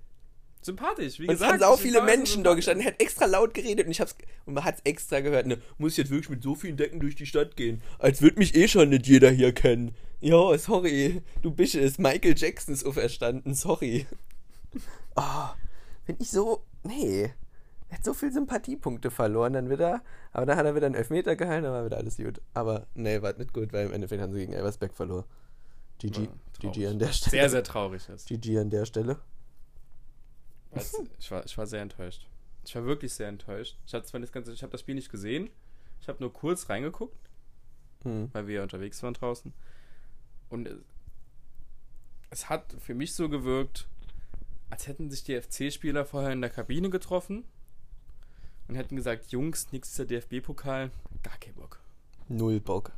Sympathisch, 0.62 1.18
wie 1.18 1.22
Und 1.26 1.34
es 1.34 1.40
gesagt. 1.40 1.62
haben 1.64 1.72
so 1.76 1.82
viele 1.82 2.02
Menschen 2.02 2.44
da 2.44 2.52
gestanden. 2.52 2.84
Er 2.84 2.92
hat 2.92 3.00
extra 3.00 3.24
laut 3.24 3.54
geredet 3.54 3.86
und 3.86 3.92
ich 3.92 4.00
hab's 4.00 4.14
und 4.44 4.52
man 4.52 4.64
hat's 4.64 4.82
extra 4.84 5.20
gehört. 5.20 5.46
Ne, 5.46 5.58
muss 5.78 5.92
ich 5.92 5.98
jetzt 5.98 6.10
wirklich 6.10 6.28
mit 6.28 6.42
so 6.42 6.54
vielen 6.54 6.76
Decken 6.76 7.00
durch 7.00 7.14
die 7.14 7.24
Stadt 7.24 7.56
gehen? 7.56 7.80
Als 7.98 8.20
würde 8.20 8.38
mich 8.38 8.54
eh 8.54 8.68
schon 8.68 8.90
nicht 8.90 9.06
jeder 9.06 9.30
hier 9.30 9.52
kennen. 9.52 9.94
Ja, 10.20 10.58
sorry. 10.58 11.22
Du 11.40 11.50
bist 11.50 11.74
es. 11.74 11.98
Michael 11.98 12.34
Jackson 12.36 12.74
ist 12.74 12.84
auferstanden. 12.84 13.54
Sorry. 13.54 14.06
Ah, 15.16 15.54
wenn 16.06 16.16
ich 16.20 16.30
so. 16.30 16.62
Nee. 16.84 17.32
Er 17.90 17.96
hat 17.96 18.04
so 18.04 18.14
viel 18.14 18.32
Sympathiepunkte 18.32 19.10
verloren 19.10 19.52
dann 19.52 19.68
wieder. 19.68 20.02
Aber 20.32 20.46
dann 20.46 20.56
hat 20.56 20.64
er 20.64 20.74
wieder 20.74 20.86
einen 20.86 20.94
Elfmeter 20.94 21.34
gehalten, 21.36 21.64
dann 21.64 21.72
war 21.72 21.84
wieder 21.84 21.96
alles 21.96 22.16
gut. 22.16 22.40
Aber 22.54 22.86
nee, 22.94 23.20
war 23.20 23.32
nicht 23.36 23.52
gut, 23.52 23.72
weil 23.72 23.86
im 23.86 23.92
Endeffekt 23.92 24.22
haben 24.22 24.32
sie 24.32 24.40
gegen 24.40 24.52
Elversberg 24.52 24.94
verloren. 24.94 25.24
GG. 25.98 26.22
Ja. 26.22 26.30
GG 26.60 26.86
an 26.86 26.98
der 26.98 27.12
Stelle. 27.12 27.30
Sehr, 27.30 27.50
sehr 27.50 27.64
traurig 27.64 28.08
ist. 28.08 28.28
GG 28.28 28.58
an 28.58 28.70
der 28.70 28.86
Stelle. 28.86 29.18
Was, 30.70 31.02
ich, 31.18 31.30
war, 31.30 31.44
ich 31.44 31.58
war 31.58 31.66
sehr 31.66 31.82
enttäuscht. 31.82 32.28
Ich 32.64 32.74
war 32.76 32.84
wirklich 32.84 33.12
sehr 33.12 33.28
enttäuscht. 33.28 33.76
Ich 33.86 33.92
habe 33.92 34.02
das 34.20 34.32
ganze, 34.32 34.52
ich 34.52 34.62
habe 34.62 34.70
das 34.70 34.80
Spiel 34.80 34.94
nicht 34.94 35.10
gesehen. 35.10 35.50
Ich 36.00 36.08
habe 36.08 36.20
nur 36.20 36.32
kurz 36.32 36.68
reingeguckt. 36.68 37.30
Hm. 38.02 38.30
weil 38.32 38.46
wir 38.46 38.54
ja 38.56 38.62
unterwegs 38.62 39.02
waren 39.02 39.14
draußen. 39.14 39.52
Und 40.48 40.68
es, 40.68 40.78
es 42.30 42.48
hat 42.48 42.74
für 42.78 42.94
mich 42.94 43.14
so 43.14 43.28
gewirkt, 43.28 43.88
als 44.70 44.86
hätten 44.86 45.10
sich 45.10 45.24
die 45.24 45.38
FC-Spieler 45.38 46.04
vorher 46.06 46.32
in 46.32 46.40
der 46.40 46.50
Kabine 46.50 46.88
getroffen 46.88 47.44
und 48.70 48.76
hätten 48.76 48.94
gesagt, 48.94 49.32
Jungs, 49.32 49.66
der 49.66 50.06
DFB-Pokal, 50.06 50.92
gar 51.24 51.36
kein 51.38 51.54
Bock. 51.54 51.80
Null 52.28 52.60
Bock. 52.60 52.92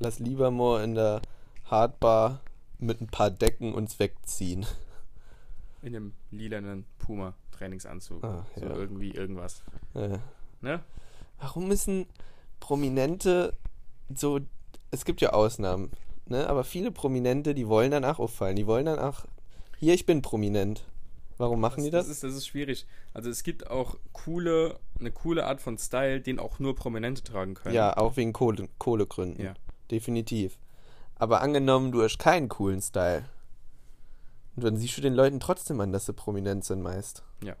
Lass 0.00 0.18
lieber 0.18 0.50
mal 0.50 0.82
in 0.82 0.96
der 0.96 1.22
Hardbar 1.70 2.40
mit 2.80 3.00
ein 3.00 3.06
paar 3.06 3.30
Decken 3.30 3.72
uns 3.72 4.00
wegziehen. 4.00 4.66
In 5.82 5.92
dem 5.92 6.12
lilanen 6.32 6.86
Puma-Trainingsanzug. 6.98 8.24
Ah, 8.24 8.46
so 8.56 8.64
ja. 8.64 8.74
irgendwie 8.74 9.12
irgendwas. 9.12 9.62
Äh. 9.94 10.18
Ne? 10.60 10.82
Warum 11.38 11.68
müssen 11.68 12.06
Prominente 12.58 13.52
so. 14.12 14.40
Es 14.90 15.04
gibt 15.04 15.20
ja 15.20 15.32
Ausnahmen, 15.32 15.92
ne? 16.26 16.48
Aber 16.48 16.64
viele 16.64 16.90
Prominente, 16.90 17.54
die 17.54 17.68
wollen 17.68 17.92
danach 17.92 18.18
auffallen. 18.18 18.56
Die 18.56 18.66
wollen 18.66 18.86
danach. 18.86 19.24
Hier, 19.78 19.94
ich 19.94 20.04
bin 20.04 20.20
prominent. 20.20 20.84
Warum 21.38 21.60
machen 21.60 21.84
die 21.84 21.90
das? 21.90 22.06
Das 22.06 22.16
ist, 22.16 22.22
das 22.24 22.34
ist 22.34 22.46
schwierig. 22.46 22.86
Also 23.12 23.28
es 23.28 23.42
gibt 23.42 23.68
auch 23.70 23.96
coole, 24.12 24.78
eine 24.98 25.10
coole 25.12 25.46
Art 25.46 25.60
von 25.60 25.76
Style, 25.76 26.20
den 26.20 26.38
auch 26.38 26.58
nur 26.58 26.74
Prominente 26.74 27.22
tragen 27.22 27.54
können. 27.54 27.74
ja, 27.74 27.96
auch 27.96 28.16
wegen 28.16 28.32
Kohle, 28.32 28.68
Kohlegründen. 28.78 29.44
Ja. 29.44 29.54
Definitiv. 29.90 30.58
Aber 31.16 31.42
angenommen, 31.42 31.92
du 31.92 32.02
hast 32.02 32.18
keinen 32.18 32.48
coolen 32.48 32.80
Style. 32.80 33.24
Und 34.56 34.64
dann 34.64 34.76
siehst 34.76 34.96
du 34.96 35.02
den 35.02 35.12
Leuten 35.14 35.38
trotzdem 35.40 35.78
an, 35.80 35.92
dass 35.92 36.06
sie 36.06 36.14
prominent 36.14 36.64
sind 36.64 36.80
meist. 36.82 37.22
Ja. 37.42 37.54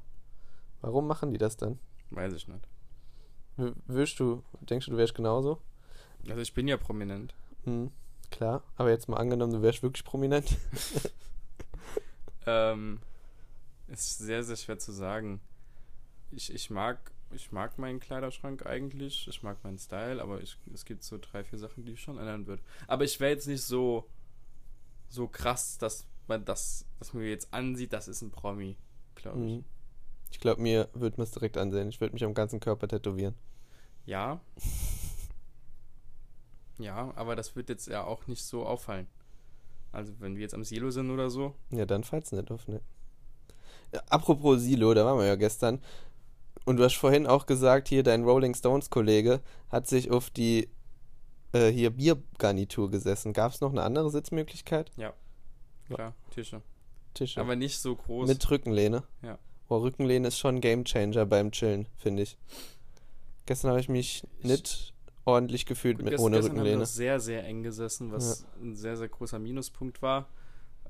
Warum 0.80 1.06
machen 1.06 1.30
die 1.30 1.38
das 1.38 1.56
dann? 1.58 1.78
Weiß 2.10 2.32
ich 2.32 2.48
nicht. 2.48 2.66
W- 3.56 3.72
Würdest 3.86 4.18
du, 4.20 4.42
denkst 4.60 4.86
du, 4.86 4.92
du 4.92 4.96
wärst 4.98 5.14
genauso? 5.14 5.60
Also 6.28 6.40
ich 6.40 6.54
bin 6.54 6.66
ja 6.68 6.76
prominent. 6.78 7.34
Hm, 7.64 7.90
klar. 8.30 8.62
Aber 8.76 8.88
jetzt 8.90 9.08
mal 9.08 9.18
angenommen, 9.18 9.52
du 9.52 9.60
wärst 9.62 9.82
wirklich 9.82 10.04
prominent. 10.04 10.56
Ähm, 12.46 13.00
ist 13.88 14.18
sehr, 14.18 14.42
sehr 14.42 14.56
schwer 14.56 14.78
zu 14.78 14.92
sagen. 14.92 15.40
Ich, 16.30 16.52
ich 16.52 16.70
mag, 16.70 17.12
ich 17.30 17.52
mag 17.52 17.78
meinen 17.78 18.00
Kleiderschrank 18.00 18.66
eigentlich. 18.66 19.28
Ich 19.28 19.42
mag 19.42 19.62
meinen 19.64 19.78
Style, 19.78 20.20
aber 20.20 20.40
ich, 20.40 20.58
es 20.72 20.84
gibt 20.84 21.02
so 21.02 21.18
drei, 21.18 21.44
vier 21.44 21.58
Sachen, 21.58 21.84
die 21.84 21.92
ich 21.92 22.00
schon 22.00 22.18
ändern 22.18 22.46
würde. 22.46 22.62
Aber 22.88 23.04
ich 23.04 23.18
wäre 23.20 23.30
jetzt 23.30 23.46
nicht 23.46 23.62
so, 23.62 24.08
so 25.08 25.28
krass, 25.28 25.78
dass 25.78 26.06
man 26.26 26.44
das, 26.44 26.84
man 27.12 27.22
mir 27.22 27.30
jetzt 27.30 27.52
ansieht, 27.52 27.92
das 27.92 28.08
ist 28.08 28.22
ein 28.22 28.30
Promi, 28.30 28.76
glaube 29.14 29.44
ich. 29.44 29.52
Hm. 29.54 29.64
Ich 30.30 30.40
glaube, 30.40 30.60
mir 30.60 30.88
würde 30.92 31.16
man 31.18 31.24
es 31.24 31.30
direkt 31.30 31.56
ansehen. 31.56 31.88
Ich 31.88 32.00
würde 32.00 32.12
mich 32.12 32.24
am 32.24 32.34
ganzen 32.34 32.60
Körper 32.60 32.88
tätowieren. 32.88 33.34
Ja. 34.04 34.40
Ja, 36.78 37.12
aber 37.16 37.36
das 37.36 37.56
wird 37.56 37.68
jetzt 37.68 37.86
ja 37.86 38.04
auch 38.04 38.26
nicht 38.26 38.44
so 38.44 38.66
auffallen. 38.66 39.06
Also 39.92 40.12
wenn 40.20 40.34
wir 40.34 40.42
jetzt 40.42 40.54
am 40.54 40.64
Silo 40.64 40.90
sind 40.90 41.10
oder 41.10 41.30
so. 41.30 41.54
Ja, 41.70 41.86
dann 41.86 42.04
fallt's 42.04 42.32
nicht 42.32 42.50
auf, 42.50 42.68
ne? 42.68 42.82
Ja, 43.94 44.02
apropos 44.08 44.60
Silo, 44.62 44.92
da 44.94 45.04
waren 45.04 45.18
wir 45.18 45.26
ja 45.26 45.36
gestern. 45.36 45.80
Und 46.64 46.78
du 46.78 46.84
hast 46.84 46.96
vorhin 46.96 47.26
auch 47.26 47.46
gesagt, 47.46 47.88
hier 47.88 48.02
dein 48.02 48.24
Rolling 48.24 48.54
Stones 48.54 48.90
Kollege 48.90 49.40
hat 49.70 49.86
sich 49.86 50.10
auf 50.10 50.30
die 50.30 50.68
äh, 51.52 51.68
hier 51.70 51.90
Biergarnitur 51.90 52.90
gesessen. 52.90 53.32
Gab 53.32 53.52
es 53.52 53.60
noch 53.60 53.70
eine 53.70 53.82
andere 53.82 54.10
Sitzmöglichkeit? 54.10 54.90
Klar, 55.88 56.14
Tische. 56.30 56.62
Tische. 57.14 57.40
Aber 57.40 57.54
nicht 57.54 57.78
so 57.78 57.94
groß. 57.94 58.26
Mit 58.28 58.50
Rückenlehne. 58.50 59.04
Ja. 59.22 59.38
Oh, 59.68 59.78
Rückenlehne 59.78 60.28
ist 60.28 60.38
schon 60.38 60.56
ein 60.56 60.60
Gamechanger 60.60 61.24
beim 61.26 61.52
Chillen, 61.52 61.86
finde 61.96 62.24
ich. 62.24 62.36
Gestern 63.46 63.70
habe 63.70 63.80
ich 63.80 63.88
mich 63.88 64.24
Ich- 64.40 64.44
nicht 64.44 64.92
ordentlich 65.24 65.66
gefühlt 65.66 65.98
mit 66.02 66.06
ohne 66.06 66.12
gestern 66.12 66.32
haben 66.34 66.42
wir 66.42 66.50
Rückenlehne. 66.62 66.86
sehr, 66.86 67.20
sehr 67.20 67.44
eng 67.44 67.62
gesessen, 67.62 68.10
was 68.12 68.44
ein 68.60 68.74
sehr, 68.76 68.96
sehr 68.96 69.08
großer 69.08 69.38
Minuspunkt 69.38 70.02
war. 70.02 70.28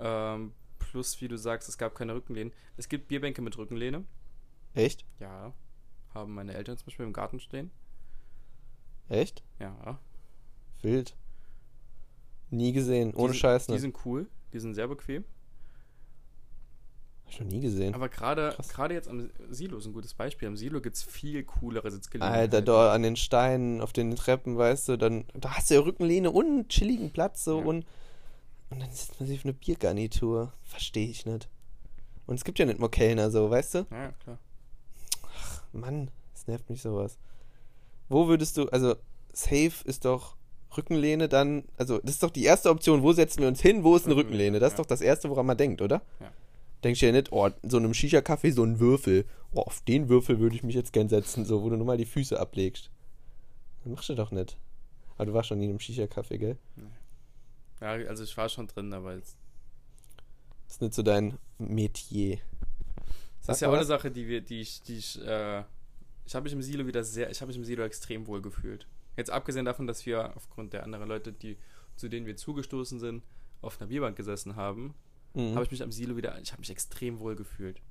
Ähm, 0.01 0.53
plus, 0.97 1.21
wie 1.21 1.29
du 1.29 1.37
sagst, 1.37 1.69
es 1.69 1.77
gab 1.77 1.95
keine 1.95 2.15
Rückenlehnen. 2.15 2.55
Es 2.79 2.89
gibt 2.89 3.09
Bierbänke 3.09 3.43
mit 3.43 3.59
Rückenlehne. 3.59 4.05
Echt? 4.73 5.05
Ja. 5.21 5.53
Haben 6.15 6.33
meine 6.35 6.55
Eltern 6.55 6.79
zum 6.79 6.87
Beispiel 6.87 7.05
im 7.05 7.13
Garten 7.13 7.39
stehen. 7.39 7.71
Echt? 9.11 9.45
Ja. 9.61 10.01
Wild. 10.81 11.15
Nie 12.49 12.73
gesehen. 12.73 13.13
Ohne 13.15 13.35
die, 13.35 13.39
Scheiß, 13.39 13.67
Die 13.67 13.73
ne? 13.73 13.79
sind 13.79 13.95
cool. 14.07 14.27
Die 14.55 14.59
sind 14.59 14.73
sehr 14.75 14.89
bequem. 14.89 15.25
Hab 17.25 17.33
ich 17.33 17.41
noch 17.41 17.47
nie 17.47 17.61
gesehen. 17.61 17.93
Aber 17.95 18.09
gerade 18.09 18.55
jetzt 18.93 19.09
am 19.09 19.29
Silo 19.51 19.77
ist 19.77 19.85
ein 19.87 19.93
gutes 19.93 20.15
Beispiel. 20.15 20.49
Am 20.49 20.57
Silo 20.57 20.81
gibt 20.81 20.97
es 20.97 21.03
viel 21.03 21.45
coolere 21.45 21.91
Sitzgelegenheiten. 21.91 22.41
Alter, 22.41 22.63
da 22.63 22.95
an 22.95 23.03
den 23.03 23.17
Steinen, 23.17 23.83
auf 23.83 23.93
den 23.93 24.17
Treppen, 24.17 24.57
weißt 24.57 24.89
du, 24.89 24.97
dann 24.97 25.27
da 25.35 25.57
hast 25.57 25.69
du 25.69 25.75
ja 25.75 25.81
Rückenlehne 25.81 26.31
und 26.31 26.47
einen 26.47 26.69
chilligen 26.69 27.11
Platz 27.11 27.45
so 27.45 27.59
Ja. 27.61 27.67
und 27.67 27.85
und 28.71 28.81
dann 28.81 28.91
sitzt 28.91 29.19
man 29.21 29.27
sich 29.29 29.39
auf 29.39 29.45
eine 29.45 29.55
Biergarnitur. 29.55 30.53
Verstehe 30.65 31.09
ich 31.09 31.27
nicht. 31.27 31.49
Und 32.27 32.37
es 32.37 32.45
gibt 32.45 32.59
ja 32.59 32.67
nicht 32.67 32.81
mal 32.81 32.89
Kellner 32.89 33.31
so, 33.31 33.51
weißt 33.51 33.75
du? 33.75 33.87
Ja, 33.91 34.13
klar. 34.13 34.39
Mann, 35.73 36.11
es 36.35 36.47
nervt 36.47 36.69
mich 36.71 36.83
sowas. 36.83 37.19
Wo 38.09 38.29
würdest 38.29 38.57
du, 38.57 38.69
also 38.69 38.97
safe 39.33 39.75
ist 39.85 40.05
doch 40.05 40.37
Rückenlehne 40.77 41.29
dann, 41.29 41.65
also 41.77 41.99
das 41.99 42.13
ist 42.13 42.23
doch 42.23 42.31
die 42.31 42.45
erste 42.45 42.71
Option, 42.71 43.03
wo 43.03 43.13
setzen 43.13 43.41
wir 43.41 43.49
uns 43.49 43.61
hin, 43.61 43.85
wo 43.85 43.97
ist 43.97 44.07
eine 44.07 44.17
Rückenlehne? 44.17 44.59
Das 44.59 44.73
ist 44.73 44.79
doch 44.79 44.87
das 44.87 45.01
erste, 45.01 45.31
woran 45.31 45.47
man 45.47 45.57
denkt, 45.57 45.81
oder? 45.81 46.03
Ja. 46.21 46.31
Denkst 46.85 47.01
du 47.01 47.07
ja 47.07 47.13
nicht, 47.13 47.33
oh, 47.33 47.49
so 47.63 47.77
einem 47.79 47.95
Shisha-Kaffee 47.95 48.51
so 48.51 48.63
ein 48.63 48.79
Würfel. 48.79 49.25
Oh, 49.53 49.63
auf 49.63 49.81
den 49.83 50.09
Würfel 50.09 50.39
würde 50.39 50.57
ich 50.57 50.63
mich 50.63 50.75
jetzt 50.75 50.93
gern 50.93 51.09
setzen, 51.09 51.45
so, 51.45 51.63
wo 51.63 51.71
du 51.71 51.77
nur 51.77 51.87
mal 51.87 51.97
die 51.97 52.05
Füße 52.05 52.39
ablegst. 52.39 52.91
Das 53.83 53.93
machst 53.93 54.09
du 54.09 54.15
doch 54.15 54.31
nicht. 54.31 54.57
Aber 55.17 55.27
du 55.27 55.33
warst 55.33 55.49
schon 55.49 55.59
nie 55.59 55.65
in 55.65 55.71
einem 55.71 55.81
Shisha-Kaffee, 55.81 56.39
gell? 56.39 56.59
Ja, 57.81 57.91
also 58.09 58.25
ich 58.25 58.37
war 58.37 58.49
schon 58.49 58.67
drin, 58.67 58.93
aber 58.93 59.15
jetzt. 59.15 59.37
Das 60.65 60.75
ist 60.77 60.81
nicht 60.83 60.95
so 60.95 61.03
dein 61.03 61.39
Metier. 61.59 62.39
Das 63.39 63.47
Sag 63.47 63.53
ist 63.55 63.61
ja 63.61 63.69
auch 63.69 63.75
eine. 63.75 63.85
Sache, 63.85 64.11
die 64.11 64.27
wir, 64.27 64.41
die 64.41 64.61
ich, 64.61 64.83
die 64.83 64.97
ich, 64.97 65.21
äh, 65.25 65.63
ich 66.25 66.35
habe 66.35 66.45
mich 66.45 66.53
im 66.53 66.63
Silo 66.63 66.87
wieder 66.87 67.05
sehr, 67.05 67.31
ich 67.31 67.41
habe 67.41 67.49
mich 67.49 67.57
im 67.57 67.65
Silo 67.65 67.85
extrem 67.85 68.27
wohl 68.27 68.43
gefühlt. 68.43 68.87
Jetzt 69.17 69.31
abgesehen 69.31 69.65
davon, 69.65 69.87
dass 69.87 70.05
wir 70.07 70.37
aufgrund 70.37 70.73
der 70.73 70.83
anderen 70.83 71.09
Leute, 71.09 71.33
die, 71.33 71.57
zu 71.97 72.09
denen 72.09 72.27
wir 72.27 72.37
zugestoßen 72.37 72.99
sind, 72.99 73.23
auf 73.63 73.81
einer 73.81 73.89
Bierbank 73.89 74.17
gesessen 74.17 74.57
haben, 74.57 74.95
Mhm. 75.35 75.55
habe 75.55 75.65
ich 75.65 75.71
mich 75.71 75.83
am 75.83 75.93
Silo 75.93 76.17
wieder, 76.17 76.41
ich 76.41 76.53
habe 76.53 76.61
mich 76.61 76.71
extrem 76.71 77.19
wohl 77.21 77.37
gefühlt. 77.37 77.83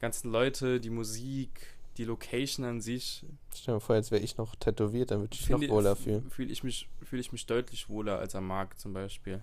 Ganzen 0.00 0.32
Leute, 0.32 0.80
die 0.80 0.90
Musik, 0.90 1.75
die 1.98 2.04
Location 2.04 2.64
an 2.64 2.80
sich, 2.80 3.24
Stell 3.54 3.66
dir 3.66 3.76
mal 3.76 3.80
vor, 3.80 3.96
jetzt 3.96 4.10
wäre 4.10 4.22
ich 4.22 4.36
noch 4.36 4.54
tätowiert, 4.56 5.10
dann 5.10 5.20
würde 5.20 5.34
ich 5.34 5.48
mich 5.48 5.68
noch 5.68 5.74
wohler 5.76 5.96
fühlen. 5.96 6.30
Fühle 6.30 6.52
ich 6.52 6.62
mich, 6.62 6.88
fühle 7.02 7.20
ich 7.20 7.32
mich 7.32 7.46
deutlich 7.46 7.88
wohler 7.88 8.18
als 8.18 8.34
am 8.34 8.46
Markt 8.46 8.80
zum 8.80 8.92
Beispiel. 8.92 9.42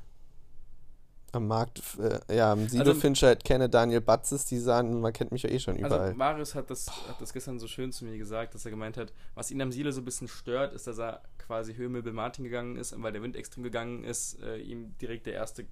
Am 1.32 1.48
Markt, 1.48 1.82
äh, 1.98 2.36
ja, 2.36 2.52
am 2.52 2.68
Silo 2.70 2.92
Also- 2.92 3.26
halt 3.26 3.44
keine 3.44 3.68
Daniel 3.68 4.02
Batzes, 4.02 4.46
die 4.46 4.60
sagen, 4.60 5.02
man 5.02 5.12
kennt 5.14 5.32
mich 5.32 5.42
ja 5.42 5.50
eh 5.50 5.58
schon 5.60 5.76
überall. 5.78 6.00
Also 6.00 6.16
Marius 6.16 6.54
hat 6.54 6.70
das, 6.70 6.88
hat 7.10 7.20
das 7.20 7.34
gestern 7.34 7.58
so 7.58 7.68
schön 7.68 7.92
zu 7.92 8.06
mir 8.06 8.20
gesagt, 8.20 8.54
dass 8.54 8.66
er 8.66 8.72
gemeint 8.72 8.98
hat, 8.98 9.12
was 9.34 9.50
ihn 9.50 9.60
am 9.60 9.72
Silo 9.72 9.90
so 9.90 10.02
ein 10.02 10.06
bisschen 10.06 10.28
stört, 10.28 10.74
ist, 10.74 10.86
dass 10.86 11.00
er 11.00 11.24
quasi 11.40 11.74
Höhemöbel 11.74 12.14
Martin 12.14 12.44
gegangen 12.44 12.76
ist 12.76 12.94
und 12.94 13.02
weil 13.02 13.14
der 13.14 13.24
Wind 13.24 13.36
extrem 13.36 13.64
gegangen 13.64 14.04
ist, 14.04 14.40
äh, 14.44 14.58
ihm 14.58 14.96
direkt 15.00 15.26
der 15.26 15.34
erste 15.34 15.66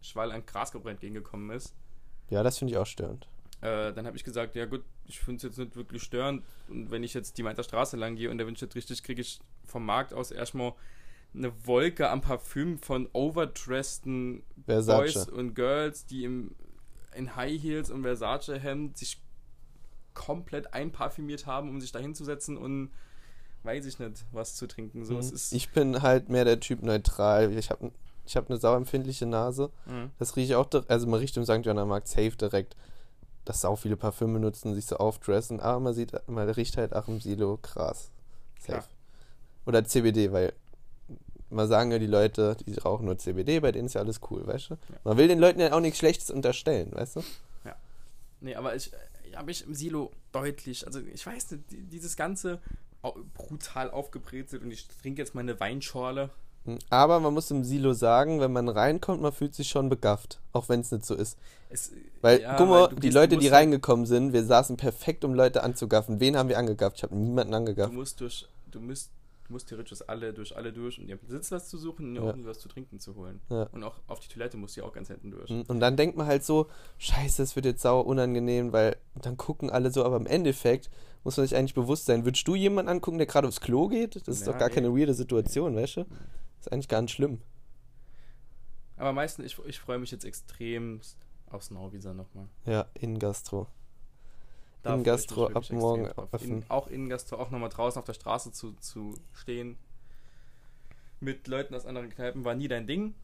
Schwall 0.00 0.32
an 0.32 0.44
Grasgebräu 0.44 0.90
entgegengekommen 0.90 1.50
ist. 1.50 1.72
ja, 2.28 2.42
das 2.42 2.58
finde 2.58 2.72
ich 2.72 2.78
auch 2.78 2.86
störend. 2.86 3.28
Äh, 3.64 3.92
dann 3.94 4.06
habe 4.06 4.16
ich 4.16 4.24
gesagt, 4.24 4.54
ja 4.56 4.66
gut, 4.66 4.84
ich 5.06 5.18
finde 5.20 5.38
es 5.38 5.42
jetzt 5.42 5.58
nicht 5.58 5.74
wirklich 5.74 6.02
störend 6.02 6.42
und 6.68 6.90
wenn 6.90 7.02
ich 7.02 7.14
jetzt 7.14 7.38
die 7.38 7.42
Mainzer 7.42 7.62
Straße 7.64 7.96
lang 7.96 8.14
gehe 8.16 8.30
und 8.30 8.38
der 8.38 8.46
Wind 8.46 8.58
steht 8.58 8.74
richtig, 8.74 9.02
kriege 9.02 9.20
ich 9.22 9.40
vom 9.66 9.84
Markt 9.86 10.12
aus 10.12 10.30
erstmal 10.30 10.74
eine 11.34 11.50
Wolke 11.66 12.10
am 12.10 12.20
Parfüm 12.20 12.78
von 12.78 13.08
overdressten 13.12 14.42
Versace. 14.66 15.14
Boys 15.14 15.28
und 15.28 15.54
Girls, 15.54 16.06
die 16.06 16.24
im, 16.24 16.54
in 17.16 17.34
High 17.36 17.60
Heels 17.60 17.90
und 17.90 18.02
Versace-Hemd 18.02 18.96
sich 18.98 19.20
komplett 20.12 20.72
einparfümiert 20.74 21.46
haben, 21.46 21.68
um 21.70 21.80
sich 21.80 21.90
da 21.92 21.98
hinzusetzen 21.98 22.56
und 22.56 22.90
weiß 23.64 23.86
ich 23.86 23.98
nicht, 23.98 24.24
was 24.32 24.54
zu 24.56 24.66
trinken. 24.66 25.04
So, 25.04 25.18
es 25.18 25.30
Mhm. 25.30 25.34
ist, 25.36 25.52
ich 25.52 25.70
bin 25.70 26.02
halt 26.02 26.28
mehr 26.28 26.44
der 26.44 26.60
Typ 26.60 26.82
neutral. 26.82 27.52
Ich 27.56 27.70
habe 27.70 27.90
ich 28.26 28.36
hab 28.36 28.48
eine 28.48 28.58
sauempfindliche 28.58 29.26
Nase. 29.26 29.70
Mhm. 29.86 30.10
Das 30.18 30.36
rieche 30.36 30.52
ich 30.52 30.54
auch, 30.54 30.66
direkt- 30.66 30.90
also 30.90 31.06
man 31.06 31.18
riecht 31.20 31.36
im 31.36 31.44
St. 31.44 31.64
Johanna 31.64 31.84
Markt 31.84 32.08
safe 32.08 32.36
direkt, 32.36 32.76
dass 33.44 33.60
sau 33.60 33.76
viele 33.76 33.96
Parfüme 33.96 34.38
nutzen, 34.40 34.74
sich 34.74 34.86
so 34.86 34.96
aufdressen, 34.96 35.60
aber 35.60 35.80
man 35.80 35.94
sieht, 35.94 36.12
man 36.28 36.48
riecht 36.48 36.76
halt 36.76 36.94
auch 36.94 37.08
im 37.08 37.20
Silo 37.20 37.58
krass. 37.58 38.10
Safe. 38.58 38.78
Klar. 38.78 38.88
Oder 39.66 39.84
CBD, 39.84 40.32
weil 40.32 40.52
man 41.50 41.68
sagen 41.68 41.92
ja 41.92 41.98
die 41.98 42.06
Leute, 42.06 42.56
die 42.66 42.74
rauchen 42.78 43.06
nur 43.06 43.18
CBD, 43.18 43.60
bei 43.60 43.70
denen 43.72 43.86
ist 43.86 43.94
ja 43.94 44.00
alles 44.00 44.20
cool, 44.30 44.46
weißt 44.46 44.70
du? 44.70 44.74
Ja. 44.74 44.78
Man 45.04 45.16
will 45.18 45.28
den 45.28 45.38
Leuten 45.38 45.60
ja 45.60 45.72
auch 45.72 45.80
nichts 45.80 45.98
Schlechtes 45.98 46.30
unterstellen, 46.30 46.90
weißt 46.92 47.16
du? 47.16 47.22
Nee, 48.40 48.56
aber 48.56 48.74
ich, 48.76 48.92
ich 49.26 49.34
habe 49.36 49.46
mich 49.46 49.64
im 49.66 49.74
Silo 49.74 50.10
deutlich, 50.32 50.86
also 50.86 51.00
ich 51.00 51.24
weiß 51.24 51.52
nicht, 51.52 51.70
die- 51.70 51.82
dieses 51.82 52.14
ganze 52.14 52.60
brutal 53.34 53.90
aufgebrezelt 53.90 54.62
und 54.62 54.70
ich 54.70 54.86
trinke 54.86 55.22
jetzt 55.22 55.34
meine 55.34 55.58
Weinschorle. 55.60 56.28
Aber 56.90 57.20
man 57.20 57.34
muss 57.34 57.50
im 57.50 57.62
Silo 57.64 57.92
sagen, 57.92 58.40
wenn 58.40 58.52
man 58.52 58.68
reinkommt, 58.68 59.20
man 59.20 59.32
fühlt 59.32 59.54
sich 59.54 59.68
schon 59.68 59.88
begafft, 59.88 60.40
auch 60.52 60.68
wenn 60.68 60.80
es 60.80 60.90
nicht 60.92 61.04
so 61.04 61.14
ist. 61.14 61.38
Es, 61.68 61.92
Weil, 62.22 62.40
ja, 62.40 62.56
guck 62.56 62.68
mal, 62.68 62.88
du 62.88 62.96
die 62.96 63.10
du 63.10 63.14
Leute, 63.14 63.36
die 63.36 63.46
halt- 63.50 63.54
reingekommen 63.62 64.06
sind, 64.06 64.32
wir 64.32 64.44
saßen 64.44 64.76
perfekt, 64.76 65.24
um 65.24 65.34
Leute 65.34 65.62
anzugaffen. 65.62 66.20
Wen 66.20 66.36
haben 66.36 66.48
wir 66.48 66.58
angegafft? 66.58 66.96
Ich 66.98 67.02
habe 67.02 67.14
niemanden 67.16 67.50
Du 67.52 67.56
angegafft. 67.58 67.92
musst 67.92 68.20
durch, 68.20 68.46
du 68.70 68.80
musst 68.80 69.10
Du 69.46 69.52
musst 69.52 69.68
theoretisch 69.68 69.98
alle 70.06 70.32
durch 70.32 70.56
alle 70.56 70.72
durch, 70.72 70.98
um 70.98 71.06
dir 71.06 71.18
einen 71.20 71.28
Sitzplatz 71.30 71.68
zu 71.68 71.76
suchen 71.76 72.06
und 72.08 72.14
dir 72.14 72.20
Ja. 72.22 72.26
irgendwie 72.28 72.48
was 72.48 72.60
zu 72.60 72.66
trinken 72.66 72.98
zu 72.98 73.14
holen. 73.14 73.40
Ja. 73.50 73.64
Und 73.72 73.84
auch 73.84 73.96
auf 74.08 74.18
die 74.20 74.28
Toilette 74.28 74.56
musst 74.56 74.74
du 74.74 74.80
ja 74.80 74.86
auch 74.86 74.92
ganz 74.94 75.08
hinten 75.08 75.32
durch. 75.32 75.50
Und 75.50 75.80
dann 75.80 75.98
denkt 75.98 76.16
man 76.16 76.26
halt 76.26 76.42
so, 76.46 76.68
scheiße, 76.96 77.42
es 77.42 77.54
wird 77.54 77.66
jetzt 77.66 77.82
sauer 77.82 78.06
unangenehm, 78.06 78.72
weil 78.72 78.96
dann 79.20 79.36
gucken 79.36 79.68
alle 79.68 79.90
so, 79.90 80.02
aber 80.02 80.16
im 80.16 80.24
Endeffekt 80.26 80.88
muss 81.24 81.36
man 81.36 81.46
sich 81.46 81.54
eigentlich 81.58 81.74
bewusst 81.74 82.06
sein, 82.06 82.24
würdest 82.24 82.48
du 82.48 82.54
jemanden 82.54 82.88
angucken, 82.90 83.18
der 83.18 83.26
gerade 83.26 83.46
aufs 83.46 83.60
Klo 83.60 83.88
geht? 83.88 84.16
Das 84.16 84.28
ist 84.28 84.46
doch 84.46 84.56
gar 84.56 84.68
nee. 84.70 84.74
keine 84.76 84.96
weirde 84.96 85.12
Situation, 85.12 85.76
weißt 85.76 85.98
du? 85.98 86.06
Ist 86.64 86.72
eigentlich 86.72 86.88
gar 86.88 87.02
nicht 87.02 87.12
schlimm. 87.12 87.42
Aber 88.96 89.12
meistens, 89.12 89.44
ich, 89.44 89.58
ich 89.66 89.78
freue 89.78 89.98
mich 89.98 90.10
jetzt 90.10 90.24
extrem 90.24 91.02
aufs 91.50 91.70
Nauwieser 91.70 92.14
nochmal. 92.14 92.48
Ja, 92.64 92.86
in 92.94 93.18
Gastro. 93.18 93.66
Da 94.82 94.90
freue 94.90 95.00
ich 95.02 95.06
Innengastro 95.06 95.48
mich 95.48 95.56
ab 95.56 95.70
morgen 95.70 96.10
offen. 96.32 96.62
In, 96.62 96.70
auch 96.70 96.86
Innengastro, 96.86 97.36
auch 97.36 97.50
nochmal 97.50 97.68
draußen 97.68 97.98
auf 97.98 98.06
der 98.06 98.14
Straße 98.14 98.52
zu, 98.52 98.72
zu 98.80 99.14
stehen. 99.34 99.76
Mit 101.20 101.48
Leuten 101.48 101.74
aus 101.74 101.84
anderen 101.84 102.08
Kneipen 102.08 102.46
war 102.46 102.54
nie 102.54 102.68
dein 102.68 102.86
Ding. 102.86 103.14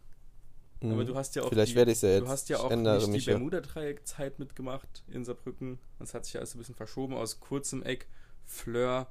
Aber 0.82 0.94
Mhm. 0.96 1.06
du 1.06 1.14
hast 1.14 1.34
ja 1.34 1.42
auch 1.42 1.48
Vielleicht 1.48 1.72
die, 1.72 1.76
werde 1.76 1.92
ich 1.92 2.02
ja 2.02 2.10
jetzt. 2.10 2.20
Du 2.22 2.28
hast 2.28 2.48
ja 2.50 2.58
auch 2.58 2.70
nicht 2.70 3.08
mich 3.08 3.24
die. 3.24 3.30
Bermuda-Dreieck-Zeit 3.30 4.38
mitgemacht 4.38 5.02
in 5.08 5.24
Saarbrücken. 5.24 5.78
Das 5.98 6.12
hat 6.12 6.26
sich 6.26 6.34
ja 6.34 6.40
alles 6.40 6.54
ein 6.54 6.58
bisschen 6.58 6.74
verschoben 6.74 7.14
aus 7.14 7.40
kurzem 7.40 7.82
Eck, 7.82 8.06
Fleur 8.44 9.06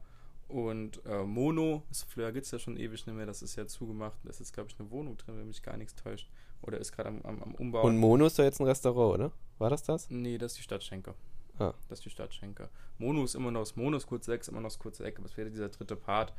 und 0.50 1.06
äh, 1.06 1.24
Mono. 1.24 1.84
Das 1.90 2.04
Fleur 2.04 2.32
gibt 2.32 2.46
es 2.46 2.52
ja 2.52 2.60
schon 2.60 2.76
ewig 2.76 3.06
nicht 3.06 3.16
mehr. 3.16 3.28
Das 3.28 3.42
ist 3.42 3.56
ja 3.56 3.68
zugemacht. 3.68 4.20
Da 4.24 4.32
ist 4.32 4.40
jetzt, 4.40 4.52
glaube 4.52 4.70
ich, 4.70 4.80
eine 4.80 4.90
Wohnung 4.90 5.16
drin, 5.16 5.38
wenn 5.38 5.48
mich 5.48 5.62
gar 5.62 5.78
nichts 5.78 5.96
täuscht. 5.96 6.30
Oder 6.64 6.80
ist 6.80 6.92
gerade 6.92 7.10
am, 7.10 7.22
am, 7.22 7.42
am 7.44 7.56
Umbau. 7.56 7.84
Und 7.84 7.98
Mono 7.98 8.26
ist 8.26 8.38
doch 8.38 8.44
jetzt 8.44 8.60
ein 8.60 8.66
Restaurant, 8.66 9.14
oder? 9.14 9.32
War 9.60 9.70
das 9.70 9.84
das? 9.84 10.10
Nee, 10.10 10.38
das 10.38 10.54
ist 10.54 10.58
die 10.58 10.64
Stadtschenker. 10.64 11.14
Ah. 11.60 11.74
Das 11.88 12.00
ist 12.00 12.06
die 12.06 12.10
Stadtschenker. 12.10 12.70
Mono 12.98 13.24
ist 13.24 13.36
immer 13.36 13.52
noch 13.52 13.62
das 13.62 13.76
Mono, 13.76 13.96
ist 13.96 14.08
kurz 14.08 14.26
6, 14.26 14.48
immer 14.48 14.62
noch 14.62 14.70
das 14.70 14.80
kurze 14.80 15.06
Eck, 15.06 15.20
aber 15.20 15.28
es 15.28 15.38
wäre 15.38 15.52
dieser 15.52 15.70
dritte 15.70 15.96
Part. 15.96 16.34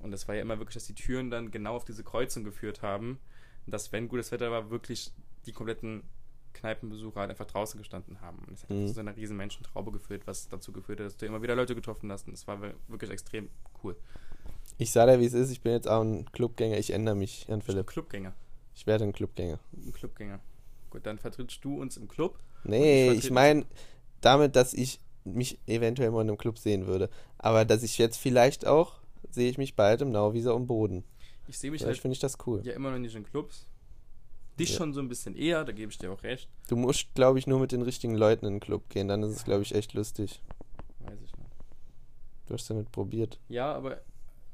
Und 0.00 0.10
das 0.10 0.28
war 0.28 0.34
ja 0.34 0.42
immer 0.42 0.58
wirklich, 0.58 0.74
dass 0.74 0.86
die 0.86 0.94
Türen 0.94 1.30
dann 1.30 1.50
genau 1.50 1.76
auf 1.76 1.86
diese 1.86 2.04
Kreuzung 2.04 2.44
geführt 2.44 2.82
haben. 2.82 3.18
Dass, 3.66 3.92
wenn 3.92 4.08
gutes 4.08 4.30
Wetter 4.30 4.50
war, 4.50 4.70
wirklich 4.70 5.12
die 5.46 5.52
kompletten 5.52 6.02
Kneipenbesucher 6.54 7.20
halt 7.20 7.30
einfach 7.30 7.46
draußen 7.46 7.78
gestanden 7.78 8.20
haben. 8.20 8.38
Und 8.46 8.54
es 8.54 8.62
hat 8.62 8.70
Mhm. 8.70 8.86
zu 8.88 8.94
so 8.94 9.00
einer 9.00 9.16
riesen 9.16 9.36
Menschentraube 9.36 9.92
geführt, 9.92 10.22
was 10.26 10.48
dazu 10.48 10.72
geführt 10.72 11.00
hat, 11.00 11.06
dass 11.06 11.16
du 11.16 11.26
immer 11.26 11.42
wieder 11.42 11.54
Leute 11.54 11.74
getroffen 11.74 12.10
hast. 12.10 12.26
Und 12.26 12.34
es 12.34 12.46
war 12.46 12.60
wir- 12.62 12.74
wirklich 12.88 13.10
extrem 13.10 13.50
cool. 13.82 13.96
Ich 14.78 14.90
sage 14.90 15.12
dir, 15.12 15.20
wie 15.20 15.26
es 15.26 15.34
ist. 15.34 15.50
Ich 15.50 15.60
bin 15.60 15.72
jetzt 15.72 15.88
auch 15.88 16.00
ein 16.02 16.24
Clubgänger. 16.32 16.78
Ich 16.78 16.90
ändere 16.92 17.14
mich, 17.14 17.46
Jan 17.48 17.58
Ein 17.58 17.62
Philipp. 17.62 17.86
Clubgänger. 17.86 18.32
Ich 18.74 18.86
werde 18.86 19.04
ein 19.04 19.12
Clubgänger. 19.12 19.58
Ein 19.76 19.92
Clubgänger. 19.92 20.40
Gut, 20.90 21.06
dann 21.06 21.18
vertrittst 21.18 21.64
du 21.64 21.80
uns 21.80 21.96
im 21.96 22.08
Club. 22.08 22.38
Nee, 22.64 23.10
ich 23.12 23.26
ich 23.26 23.30
meine 23.30 23.66
damit, 24.20 24.56
dass 24.56 24.72
ich 24.74 25.00
mich 25.24 25.58
eventuell 25.66 26.10
mal 26.10 26.22
in 26.22 26.28
einem 26.28 26.38
Club 26.38 26.58
sehen 26.58 26.86
würde. 26.86 27.08
Aber 27.38 27.64
dass 27.64 27.82
ich 27.82 27.98
jetzt 27.98 28.16
vielleicht 28.16 28.66
auch, 28.66 29.00
sehe 29.30 29.48
ich 29.50 29.58
mich 29.58 29.76
bald 29.76 30.00
im 30.02 30.10
Nauwieser 30.10 30.54
um 30.54 30.66
Boden. 30.66 31.04
Ich 31.46 31.58
sehe 31.58 31.70
mich 31.70 31.80
Vielleicht 31.82 31.96
halt 31.98 32.02
finde 32.02 32.12
ich 32.14 32.20
das 32.20 32.38
cool. 32.46 32.62
ja 32.64 32.72
immer 32.72 32.90
noch 32.90 32.98
nicht 32.98 33.14
in 33.14 33.24
Clubs. 33.24 33.66
Dich 34.58 34.70
Ja. 34.70 34.76
schon 34.76 34.92
so 34.92 35.00
ein 35.00 35.08
bisschen 35.08 35.34
eher, 35.34 35.64
da 35.64 35.72
gebe 35.72 35.90
ich 35.90 35.98
dir 35.98 36.12
auch 36.12 36.22
recht. 36.22 36.48
Du 36.68 36.76
musst, 36.76 37.14
glaube 37.14 37.38
ich, 37.38 37.46
nur 37.46 37.58
mit 37.58 37.72
den 37.72 37.82
richtigen 37.82 38.14
Leuten 38.14 38.46
in 38.46 38.54
den 38.54 38.60
Club 38.60 38.88
gehen. 38.88 39.08
Dann 39.08 39.22
ist 39.22 39.32
es, 39.32 39.44
glaube 39.44 39.62
ich, 39.62 39.74
echt 39.74 39.94
lustig. 39.94 40.40
Weiß 41.00 41.18
ich 41.22 41.36
nicht. 41.36 41.50
Du 42.46 42.54
hast 42.54 42.68
ja 42.68 42.76
nicht 42.76 42.92
probiert. 42.92 43.40
Ja, 43.48 43.72
aber 43.74 44.02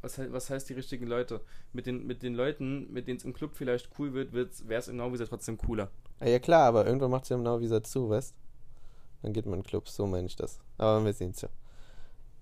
was, 0.00 0.18
was 0.18 0.48
heißt 0.48 0.68
die 0.70 0.74
richtigen 0.74 1.06
Leute? 1.06 1.42
Mit 1.72 1.86
den, 1.86 2.06
mit 2.06 2.22
den 2.22 2.34
Leuten, 2.34 2.90
mit 2.92 3.06
denen 3.06 3.18
es 3.18 3.24
im 3.24 3.34
Club 3.34 3.52
vielleicht 3.54 3.90
cool 3.98 4.14
wird, 4.14 4.32
wäre 4.32 4.48
es 4.80 4.88
in 4.88 4.96
Nauwieser 4.96 5.26
trotzdem 5.26 5.58
cooler. 5.58 5.90
Ah, 6.18 6.26
ja, 6.28 6.38
klar, 6.38 6.66
aber 6.68 6.86
irgendwann 6.86 7.10
macht 7.10 7.24
es 7.24 7.28
ja 7.28 7.36
im 7.36 7.42
Nauwieser 7.42 7.82
zu, 7.82 8.08
weißt 8.08 8.34
Dann 9.22 9.32
geht 9.34 9.44
man 9.44 9.58
in 9.60 9.62
Clubs, 9.64 9.94
so 9.94 10.06
meine 10.06 10.26
ich 10.26 10.36
das. 10.36 10.58
Aber 10.78 11.04
wir 11.04 11.12
sehen 11.12 11.32
es 11.32 11.42
ja. 11.42 11.50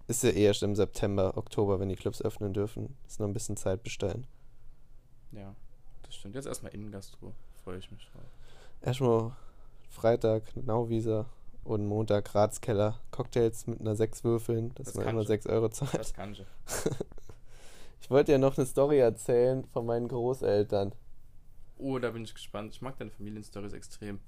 Ist 0.07 0.23
ja 0.23 0.31
erst 0.31 0.63
im 0.63 0.77
September, 0.77 1.37
Oktober, 1.37 1.81
wenn 1.81 1.89
die 1.89 1.97
Clubs 1.97 2.23
öffnen 2.23 2.55
dürfen. 2.55 2.97
Ist 3.07 3.19
noch 3.21 3.27
ein 3.27 3.33
bisschen 3.35 3.57
Zeit 3.57 3.81
dahin. 4.01 4.27
Ja, 5.33 5.55
das 6.03 6.15
stimmt. 6.15 6.35
Jetzt 6.35 6.47
erstmal 6.47 6.73
Innengastro. 6.73 7.35
Freue 7.65 7.79
ich 7.79 7.91
mich 7.91 8.09
drauf. 8.13 8.23
Erstmal 8.83 9.33
Freitag 9.91 10.43
Nauwieser 10.57 11.27
und 11.65 11.87
Montag 11.87 12.35
Ratskeller. 12.35 12.99
Cocktails 13.11 13.67
mit 13.67 13.81
einer 13.81 13.97
6 13.97 14.25
Würfeln, 14.25 14.75
dass 14.75 14.87
Das 14.87 14.95
man 14.95 15.09
immer 15.09 15.23
ich. 15.23 15.29
6 15.29 15.47
Euro 15.47 15.69
zahlt. 15.69 15.95
Das 15.95 16.15
kann 16.15 16.33
ich. 16.33 16.45
Ich 18.01 18.11
wollte 18.11 18.33
ja 18.33 18.39
noch 18.39 18.57
eine 18.57 18.65
Story 18.65 19.01
erzählen 19.01 19.65
von 19.67 19.85
meinen 19.85 20.09
Großeltern. 20.09 20.95
Oh, 21.77 21.99
da 21.99 22.11
bin 22.11 22.25
ich 22.25 22.33
gespannt. 22.33 22.73
Ich 22.73 22.81
mag 22.81 22.97
deine 22.97 23.11
Familienstories 23.11 23.75
extrem. 23.75 24.19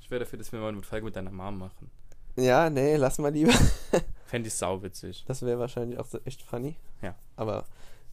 Ich 0.00 0.08
wäre 0.10 0.20
dafür, 0.20 0.38
dass 0.38 0.52
wir 0.52 0.60
mal 0.60 0.68
eine 0.68 0.82
Folge 0.82 1.06
mit 1.06 1.16
deiner 1.16 1.32
Mom 1.32 1.58
machen. 1.58 1.90
Ja, 2.36 2.70
nee, 2.70 2.94
lass 2.96 3.18
mal 3.18 3.32
lieber. 3.32 3.52
Fände 4.26 4.46
ich 4.46 4.54
sauwitzig. 4.54 5.24
Das 5.26 5.42
wäre 5.42 5.58
wahrscheinlich 5.58 5.98
auch 5.98 6.06
so 6.06 6.18
echt 6.24 6.40
funny. 6.42 6.76
Ja. 7.00 7.16
Aber 7.34 7.64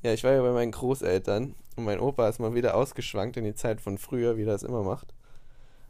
ja, 0.01 0.13
ich 0.13 0.23
war 0.23 0.31
ja 0.31 0.41
bei 0.41 0.51
meinen 0.51 0.71
Großeltern 0.71 1.55
und 1.75 1.83
mein 1.83 1.99
Opa 1.99 2.29
ist 2.29 2.39
mal 2.39 2.55
wieder 2.55 2.75
ausgeschwankt 2.75 3.37
in 3.37 3.43
die 3.43 3.55
Zeit 3.55 3.81
von 3.81 3.97
früher, 3.97 4.37
wie 4.37 4.43
er 4.43 4.47
das 4.47 4.63
immer 4.63 4.83
macht. 4.83 5.13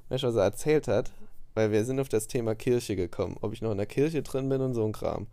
Weißt 0.09 0.23
du, 0.23 0.27
was 0.27 0.35
er 0.35 0.43
erzählt 0.43 0.87
hat? 0.87 1.11
Weil 1.53 1.71
wir 1.71 1.85
sind 1.85 1.99
auf 1.99 2.09
das 2.09 2.27
Thema 2.27 2.55
Kirche 2.55 2.95
gekommen, 2.95 3.37
ob 3.41 3.53
ich 3.53 3.61
noch 3.61 3.71
in 3.71 3.77
der 3.77 3.85
Kirche 3.85 4.23
drin 4.23 4.49
bin 4.49 4.61
und 4.61 4.73
so 4.73 4.85
ein 4.85 4.93
Kram. 4.93 5.27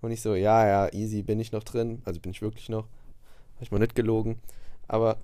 Und 0.00 0.10
ich 0.10 0.20
so, 0.20 0.34
ja, 0.34 0.66
ja, 0.66 0.92
easy, 0.92 1.22
bin 1.22 1.40
ich 1.40 1.52
noch 1.52 1.62
drin. 1.62 2.02
Also 2.04 2.20
bin 2.20 2.32
ich 2.32 2.42
wirklich 2.42 2.68
noch. 2.68 2.84
Habe 3.54 3.62
ich 3.62 3.70
mal 3.70 3.78
nicht 3.78 3.94
gelogen. 3.94 4.40
Aber, 4.88 5.18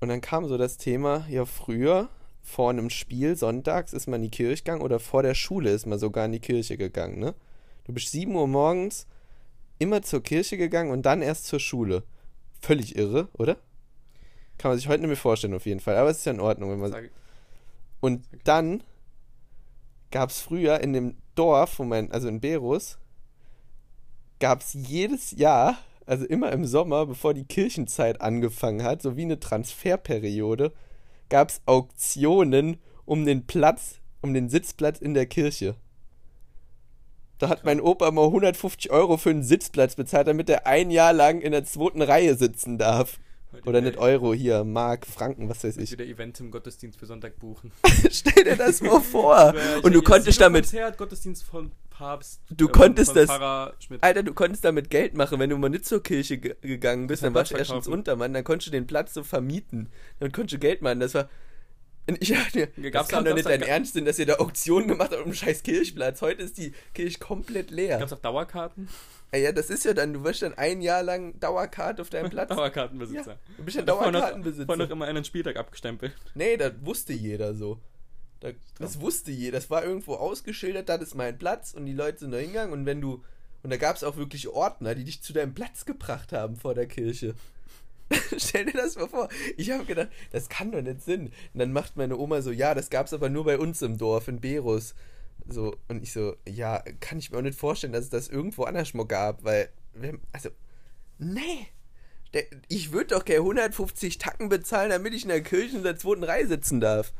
und 0.00 0.08
dann 0.08 0.20
kam 0.20 0.46
so 0.46 0.58
das 0.58 0.76
Thema, 0.76 1.26
ja, 1.28 1.46
früher, 1.46 2.08
vor 2.42 2.70
einem 2.70 2.90
Spiel, 2.90 3.36
sonntags, 3.36 3.92
ist 3.92 4.06
man 4.06 4.22
in 4.22 4.30
die 4.30 4.36
Kirche 4.36 4.62
gegangen 4.62 4.82
oder 4.82 4.98
vor 4.98 5.22
der 5.22 5.34
Schule 5.34 5.70
ist 5.70 5.86
man 5.86 5.98
sogar 5.98 6.26
in 6.26 6.32
die 6.32 6.40
Kirche 6.40 6.76
gegangen, 6.76 7.18
ne? 7.18 7.34
Du 7.84 7.92
bist 7.92 8.10
7 8.10 8.34
Uhr 8.34 8.46
morgens 8.46 9.06
immer 9.82 10.02
zur 10.02 10.22
Kirche 10.22 10.56
gegangen 10.56 10.90
und 10.90 11.02
dann 11.02 11.20
erst 11.22 11.46
zur 11.46 11.60
Schule. 11.60 12.04
Völlig 12.60 12.96
irre, 12.96 13.28
oder? 13.34 13.56
Kann 14.56 14.70
man 14.70 14.78
sich 14.78 14.88
heute 14.88 15.00
nicht 15.00 15.08
mehr 15.08 15.16
vorstellen, 15.16 15.54
auf 15.54 15.66
jeden 15.66 15.80
Fall. 15.80 15.96
Aber 15.96 16.08
es 16.08 16.18
ist 16.18 16.24
ja 16.24 16.32
in 16.32 16.40
Ordnung, 16.40 16.70
wenn 16.70 16.78
man. 16.78 17.08
Und 18.00 18.24
dann 18.44 18.82
gab 20.10 20.30
es 20.30 20.40
früher 20.40 20.80
in 20.80 20.92
dem 20.92 21.16
Dorf, 21.34 21.78
wo 21.78 21.84
mein, 21.84 22.12
also 22.12 22.28
in 22.28 22.40
Berus, 22.40 22.98
gab 24.38 24.60
es 24.60 24.74
jedes 24.74 25.32
Jahr, 25.32 25.78
also 26.06 26.24
immer 26.26 26.52
im 26.52 26.64
Sommer, 26.64 27.06
bevor 27.06 27.34
die 27.34 27.44
Kirchenzeit 27.44 28.20
angefangen 28.20 28.82
hat, 28.82 29.02
so 29.02 29.16
wie 29.16 29.22
eine 29.22 29.40
Transferperiode, 29.40 30.72
gab 31.28 31.48
es 31.48 31.62
Auktionen 31.66 32.78
um 33.04 33.24
den 33.24 33.46
Platz, 33.46 34.00
um 34.20 34.34
den 34.34 34.48
Sitzplatz 34.48 35.00
in 35.00 35.14
der 35.14 35.26
Kirche. 35.26 35.74
Da 37.42 37.48
hat 37.48 37.64
mein 37.64 37.80
Opa 37.80 38.08
mal 38.12 38.26
150 38.26 38.92
Euro 38.92 39.16
für 39.16 39.30
einen 39.30 39.42
Sitzplatz 39.42 39.96
bezahlt, 39.96 40.28
damit 40.28 40.48
er 40.48 40.68
ein 40.68 40.92
Jahr 40.92 41.12
lang 41.12 41.40
in 41.40 41.50
der 41.50 41.64
zweiten 41.64 42.00
Reihe 42.00 42.36
sitzen 42.36 42.78
darf. 42.78 43.18
Oder 43.66 43.80
nicht 43.80 43.98
Euro 43.98 44.32
hier, 44.32 44.62
Mark, 44.62 45.04
Franken, 45.08 45.48
was 45.48 45.64
weiß 45.64 45.76
ich. 45.78 45.90
Wieder 45.90 46.04
Event 46.04 46.38
im 46.38 46.52
Gottesdienst 46.52 47.00
für 47.00 47.06
Sonntag 47.06 47.40
buchen. 47.40 47.72
Stell 48.12 48.44
dir 48.44 48.54
das 48.54 48.80
mal 48.80 49.00
vor. 49.00 49.54
Und 49.82 49.92
du 49.92 50.02
konntest 50.02 50.40
damit, 50.40 50.66
Konzert, 50.66 50.96
Gottesdienst 50.96 51.42
von 51.42 51.72
Papst. 51.90 52.42
Du 52.48 52.68
äh, 52.68 52.70
konntest 52.70 53.16
das-. 53.16 53.28
Alter, 53.28 54.22
du 54.22 54.34
konntest 54.34 54.64
damit 54.64 54.88
Geld 54.88 55.16
machen, 55.16 55.40
wenn 55.40 55.50
du 55.50 55.58
mal 55.58 55.68
nicht 55.68 55.84
zur 55.84 56.00
Kirche 56.00 56.38
ge 56.38 56.54
gegangen 56.60 57.08
bist, 57.08 57.24
dann 57.24 57.34
warst 57.34 57.50
du 57.50 57.56
erstens. 57.56 57.88
Untermann, 57.88 58.32
dann 58.34 58.44
konntest 58.44 58.68
du 58.68 58.70
den 58.70 58.86
Platz 58.86 59.14
so 59.14 59.24
vermieten. 59.24 59.88
Dann 60.20 60.30
konntest 60.30 60.54
du 60.54 60.58
Geld 60.60 60.80
machen. 60.80 61.00
Das 61.00 61.14
war. 61.14 61.28
Ich 62.06 62.30
dachte, 62.30 62.68
mir, 62.76 62.90
das 62.90 62.92
Gab's 62.92 63.08
kann 63.08 63.24
doch 63.24 63.34
nicht 63.34 63.44
gab's 63.44 63.58
dein 63.58 63.68
Ernst 63.68 63.94
sein, 63.94 64.04
dass 64.04 64.18
ihr 64.18 64.26
da 64.26 64.34
Auktionen 64.34 64.88
gemacht 64.88 65.10
habt 65.12 65.20
um 65.20 65.26
einen 65.26 65.34
scheiß 65.34 65.62
Kirchplatz. 65.62 66.20
Heute 66.20 66.42
ist 66.42 66.58
die 66.58 66.72
Kirche 66.94 67.18
komplett 67.18 67.70
leer. 67.70 67.98
Gab 67.98 68.08
es 68.08 68.12
auch 68.12 68.18
Dauerkarten? 68.18 68.88
Ey, 69.30 69.44
ja, 69.44 69.52
das 69.52 69.70
ist 69.70 69.84
ja 69.84 69.94
dann, 69.94 70.12
du 70.12 70.24
wirst 70.24 70.42
dann 70.42 70.54
ein 70.54 70.82
Jahr 70.82 71.02
lang 71.02 71.38
Dauerkarte 71.38 72.02
auf 72.02 72.10
deinem 72.10 72.30
Platz. 72.30 72.48
Dauerkartenbesitzer. 72.48 73.38
Du 73.56 73.64
bist 73.64 73.76
ja 73.76 73.82
Dauerkartenbesitzer. 73.82 74.66
vorher 74.66 74.84
noch 74.86 74.92
immer 74.92 75.06
einen 75.06 75.24
Spieltag 75.24 75.56
abgestempelt. 75.56 76.12
Nee, 76.34 76.56
das 76.56 76.72
wusste 76.82 77.12
jeder 77.12 77.54
so. 77.54 77.78
Da, 78.40 78.50
das 78.78 79.00
wusste 79.00 79.30
jeder. 79.30 79.56
Das 79.58 79.70
war 79.70 79.84
irgendwo 79.84 80.14
ausgeschildert, 80.16 80.88
das 80.88 81.00
ist 81.00 81.14
mein 81.14 81.38
Platz 81.38 81.72
und 81.72 81.86
die 81.86 81.92
Leute 81.92 82.18
sind 82.18 82.32
da 82.32 82.38
hingegangen 82.38 82.72
und 82.72 82.84
wenn 82.84 83.00
du. 83.00 83.22
Und 83.62 83.70
da 83.70 83.76
gab 83.76 83.94
es 83.94 84.02
auch 84.02 84.16
wirklich 84.16 84.48
Ordner, 84.48 84.96
die 84.96 85.04
dich 85.04 85.22
zu 85.22 85.32
deinem 85.32 85.54
Platz 85.54 85.84
gebracht 85.84 86.32
haben 86.32 86.56
vor 86.56 86.74
der 86.74 86.86
Kirche. 86.86 87.36
Stell 88.36 88.66
dir 88.66 88.72
das 88.72 88.96
mal 88.96 89.08
vor. 89.08 89.28
Ich 89.56 89.70
habe 89.70 89.84
gedacht, 89.84 90.08
das 90.30 90.48
kann 90.48 90.72
doch 90.72 90.82
nicht 90.82 91.02
Sinn. 91.02 91.26
Und 91.52 91.60
dann 91.60 91.72
macht 91.72 91.96
meine 91.96 92.16
Oma 92.16 92.42
so, 92.42 92.50
ja, 92.50 92.74
das 92.74 92.90
gab 92.90 93.06
es 93.06 93.12
aber 93.12 93.28
nur 93.28 93.44
bei 93.44 93.58
uns 93.58 93.82
im 93.82 93.98
Dorf, 93.98 94.28
in 94.28 94.40
Berus. 94.40 94.94
So, 95.48 95.76
und 95.88 96.02
ich 96.02 96.12
so, 96.12 96.36
ja, 96.48 96.82
kann 97.00 97.18
ich 97.18 97.30
mir 97.30 97.38
auch 97.38 97.42
nicht 97.42 97.58
vorstellen, 97.58 97.92
dass 97.92 98.04
es 98.04 98.10
das 98.10 98.28
irgendwo 98.28 98.64
anders 98.64 98.94
mal 98.94 99.06
gab, 99.06 99.44
weil, 99.44 99.68
also, 100.32 100.50
nee. 101.18 101.66
Der, 102.32 102.44
ich 102.68 102.92
würde 102.92 103.08
doch 103.08 103.26
gerne 103.26 103.40
150 103.40 104.16
Tacken 104.16 104.48
bezahlen, 104.48 104.88
damit 104.88 105.12
ich 105.12 105.22
in 105.22 105.28
der 105.28 105.42
Kirche 105.42 105.76
in 105.76 105.82
der 105.82 105.96
zweiten 105.96 106.24
Reihe 106.24 106.46
sitzen 106.46 106.80
darf. 106.80 107.12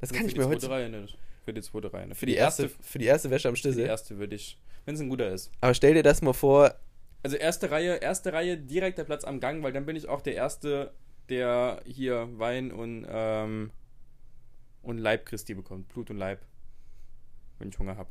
Das 0.00 0.12
kann 0.12 0.26
ich 0.26 0.34
die 0.34 0.40
mir 0.40 0.48
heute. 0.48 0.68
Reihe 0.68 0.90
nicht. 0.90 1.16
Für 1.44 1.54
die 1.54 1.62
zweite 1.62 1.92
Reihe 1.92 2.08
nicht. 2.08 2.18
Für 2.18 2.26
die 2.26 2.34
erste, 2.34 2.68
für 2.68 2.98
die 2.98 3.06
erste 3.06 3.30
Wäsche 3.30 3.48
am 3.48 3.54
Für 3.54 3.62
die 3.62 3.72
Schlüssel. 3.72 3.86
erste 3.86 4.18
würde 4.18 4.36
ich, 4.36 4.58
wenn 4.84 4.94
es 4.94 5.00
ein 5.00 5.08
guter 5.08 5.32
ist. 5.32 5.50
Aber 5.60 5.72
stell 5.72 5.94
dir 5.94 6.02
das 6.02 6.20
mal 6.20 6.34
vor, 6.34 6.74
Also 7.22 7.36
erste 7.36 7.70
Reihe, 7.70 7.96
erste 7.96 8.32
Reihe, 8.32 8.56
direkt 8.56 8.98
der 8.98 9.04
Platz 9.04 9.24
am 9.24 9.40
Gang, 9.40 9.62
weil 9.62 9.72
dann 9.72 9.86
bin 9.86 9.96
ich 9.96 10.08
auch 10.08 10.20
der 10.20 10.34
Erste, 10.34 10.92
der 11.28 11.82
hier 11.84 12.28
Wein 12.38 12.70
und, 12.70 13.04
ähm, 13.08 13.70
und 14.82 14.98
Leib 14.98 15.26
Christi 15.26 15.54
bekommt. 15.54 15.88
Blut 15.88 16.10
und 16.10 16.16
Leib. 16.18 16.40
Wenn 17.58 17.68
ich 17.70 17.78
Hunger 17.78 17.96
habe. 17.96 18.10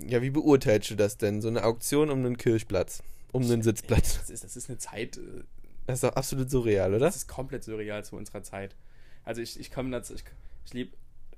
ja, 0.00 0.20
wie 0.20 0.30
beurteilst 0.30 0.90
du 0.90 0.94
das 0.96 1.16
denn? 1.16 1.40
So 1.40 1.48
eine 1.48 1.64
Auktion 1.64 2.10
um 2.10 2.18
einen 2.18 2.36
Kirchplatz. 2.36 3.02
um 3.32 3.42
einen 3.42 3.62
Sitzplatz. 3.62 4.18
Das 4.18 4.30
ist, 4.30 4.44
das 4.44 4.56
ist 4.56 4.68
eine 4.68 4.78
Zeit, 4.78 5.16
äh, 5.16 5.44
Das 5.86 5.98
ist 5.98 6.04
doch 6.04 6.16
absolut 6.16 6.50
surreal, 6.50 6.90
oder? 6.90 7.06
das 7.06 7.16
ist 7.16 7.28
komplett 7.28 7.64
surreal 7.64 8.04
zu 8.04 8.16
unserer 8.16 8.42
Zeit. 8.42 8.74
Also 9.24 9.40
ich, 9.40 9.58
ich 9.58 9.70
komme 9.70 9.96
ich, 9.98 10.24
ich 10.74 10.90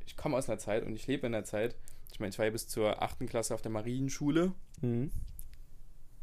ich 0.06 0.16
komme 0.16 0.36
aus 0.36 0.48
einer 0.48 0.58
Zeit 0.58 0.84
und 0.84 0.94
ich 0.96 1.06
lebe 1.06 1.26
in 1.26 1.34
einer 1.34 1.44
Zeit. 1.44 1.76
Ich 2.10 2.18
meine, 2.18 2.30
ich 2.30 2.38
war 2.38 2.46
ja 2.46 2.50
bis 2.50 2.66
zur 2.66 3.02
8. 3.02 3.26
Klasse 3.28 3.54
auf 3.54 3.62
der 3.62 3.70
Marienschule, 3.70 4.52
Mhm. 4.80 5.10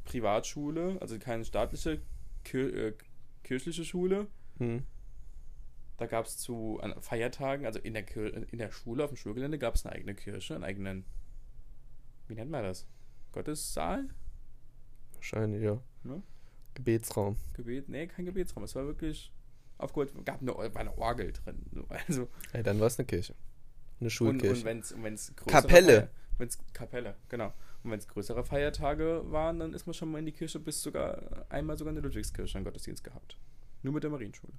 Privatschule, 0.06 0.98
also 1.02 1.18
keine 1.20 1.44
staatliche, 1.46 2.02
kir 2.44 2.74
äh, 2.74 2.94
kirchliche 3.44 3.84
Schule. 3.86 4.28
Mhm. 4.60 4.84
Da 5.98 6.08
gab 6.08 6.26
es 6.26 6.38
zu 6.38 6.80
an 6.82 6.94
Feiertagen, 7.02 7.66
also 7.66 7.80
in 7.80 7.94
der, 7.94 8.04
Kir 8.04 8.52
in 8.52 8.58
der 8.58 8.72
Schule, 8.72 9.04
auf 9.04 9.12
dem 9.12 9.18
Schulgelände, 9.18 9.58
gab 9.58 9.76
es 9.76 9.86
eine 9.86 9.96
eigene 9.96 10.14
Kirche, 10.16 10.56
einen 10.56 10.64
eigenen, 10.64 11.06
wie 12.28 12.36
nennt 12.36 12.52
man 12.52 12.64
das? 12.64 12.86
Gottessaal? 13.32 14.10
Wahrscheinlich, 15.14 15.62
ja. 15.64 15.82
Ne? 16.04 16.22
Gebetsraum. 16.74 17.38
Gebet? 17.54 17.88
Nee, 17.90 18.08
kein 18.08 18.26
Gebetsraum. 18.26 18.64
Es 18.64 18.76
war 18.76 18.86
wirklich 18.86 19.32
aufgeholt, 19.78 20.14
gab 20.26 20.42
eine, 20.42 20.54
war 20.56 20.76
eine 20.78 20.98
Orgel 20.98 21.32
drin. 21.32 21.66
So, 21.74 21.86
Also, 21.90 22.28
Ey, 22.54 22.64
dann 22.64 22.80
war 22.80 22.88
es 22.88 23.00
eine 23.00 23.06
Kirche. 23.06 23.34
Eine 24.00 24.08
und, 24.08 24.10
Schulkirche. 24.12 24.68
und 24.70 25.04
wenn 25.04 25.14
es 25.14 25.34
Kapelle. 25.36 25.94
Feier- 26.02 26.10
Wenn's, 26.38 26.58
Kapelle, 26.74 27.16
genau. 27.30 27.54
Und 27.86 27.92
wenn 27.92 28.00
es 28.00 28.08
größere 28.08 28.44
Feiertage 28.44 29.22
waren, 29.28 29.60
dann 29.60 29.74
ist 29.74 29.86
man 29.86 29.94
schon 29.94 30.12
mal 30.12 30.18
in 30.18 30.26
die 30.26 30.32
Kirche, 30.32 30.60
bis 30.60 30.82
sogar 30.82 31.46
einmal 31.50 31.78
sogar 31.78 31.92
in 31.92 31.96
der 31.96 32.04
Ludwigskirche 32.04 32.58
einen 32.58 32.66
Gottesdienst 32.66 33.04
gehabt. 33.04 33.38
Nur 33.84 33.94
mit 33.94 34.02
der 34.02 34.10
Marienschule. 34.10 34.54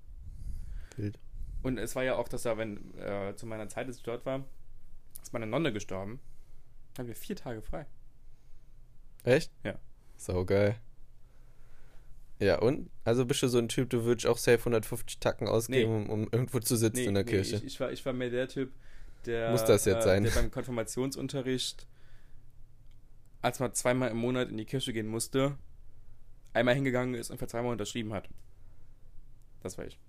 Wild. 0.97 1.19
Und 1.65 1.79
es 1.79 1.97
war 1.97 2.05
ja 2.05 2.15
auch, 2.15 2.29
dass 2.29 2.45
da, 2.45 2.57
wenn 2.57 2.97
äh, 2.97 3.35
zu 3.35 3.47
meiner 3.47 3.69
Zeit, 3.69 3.89
als 3.89 3.97
ich 3.97 4.05
dort 4.05 4.25
war, 4.27 4.45
ist 5.21 5.33
meine 5.33 5.49
Nonne 5.49 5.73
gestorben. 5.73 6.21
Da 6.95 7.01
haben 7.01 7.09
wir 7.09 7.17
vier 7.17 7.35
Tage 7.35 7.63
frei. 7.63 7.87
Echt? 9.25 9.51
Ja. 9.65 9.75
Sau 10.17 10.45
geil. 10.45 10.77
Ja, 12.39 12.61
und? 12.61 12.91
Also 13.03 13.27
bist 13.27 13.43
du 13.43 13.49
so 13.49 13.59
ein 13.59 13.69
Typ, 13.69 13.91
du 13.91 14.05
würdest 14.05 14.29
auch 14.29 14.39
safe 14.39 14.61
150 14.61 15.19
Tacken 15.19 15.49
ausgeben, 15.49 15.91
um, 15.93 16.11
um 16.11 16.29
irgendwo 16.31 16.61
zu 16.61 16.77
sitzen 16.77 17.01
in 17.01 17.15
der 17.15 17.25
Kirche. 17.25 17.57
Ich, 17.57 17.65
ich, 17.65 17.81
war, 17.81 17.91
ich 17.91 18.07
war 18.07 18.13
mehr 18.13 18.31
der 18.31 18.47
Typ, 18.47 18.73
der, 19.25 19.51
Muss 19.51 19.65
das 19.65 19.85
jetzt 19.85 20.03
äh, 20.03 20.03
sein? 20.03 20.23
der 20.23 20.31
beim 20.31 20.53
Konfirmationsunterricht, 20.53 21.89
als 23.47 23.61
man 23.61 23.73
zweimal 23.75 24.11
im 24.11 24.17
Monat 24.17 24.49
in 24.49 24.57
die 24.57 24.65
Kirche 24.65 24.93
gehen 24.93 25.07
musste, 25.07 25.57
einmal 26.53 26.75
hingegangen 26.75 27.15
ist 27.15 27.31
und 27.31 27.39
für 27.39 27.47
zweimal 27.47 27.71
unterschrieben 27.71 28.13
hat. 28.13 28.29
Das 29.63 29.79
war 29.79 29.87
ich. 29.87 30.01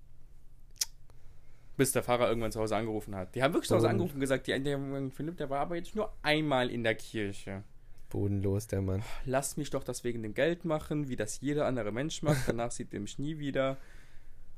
Bis 1.77 1.91
der 1.91 2.01
Pfarrer 2.01 2.27
irgendwann 2.27 2.51
zu 2.51 2.59
Hause 2.59 2.75
angerufen 2.75 3.15
hat. 3.15 3.35
Die 3.35 3.43
haben 3.43 3.53
wirklich 3.53 3.67
zu 3.69 3.75
Hause 3.75 3.89
angerufen 3.89 4.15
und 4.15 4.21
gesagt, 4.21 4.47
die, 4.47 4.63
der 4.63 4.79
Philipp, 5.11 5.37
der 5.37 5.51
war 5.51 5.59
aber 5.59 5.75
jetzt 5.75 5.95
nur 5.95 6.11
einmal 6.23 6.71
in 6.71 6.83
der 6.83 6.95
Kirche. 6.95 7.63
Bodenlos, 8.09 8.65
der 8.65 8.81
Mann. 8.81 9.03
Lass 9.25 9.55
mich 9.55 9.69
doch 9.69 9.83
das 9.83 10.03
wegen 10.03 10.23
dem 10.23 10.33
Geld 10.33 10.65
machen, 10.65 11.07
wie 11.07 11.15
das 11.15 11.39
jeder 11.39 11.67
andere 11.67 11.91
Mensch 11.91 12.23
macht. 12.23 12.47
Danach 12.47 12.71
sieht 12.71 12.91
er 12.91 13.01
mich 13.01 13.19
nie 13.19 13.37
wieder. 13.37 13.77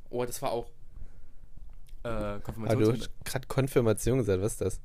Oh, 0.10 0.24
das 0.24 0.42
war 0.42 0.54
auch 0.54 0.70
äh, 2.04 2.08
Ah, 2.08 2.40
du 2.40 2.94
hast 2.94 3.12
gerade 3.26 3.46
Konfirmation 3.48 4.20
gesagt, 4.20 4.42
was 4.42 4.54
ist 4.54 4.62
das? 4.62 4.82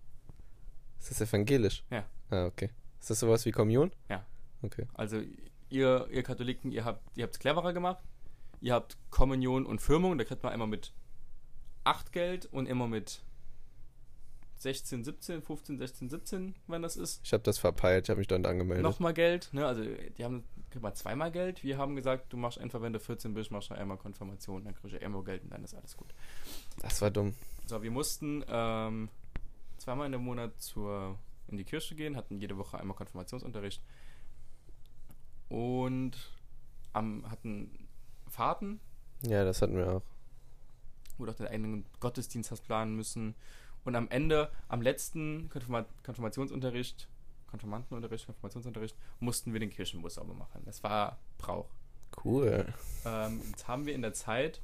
Ist 0.99 1.11
das 1.13 1.21
evangelisch? 1.21 1.85
Ja. 1.91 2.05
Ah, 2.31 2.47
okay. 2.47 2.71
Ist 3.05 3.11
das 3.11 3.21
sowas 3.21 3.45
wie 3.45 3.51
Kommunion? 3.51 3.93
Ja. 4.09 4.25
Okay. 4.63 4.87
Also 4.95 5.21
ihr, 5.69 6.09
ihr 6.11 6.23
Katholiken, 6.23 6.73
ihr 6.73 6.87
habt 6.87 7.03
ihr 7.19 7.29
cleverer 7.29 7.75
gemacht. 7.75 8.03
Ihr 8.63 8.73
habt 8.73 8.97
Kommunion 9.11 9.67
und 9.67 9.83
Firmung, 9.83 10.17
da 10.17 10.25
kriegt 10.25 10.43
man 10.43 10.55
einmal 10.55 10.69
mit 10.69 10.95
8 11.85 12.13
Geld 12.13 12.47
und 12.47 12.65
immer 12.65 12.89
mit 12.89 13.21
16, 14.57 15.05
17, 15.05 15.43
15, 15.43 15.77
16, 15.77 16.09
17, 16.09 16.55
wenn 16.67 16.81
das 16.81 16.97
ist. 16.97 17.21
Ich 17.23 17.35
habe 17.35 17.43
das 17.43 17.59
verpeilt, 17.59 18.07
ich 18.07 18.09
habe 18.09 18.21
mich 18.21 18.27
dann 18.27 18.47
angemeldet. 18.47 18.83
Nochmal 18.83 19.13
Geld, 19.13 19.51
ne? 19.53 19.67
Also 19.67 19.85
die 19.85 20.25
haben 20.25 20.45
kriegt 20.71 20.83
man 20.83 20.95
zweimal 20.95 21.31
Geld. 21.31 21.63
Wir 21.63 21.77
haben 21.77 21.97
gesagt, 21.97 22.33
du 22.33 22.39
machst 22.39 22.57
einfach, 22.57 22.81
wenn 22.81 22.95
du 22.95 23.01
14 23.01 23.35
bist, 23.35 23.51
machst 23.51 23.69
du 23.69 23.75
einmal 23.75 23.99
Konfirmation, 23.99 24.65
dann 24.65 24.75
kriegst 24.75 24.97
du 24.97 25.05
einmal 25.05 25.25
Geld 25.25 25.43
und 25.43 25.51
dann 25.51 25.63
ist 25.63 25.75
alles 25.75 25.95
gut. 25.95 26.09
Das 26.81 27.03
war 27.03 27.11
dumm. 27.11 27.35
So, 27.67 27.83
wir 27.83 27.91
mussten 27.91 28.43
ähm, 28.49 29.11
zweimal 29.77 30.07
in 30.07 30.13
der 30.13 30.21
Monat 30.23 30.59
zur, 30.63 31.19
in 31.55 31.59
die 31.59 31.65
Kirche 31.65 31.95
gehen, 31.95 32.17
hatten 32.17 32.39
jede 32.39 32.57
Woche 32.59 32.79
einmal 32.79 32.97
Konfirmationsunterricht 32.97 33.83
und 35.49 36.13
am, 36.93 37.29
hatten 37.31 37.89
Fahrten, 38.29 38.81
Ja, 39.23 39.45
das 39.45 39.63
hatten 39.63 39.77
wir 39.77 39.89
auch. 39.91 40.03
wo 41.19 41.25
du 41.27 41.33
auch 41.33 41.37
den 41.37 41.47
eigenen 41.49 41.87
Gottesdienst 42.01 42.51
hast 42.51 42.63
planen 42.63 42.97
müssen. 42.97 43.35
Und 43.85 43.95
am 43.97 44.09
Ende, 44.09 44.51
am 44.69 44.81
letzten 44.83 45.49
Konfirma 45.51 45.85
Konfirmationsunterricht, 46.05 47.09
Konfirmandenunterricht, 47.49 48.27
Konfirmationsunterricht, 48.27 48.97
mussten 49.21 49.53
wir 49.53 49.61
den 49.61 49.71
Kirchenbus 49.71 50.15
sauber 50.15 50.35
machen. 50.35 50.63
Das 50.65 50.83
war 50.83 51.19
Brauch. 51.39 51.69
Cool. 52.25 52.67
Ähm, 53.05 53.41
jetzt 53.51 53.69
haben 53.69 53.87
wir 53.87 53.95
in 53.95 54.03
der 54.03 54.15
Zeit 54.15 54.61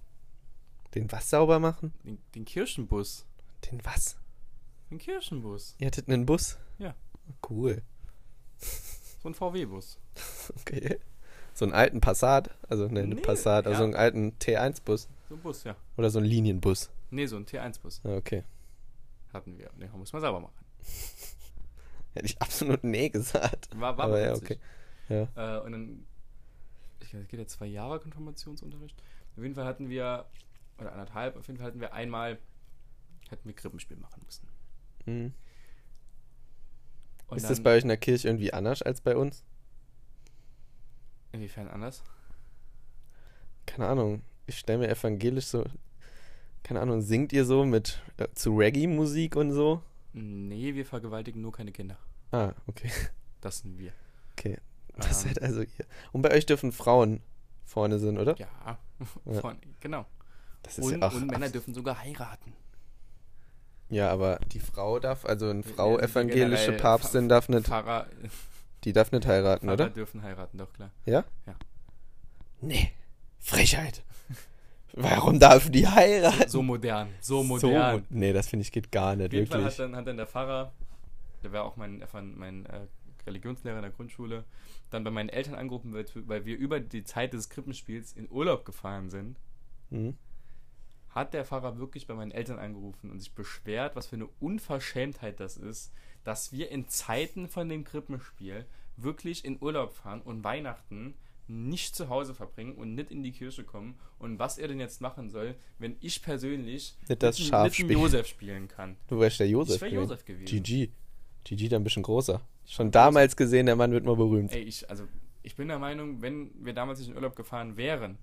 Den 0.95 1.11
was 1.13 1.29
sauber 1.31 1.59
machen? 1.59 1.93
den, 2.05 2.19
den 2.35 2.45
Kirchenbus. 2.45 3.27
Den 3.71 3.85
was? 3.85 4.17
Den 4.91 4.99
Kirchenbus. 4.99 5.75
Ihr 5.79 5.87
hattet 5.89 6.09
einen 6.09 6.27
Bus? 6.27 6.59
Ja. 7.31 7.49
Cool. 7.49 7.83
So 9.23 9.29
ein 9.29 9.35
VW-Bus. 9.35 9.99
Okay. 10.61 10.99
So 11.55 11.65
einen 11.65 11.75
alten 11.75 12.01
Passat, 12.01 12.51
also 12.69 12.87
ne, 12.89 13.07
Nee, 13.07 13.21
Passat, 13.21 13.67
also 13.67 13.81
ja. 13.83 13.85
einen 13.85 13.95
alten 13.95 14.33
T1-Bus 14.39 15.09
So 15.29 15.35
ein 15.35 15.41
Bus, 15.41 15.65
ja. 15.65 15.77
oder 15.97 16.09
so 16.11 16.19
einen 16.19 16.27
Linienbus. 16.29 16.91
Nee, 17.11 17.27
so 17.27 17.37
ein 17.37 17.45
T1-Bus 17.45 18.01
Ah, 18.05 18.15
Okay. 18.17 18.45
hatten 19.33 19.59
wir. 19.59 19.69
Den 19.71 19.91
muss 19.93 20.13
man 20.13 20.23
sauber 20.23 20.41
machen. 20.41 20.65
Hätte 22.15 22.27
ich 22.27 22.41
absolut 22.41 22.83
nee 22.83 23.09
gesagt. 23.11 23.69
War, 23.79 23.97
war 23.99 24.07
Aber 24.07 24.21
ja, 24.21 24.35
okay. 24.35 24.59
Äh, 25.09 25.25
und 25.61 25.73
dann, 25.73 26.07
ich 27.01 27.11
glaube, 27.11 27.25
es 27.25 27.29
geht 27.29 27.41
ja 27.41 27.47
zwei 27.47 27.67
Jahre 27.67 28.01
Konfirmationsunterricht. 28.01 28.97
Auf 29.37 29.43
jeden 29.43 29.55
Fall 29.55 29.65
hatten 29.65 29.89
wir, 29.89 30.27
oder 30.79 30.93
anderthalb, 30.93 31.37
auf 31.37 31.47
jeden 31.47 31.59
Fall 31.59 31.67
hatten 31.69 31.81
wir 31.81 31.93
einmal, 31.93 32.39
hätten 33.29 33.47
wir 33.47 33.55
Krippenspiel 33.55 33.97
machen 33.97 34.23
müssen. 34.25 34.49
Hm. 35.05 35.35
Und 37.31 37.37
Ist 37.37 37.45
dann, 37.45 37.51
das 37.51 37.63
bei 37.63 37.77
euch 37.77 37.83
in 37.83 37.89
der 37.89 37.97
Kirche 37.97 38.29
irgendwie 38.29 38.53
anders 38.53 38.83
als 38.83 39.01
bei 39.01 39.17
uns? 39.17 39.45
Inwiefern 41.33 41.69
anders? 41.69 42.03
Keine 43.67 43.87
Ahnung. 43.87 44.23
Ich 44.47 44.59
stelle 44.59 44.81
mir 44.81 44.89
evangelisch 44.89 45.47
so. 45.47 45.65
Keine 46.63 46.81
Ahnung, 46.81 47.01
singt 47.03 47.33
ihr 47.33 47.45
so 47.45 47.65
mit 47.65 48.03
äh, 48.17 48.27
zu 48.35 48.57
Reggae-Musik 48.57 49.37
und 49.37 49.53
so? 49.53 49.83
Nee, 50.13 50.75
wir 50.75 50.85
vergewaltigen 50.85 51.41
nur 51.41 51.53
keine 51.53 51.73
Kinder. 51.73 51.99
Ah, 52.33 52.53
okay. 52.67 52.91
Das 53.41 53.61
sind 53.61 53.79
wir. 53.79 53.95
Okay. 54.33 54.59
Das 54.99 55.23
Ähm, 55.25 55.29
seid 55.31 55.41
also 55.43 55.63
ihr. 55.63 55.87
Und 56.13 56.21
bei 56.21 56.31
euch 56.33 56.45
dürfen 56.45 56.73
Frauen 56.73 57.23
vorne 57.65 57.99
sind, 57.99 58.19
oder? 58.19 58.37
Ja, 58.37 58.49
Ja. 59.25 59.41
Von, 59.41 59.57
genau. 59.81 60.05
Das 60.63 60.77
ist 60.77 60.85
Und, 60.85 61.01
ja 61.01 61.09
auch. 61.09 61.15
und 61.15 61.29
Männer 61.31 61.49
dürfen 61.49 61.73
sogar 61.73 61.99
heiraten. 61.99 62.53
Ja, 63.91 64.11
aber 64.11 64.39
die 64.53 64.61
Frau 64.61 64.99
darf, 64.99 65.25
also 65.25 65.51
eine 65.51 65.63
Ja, 65.63 65.69
Frau 65.75 65.99
die 65.99 66.05
evangelische 66.05 66.73
Papstin 66.73 67.29
darf 67.29 67.49
nicht, 67.49 67.67
Pfarrer, 67.67 68.07
die 68.85 68.93
darf 68.93 69.13
nicht 69.13 69.27
heiraten, 69.27 69.67
Pfarrer 69.67 69.75
oder? 69.75 69.91
dürfen 69.91 70.23
heiraten, 70.23 70.57
doch 70.59 70.73
klar. 70.73 70.91
Ja? 71.07 71.25
Ja. 71.47 71.55
Nee. 72.61 72.93
Frechheit. 73.39 74.03
Warum 74.93 75.39
darf 75.39 75.71
die 75.71 75.87
heiraten? 75.87 76.49
So 76.49 76.63
modern, 76.63 77.09
so 77.21 77.43
modern. 77.45 77.97
mo- 78.01 78.07
nee, 78.11 78.33
das 78.33 78.49
finde 78.49 78.63
ich 78.63 78.73
geht 78.73 78.91
gar 78.91 79.15
nicht, 79.17 79.29
Auf 79.29 79.33
jeden 79.33 79.47
Fall 79.47 79.59
wirklich. 79.61 79.79
hat 79.79 79.85
dann, 79.85 79.97
hat 79.97 80.07
dann 80.07 80.17
der 80.17 80.27
Pfarrer, 80.27 80.73
der 81.45 81.53
war 81.53 81.65
auch 81.65 81.77
mein, 81.77 82.03
mein, 82.37 82.67
äh, 82.67 82.81
Religionslehrer 83.27 83.77
in 83.77 83.83
der 83.83 83.91
Grundschule, 83.93 84.45
dann 84.91 85.05
bei 85.05 85.11
meinen 85.11 85.29
Eltern 85.29 85.55
angerufen, 85.55 85.93
weil, 85.95 86.07
weil 86.27 86.45
wir 86.45 86.57
über 86.57 86.81
die 86.81 87.05
Zeit 87.05 87.33
des 87.33 87.49
Krippenspiels 87.51 88.13
in 88.15 88.29
Urlaub 88.31 88.65
gefahren 88.65 89.11
sind, 89.11 89.39
Hm? 89.91 90.17
Hat 91.11 91.35
der 91.35 91.45
Pfarrer 91.45 91.79
wirklich 91.79 92.07
bei 92.07 92.15
meinen 92.15 92.31
Eltern 92.31 92.59
angerufen 92.59 93.11
und 93.11 93.19
sich 93.19 93.33
beschwert, 93.33 93.97
was 93.97 94.07
für 94.07 94.17
eine 94.17 94.29
Unverschämtheit 94.39 95.41
das 95.41 95.57
ist, 95.57 95.93
dass 96.25 96.53
wir 96.53 96.71
in 96.71 96.89
Zeiten 96.89 97.49
von 97.49 97.69
dem 97.69 97.85
Krippenspiel 97.85 98.67
wirklich 98.97 99.45
in 99.45 99.59
Urlaub 99.61 99.95
fahren 99.95 100.21
und 100.23 100.45
Weihnachten 100.45 101.15
nicht 101.51 101.97
zu 101.97 102.09
Hause 102.09 102.35
verbringen 102.35 102.75
und 102.75 102.95
nicht 102.95 103.11
in 103.11 103.23
die 103.23 103.33
Kirche 103.33 103.65
kommen 103.65 103.99
und 104.19 104.39
was 104.39 104.57
er 104.57 104.69
denn 104.69 104.79
jetzt 104.79 105.01
machen 105.01 105.31
soll, 105.31 105.57
wenn 105.79 105.97
ich 106.01 106.23
persönlich 106.23 106.97
Nicht 107.09 107.23
das 107.23 107.39
mit, 107.39 107.49
Schaf 107.49 107.65
mit 107.65 107.75
spielen. 107.75 107.91
Josef 107.91 108.27
spielen 108.29 108.69
kann. 108.69 108.97
Du 109.09 109.19
wärst 109.19 109.41
der 109.41 109.49
Josef. 109.49 109.77
ich 109.77 109.81
wäre 109.81 109.91
gewesen. 109.91 110.09
Josef 110.11 110.25
gewesen. 110.25 110.63
GG. 110.63 110.91
GG 111.45 111.69
dann 111.69 111.81
ein 111.81 111.85
bisschen 111.85 112.05
großer. 112.05 112.41
Schon 112.67 112.93
damals 112.93 113.35
gesehen, 113.35 113.67
der 113.67 113.75
Mann 113.75 113.91
wird 113.91 114.05
mal 114.05 114.15
berühmt. 114.15 114.53
Ey, 114.53 114.63
ich, 114.63 114.89
also, 114.89 115.05
ich 115.43 115.57
bin 115.57 115.67
der 115.67 115.81
Meinung, 115.81 116.23
wenn 116.23 116.53
wir 116.65 116.73
damals 116.73 117.01
nicht 117.01 117.09
in 117.09 117.17
Urlaub 117.17 117.35
gefahren 117.35 117.77
wären, 117.77 118.19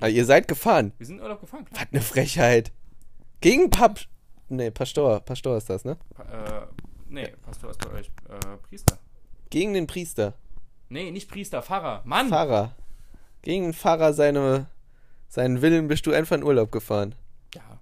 Ah, 0.00 0.08
ihr 0.08 0.24
seid 0.24 0.48
gefahren. 0.48 0.92
Wir 0.98 1.06
sind 1.06 1.16
in 1.16 1.22
Urlaub 1.22 1.40
gefahren, 1.40 1.64
klar. 1.64 1.82
Was 1.82 1.92
eine 1.92 2.00
Frechheit. 2.00 2.72
Gegen 3.40 3.70
Pap. 3.70 4.00
Nee, 4.48 4.70
Pastor. 4.70 5.20
Pastor 5.20 5.56
ist 5.56 5.68
das, 5.68 5.84
ne? 5.84 5.96
Pa 6.14 6.22
äh, 6.22 6.66
nee, 7.08 7.28
Pastor 7.42 7.70
ist 7.70 7.78
bei 7.78 7.92
euch 7.92 8.10
äh, 8.28 8.56
Priester. 8.68 8.98
Gegen 9.50 9.74
den 9.74 9.86
Priester. 9.86 10.34
Nee, 10.88 11.10
nicht 11.10 11.28
Priester, 11.28 11.62
Pfarrer. 11.62 12.02
Mann! 12.04 12.28
Pfarrer. 12.28 12.74
Gegen 13.42 13.64
den 13.64 13.74
Pfarrer 13.74 14.12
seine, 14.12 14.66
seinen 15.28 15.62
Willen 15.62 15.88
bist 15.88 16.06
du 16.06 16.12
einfach 16.12 16.36
in 16.36 16.44
Urlaub 16.44 16.70
gefahren. 16.70 17.14
Ja, 17.54 17.80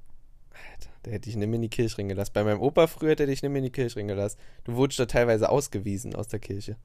Alter, 0.50 0.90
der 1.04 1.12
hätte 1.12 1.28
dich 1.28 1.36
nicht 1.36 1.46
mehr 1.46 1.56
in 1.56 1.62
die 1.62 1.68
Kirche 1.68 2.02
gelassen. 2.04 2.32
Bei 2.34 2.44
meinem 2.44 2.60
Opa 2.60 2.86
früher 2.86 3.10
hätte 3.10 3.24
er 3.24 3.26
dich 3.28 3.42
nicht 3.42 3.50
mehr 3.50 3.58
in 3.58 3.64
die 3.64 3.70
Kirche 3.70 4.02
gelassen. 4.04 4.38
Du 4.64 4.74
wurdest 4.74 5.00
da 5.00 5.06
teilweise 5.06 5.48
ausgewiesen 5.48 6.14
aus 6.14 6.28
der 6.28 6.40
Kirche. 6.40 6.76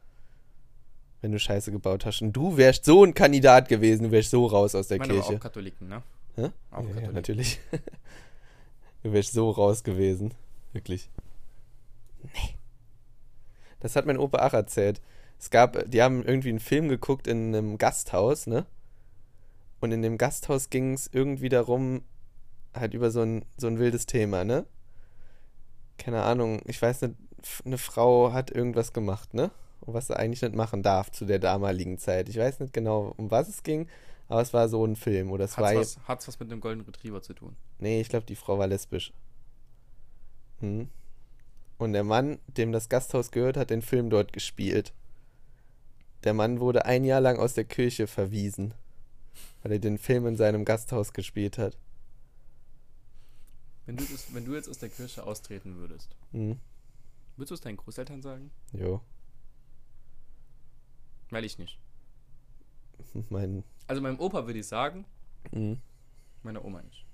Wenn 1.22 1.32
du 1.32 1.40
Scheiße 1.40 1.72
gebaut 1.72 2.06
hast. 2.06 2.22
Und 2.22 2.34
du 2.34 2.58
wärst 2.58 2.86
so 2.86 3.04
ein 3.04 3.14
Kandidat 3.14 3.68
gewesen, 3.68 4.04
du 4.04 4.12
wärst 4.12 4.32
so 4.32 4.46
raus 4.46 4.76
aus 4.76 4.88
der 4.88 4.96
Ich 4.98 5.00
meine 5.02 5.14
aber 5.14 5.22
Kirche. 5.22 5.38
auch 5.38 5.42
Katholiken, 5.44 5.88
ne? 5.90 6.04
Hä? 6.36 6.50
Auch 6.72 6.80
ja, 6.82 6.88
ja, 6.88 6.88
Katholiken. 6.88 7.14
natürlich. 7.14 7.60
du 9.04 9.14
wärst 9.14 9.34
so 9.34 9.50
raus 9.50 9.84
gewesen. 9.84 10.34
Wirklich. 10.74 11.10
Nee. 12.24 12.56
Das 13.80 13.96
hat 13.96 14.06
mein 14.06 14.18
Opa 14.18 14.46
auch 14.46 14.54
erzählt. 14.54 15.02
Es 15.40 15.50
gab, 15.50 15.90
die 15.90 16.02
haben 16.02 16.24
irgendwie 16.24 16.50
einen 16.50 16.60
Film 16.60 16.90
geguckt 16.90 17.28
in 17.28 17.56
einem 17.56 17.78
Gasthaus, 17.78 18.46
ne? 18.46 18.66
Und 19.80 19.94
in 19.94 20.02
dem 20.02 20.18
Gasthaus 20.18 20.70
ging 20.70 20.94
es 20.94 21.10
irgendwie 21.12 21.48
darum, 21.48 22.02
halt 22.74 22.94
über 22.94 23.10
so 23.10 23.22
ein, 23.22 23.46
so 23.58 23.68
ein 23.68 23.80
wildes 23.80 24.06
Thema, 24.06 24.44
ne? 24.44 24.66
Keine 25.98 26.24
Ahnung, 26.24 26.62
ich 26.66 26.82
weiß 26.82 27.02
nicht, 27.04 27.16
eine 27.66 27.78
Frau 27.78 28.34
hat 28.34 28.52
irgendwas 28.52 28.92
gemacht, 28.92 29.34
ne? 29.34 29.52
Und 29.82 29.94
was 29.94 30.08
sie 30.08 30.18
eigentlich 30.18 30.42
nicht 30.42 30.56
machen 30.56 30.84
darf 30.84 31.12
zu 31.12 31.26
der 31.26 31.40
damaligen 31.40 31.98
Zeit. 31.98 32.30
Ich 32.30 32.38
weiß 32.38 32.60
nicht 32.60 32.74
genau, 32.74 33.14
um 33.18 33.32
was 33.32 33.48
es 33.48 33.64
ging, 33.64 33.88
aber 34.28 34.42
es 34.42 34.54
war 34.54 34.68
so 34.70 34.86
ein 34.86 34.96
Film. 34.96 35.32
Oder 35.32 35.46
es 35.46 35.58
war 35.58 35.70
Hat's 35.70 35.98
was, 35.98 36.08
hat's 36.08 36.28
was 36.28 36.40
mit 36.40 36.52
dem 36.52 36.62
Golden 36.62 36.82
Retriever 36.82 37.22
zu 37.22 37.34
tun? 37.34 37.56
Nee, 37.80 38.02
ich 38.02 38.10
glaube, 38.10 38.26
die 38.26 38.36
Frau 38.36 38.58
war 38.60 38.68
lesbisch. 38.68 39.14
Hm. 40.60 40.90
Und 41.78 41.94
der 41.94 42.04
Mann, 42.04 42.40
dem 42.48 42.72
das 42.74 42.90
Gasthaus 42.90 43.32
gehört, 43.32 43.56
hat 43.58 43.70
den 43.70 43.82
Film 43.82 44.10
dort 44.10 44.34
gespielt. 44.34 44.94
Der 46.26 46.34
Mann 46.34 46.60
wurde 46.60 46.86
ein 46.86 47.06
Jahr 47.06 47.22
lang 47.22 47.40
aus 47.40 47.54
der 47.54 47.64
Kirche 47.64 48.06
verwiesen, 48.06 48.74
weil 49.64 49.72
er 49.72 49.80
den 49.80 49.98
Film 49.98 50.28
in 50.28 50.36
seinem 50.36 50.66
Gasthaus 50.66 51.14
gespielt 51.14 51.58
hat. 51.58 51.78
Wenn 53.86 53.96
du, 53.96 54.04
das, 54.04 54.34
wenn 54.34 54.46
du 54.46 54.54
jetzt 54.54 54.70
aus 54.70 54.78
der 54.78 54.90
Kirche 54.90 55.24
austreten 55.24 55.78
würdest, 55.78 56.16
Hm. 56.32 56.60
würdest 57.38 57.52
du 57.52 57.56
es 57.56 57.62
deinen 57.62 57.78
Großeltern 57.78 58.22
sagen? 58.22 58.52
Jo. 58.74 59.02
Weil 61.32 61.46
ich 61.46 61.58
nicht. 61.60 61.78
Mein. 63.30 63.64
Also 63.88 64.02
meinem 64.02 64.20
Opa 64.20 64.46
würde 64.46 64.60
ich 64.60 64.68
sagen, 64.68 65.06
Hm. 65.52 65.80
meiner 66.44 66.64
Oma 66.66 66.82
nicht. 66.82 67.06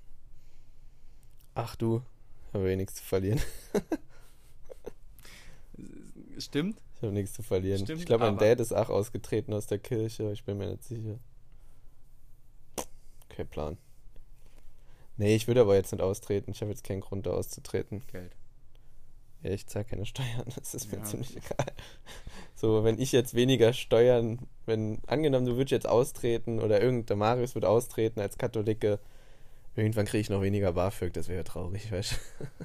Ach 1.54 1.76
du, 1.76 2.02
habe 2.52 2.70
eh 2.70 2.76
nichts 2.76 2.96
zu 2.96 3.04
verlieren. 3.04 3.40
Stimmt? 6.38 6.80
Ich 6.96 7.02
habe 7.02 7.12
nichts 7.12 7.32
zu 7.34 7.42
verlieren. 7.42 7.84
Stimmt, 7.84 8.00
ich 8.00 8.06
glaube, 8.06 8.24
mein 8.24 8.38
Dad 8.38 8.60
ist 8.60 8.72
auch 8.72 8.88
ausgetreten 8.88 9.52
aus 9.52 9.66
der 9.66 9.78
Kirche, 9.78 10.32
ich 10.32 10.44
bin 10.44 10.58
mir 10.58 10.68
nicht 10.70 10.84
sicher. 10.84 11.18
Kein 13.28 13.48
Plan. 13.48 13.78
Nee, 15.18 15.34
ich 15.34 15.46
würde 15.46 15.62
aber 15.62 15.74
jetzt 15.76 15.92
nicht 15.92 16.02
austreten. 16.02 16.50
Ich 16.50 16.60
habe 16.60 16.70
jetzt 16.70 16.84
keinen 16.84 17.00
Grund, 17.00 17.26
da 17.26 17.30
auszutreten. 17.30 18.06
Geld. 18.06 18.32
Ja, 19.42 19.50
ich 19.50 19.66
zahle 19.66 19.84
keine 19.86 20.04
Steuern. 20.06 20.44
Das 20.56 20.74
ist 20.74 20.90
mir 20.92 20.98
Ja. 20.98 21.04
ziemlich 21.04 21.36
egal. 21.36 21.72
So, 22.56 22.84
wenn 22.84 22.98
ich 22.98 23.12
jetzt 23.12 23.34
weniger 23.34 23.74
Steuern, 23.74 24.38
wenn, 24.64 25.00
angenommen, 25.06 25.44
du 25.44 25.56
würdest 25.56 25.72
jetzt 25.72 25.86
austreten 25.88 26.58
oder 26.58 26.80
irgendein 26.82 27.18
Marius 27.18 27.54
wird 27.54 27.66
austreten 27.66 28.18
als 28.18 28.38
Katholike, 28.38 28.98
irgendwann 29.76 30.06
kriege 30.06 30.22
ich 30.22 30.30
noch 30.30 30.40
weniger 30.40 30.72
BAföG, 30.72 31.12
das 31.12 31.28
wäre 31.28 31.44
traurig, 31.44 31.92
weißt 31.92 32.12
du. 32.12 32.16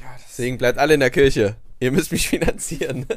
Ja, 0.00 0.16
Deswegen 0.18 0.56
bleibt 0.58 0.78
alle 0.78 0.94
in 0.94 1.00
der 1.00 1.10
Kirche. 1.10 1.56
Ihr 1.78 1.92
müsst 1.92 2.10
mich 2.10 2.26
finanzieren. 2.28 3.06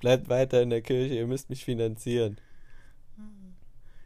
bleibt 0.00 0.28
weiter 0.28 0.62
in 0.62 0.70
der 0.70 0.82
Kirche, 0.82 1.14
ihr 1.14 1.26
müsst 1.26 1.50
mich 1.50 1.64
finanzieren. 1.64 2.40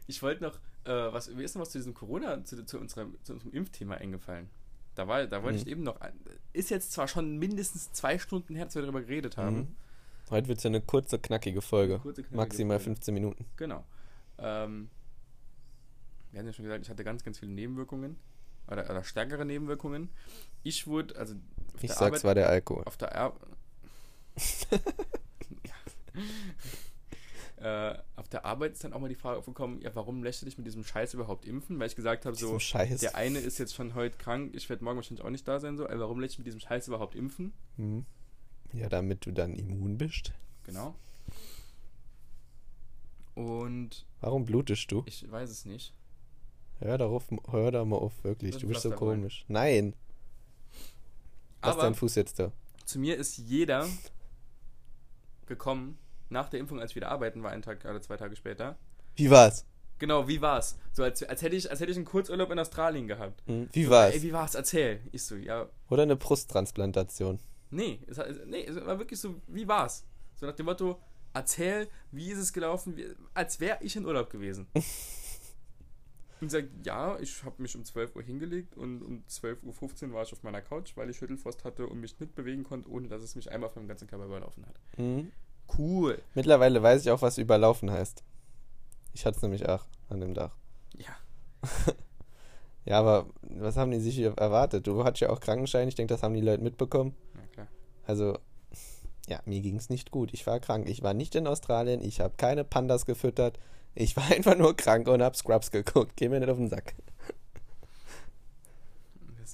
Ich 0.05 0.21
wollte 0.21 0.43
noch, 0.43 0.57
äh, 0.83 1.13
was, 1.13 1.29
mir 1.29 1.43
ist 1.43 1.55
noch 1.55 1.61
was 1.61 1.71
zu 1.71 1.79
diesem 1.79 1.93
Corona, 1.95 2.43
zu, 2.43 2.65
zu, 2.65 2.77
unserem, 2.79 3.17
zu 3.23 3.33
unserem 3.33 3.53
Impfthema 3.53 3.95
eingefallen. 3.95 4.49
Da, 4.95 5.07
war, 5.07 5.25
da 5.25 5.41
wollte 5.43 5.57
Mhm. 5.57 5.61
ich 5.63 5.67
eben 5.67 5.83
noch, 5.83 5.99
ist 6.53 6.69
jetzt 6.69 6.91
zwar 6.91 7.07
schon 7.07 7.37
mindestens 7.37 7.91
zwei 7.93 8.19
Stunden 8.19 8.55
her, 8.55 8.65
dass 8.65 8.75
wir 8.75 8.81
darüber 8.83 9.01
geredet 9.01 9.37
haben. 9.37 9.55
Mhm. 9.57 9.75
Heute 10.29 10.47
wird 10.47 10.57
es 10.59 10.63
ja 10.63 10.69
eine 10.69 10.81
kurze, 10.81 11.19
knackige 11.19 11.61
Folge. 11.61 11.99
Kurze, 11.99 12.21
knackige 12.21 12.37
Maximal 12.37 12.77
Folge. 12.79 12.83
15 12.95 13.13
Minuten. 13.13 13.45
Genau. 13.57 13.83
Ähm, 14.37 14.89
wir 16.31 16.39
hatten 16.39 16.47
ja 16.47 16.53
schon 16.53 16.63
gesagt, 16.65 16.83
ich 16.83 16.89
hatte 16.89 17.03
ganz, 17.03 17.23
ganz 17.23 17.39
viele 17.39 17.51
Nebenwirkungen. 17.51 18.17
Oder, 18.67 18.89
oder 18.89 19.03
stärkere 19.03 19.45
Nebenwirkungen. 19.45 20.09
Ich 20.63 20.87
wurde, 20.87 21.15
also 21.17 21.35
auf 21.75 21.83
Ich 21.83 21.89
der 21.89 21.95
sag's, 21.97 22.23
war 22.23 22.33
der 22.35 22.47
Alkohol. 22.49 22.83
auf 22.85 22.95
der 22.97 23.13
Ar 23.15 23.33
ja. 25.65 25.73
Äh, 27.63 27.97
auf 28.17 28.27
der 28.27 28.43
Arbeit 28.45 28.73
ist 28.73 28.83
dann 28.83 28.91
auch 28.93 28.99
mal 28.99 29.07
die 29.07 29.15
Frage 29.15 29.37
aufgekommen, 29.39 29.79
ja, 29.81 29.95
warum 29.95 30.21
lässt 30.23 30.41
du 30.41 30.45
dich 30.45 30.57
mit 30.57 30.67
diesem 30.67 30.83
Scheiß 30.83 31.13
überhaupt 31.13 31.45
impfen? 31.45 31.79
Weil 31.79 31.87
ich 31.87 31.95
gesagt 31.95 32.25
habe, 32.25 32.35
so, 32.35 32.59
Scheiß. 32.59 32.99
der 32.99 33.15
eine 33.15 33.39
ist 33.39 33.57
jetzt 33.57 33.73
schon 33.73 33.95
heute 33.95 34.17
krank, 34.17 34.51
ich 34.53 34.69
werde 34.69 34.83
morgen 34.83 34.97
wahrscheinlich 34.97 35.23
auch 35.25 35.29
nicht 35.29 35.47
da 35.47 35.59
sein, 35.59 35.77
so, 35.77 35.87
ey, 35.87 35.97
warum 35.97 36.19
lässt 36.19 36.33
du 36.33 36.35
dich 36.35 36.39
mit 36.39 36.47
diesem 36.47 36.59
Scheiß 36.59 36.87
überhaupt 36.89 37.15
impfen? 37.15 37.53
Mhm. 37.77 38.05
Ja, 38.73 38.89
damit 38.89 39.25
du 39.25 39.31
dann 39.31 39.53
immun 39.53 39.97
bist. 39.97 40.33
Genau. 40.65 40.95
Und 43.35 44.05
Warum 44.19 44.45
blutest 44.45 44.91
du? 44.91 45.03
ich 45.05 45.29
weiß 45.31 45.49
es 45.49 45.65
nicht. 45.65 45.93
Hör 46.79 46.97
darauf, 46.97 47.25
hör 47.49 47.71
da 47.71 47.85
mal 47.85 47.95
auf, 47.97 48.23
wirklich. 48.23 48.57
Du 48.57 48.67
ist 48.67 48.73
bist 48.73 48.81
so 48.81 48.91
komisch. 48.91 49.45
Nein. 49.47 49.95
Lass 51.61 51.73
Aber 51.73 51.83
deinen 51.83 51.95
Fuß 51.95 52.15
jetzt 52.15 52.39
da. 52.39 52.51
zu 52.83 52.99
mir 52.99 53.15
ist 53.15 53.37
jeder 53.37 53.87
gekommen, 55.45 55.97
nach 56.33 56.49
der 56.49 56.59
Impfung, 56.59 56.79
als 56.79 56.91
ich 56.91 56.95
wieder 56.97 57.09
arbeiten 57.09 57.41
war, 57.43 57.51
einen 57.51 57.61
Tag 57.61 57.85
oder 57.85 58.01
zwei 58.01 58.17
Tage 58.17 58.35
später. 58.35 58.77
Wie 59.15 59.29
war's? 59.29 59.65
Genau, 59.99 60.27
wie 60.27 60.41
war's? 60.41 60.77
So 60.91 61.03
als, 61.03 61.23
als, 61.23 61.41
hätte 61.41 61.55
ich, 61.55 61.69
als 61.69 61.79
hätte 61.79 61.91
ich 61.91 61.97
einen 61.97 62.05
Kurzurlaub 62.05 62.51
in 62.51 62.59
Australien 62.59 63.07
gehabt. 63.07 63.41
Hm? 63.45 63.69
Wie 63.71 63.89
war's? 63.89 64.13
Ey, 64.15 64.21
wie 64.23 64.33
war's? 64.33 64.55
Erzähl. 64.55 64.99
Ich 65.11 65.23
so, 65.23 65.35
ja, 65.35 65.69
Oder 65.89 66.03
eine 66.03 66.17
Brusttransplantation. 66.17 67.39
nee, 67.69 67.99
es, 68.07 68.19
nee, 68.45 68.65
es 68.65 68.75
war 68.75 68.99
wirklich 68.99 69.19
so, 69.19 69.41
wie 69.47 69.67
war's? 69.67 70.05
So 70.35 70.45
nach 70.45 70.55
dem 70.55 70.65
Motto, 70.65 70.99
erzähl, 71.33 71.87
wie 72.11 72.31
ist 72.31 72.39
es 72.39 72.51
gelaufen, 72.51 72.97
wie, 72.97 73.07
als 73.33 73.59
wäre 73.59 73.77
ich 73.81 73.95
in 73.95 74.05
Urlaub 74.05 74.29
gewesen. 74.29 74.67
und 76.43 76.49
sagt, 76.49 76.85
ja, 76.85 77.17
ich 77.19 77.43
habe 77.43 77.61
mich 77.61 77.75
um 77.75 77.85
12 77.85 78.15
Uhr 78.15 78.21
hingelegt 78.21 78.75
und 78.75 79.01
um 79.01 79.23
12.15 79.29 80.07
Uhr 80.07 80.13
war 80.13 80.23
ich 80.23 80.33
auf 80.33 80.43
meiner 80.43 80.61
Couch, 80.61 80.95
weil 80.95 81.09
ich 81.09 81.17
Schüttelfrost 81.17 81.63
hatte 81.63 81.87
und 81.87 82.01
mich 82.01 82.19
nicht 82.19 82.35
bewegen 82.35 82.63
konnte, 82.63 82.89
ohne 82.89 83.07
dass 83.07 83.23
es 83.23 83.35
mich 83.35 83.49
einmal 83.49 83.69
auf 83.69 83.75
meinem 83.75 83.87
ganzen 83.87 84.07
Körper 84.07 84.25
überlaufen 84.25 84.65
hat. 84.65 84.79
Mhm. 84.97 85.31
Cool. 85.77 86.21
Mittlerweile 86.35 86.81
weiß 86.83 87.01
ich 87.01 87.11
auch, 87.11 87.21
was 87.21 87.37
überlaufen 87.37 87.91
heißt. 87.91 88.23
Ich 89.13 89.25
hatte 89.25 89.37
es 89.37 89.41
nämlich 89.41 89.67
auch 89.67 89.85
an 90.09 90.19
dem 90.19 90.33
Dach. 90.33 90.55
Ja. 90.95 91.15
Ja, 92.85 92.99
aber 92.99 93.27
was 93.41 93.77
haben 93.77 93.91
die 93.91 93.99
sich 93.99 94.19
erwartet? 94.19 94.87
Du 94.87 95.03
hattest 95.03 95.21
ja 95.21 95.29
auch 95.29 95.39
Krankenschein. 95.39 95.87
Ich 95.87 95.95
denke, 95.95 96.13
das 96.13 96.23
haben 96.23 96.33
die 96.33 96.41
Leute 96.41 96.63
mitbekommen. 96.63 97.15
Na 97.33 97.41
klar. 97.53 97.67
Also, 98.05 98.37
ja, 99.27 99.39
mir 99.45 99.61
ging 99.61 99.77
es 99.77 99.89
nicht 99.89 100.11
gut. 100.11 100.33
Ich 100.33 100.45
war 100.47 100.59
krank. 100.59 100.89
Ich 100.89 101.01
war 101.01 101.13
nicht 101.13 101.35
in 101.35 101.47
Australien. 101.47 102.01
Ich 102.01 102.19
habe 102.19 102.33
keine 102.35 102.63
Pandas 102.63 103.05
gefüttert. 103.05 103.57
Ich 103.95 104.17
war 104.17 104.25
einfach 104.31 104.57
nur 104.57 104.75
krank 104.75 105.07
und 105.07 105.21
habe 105.21 105.35
Scrubs 105.35 105.71
geguckt. 105.71 106.13
Geh 106.17 106.27
mir 106.27 106.39
nicht 106.39 106.49
auf 106.49 106.57
den 106.57 106.69
Sack. 106.69 106.95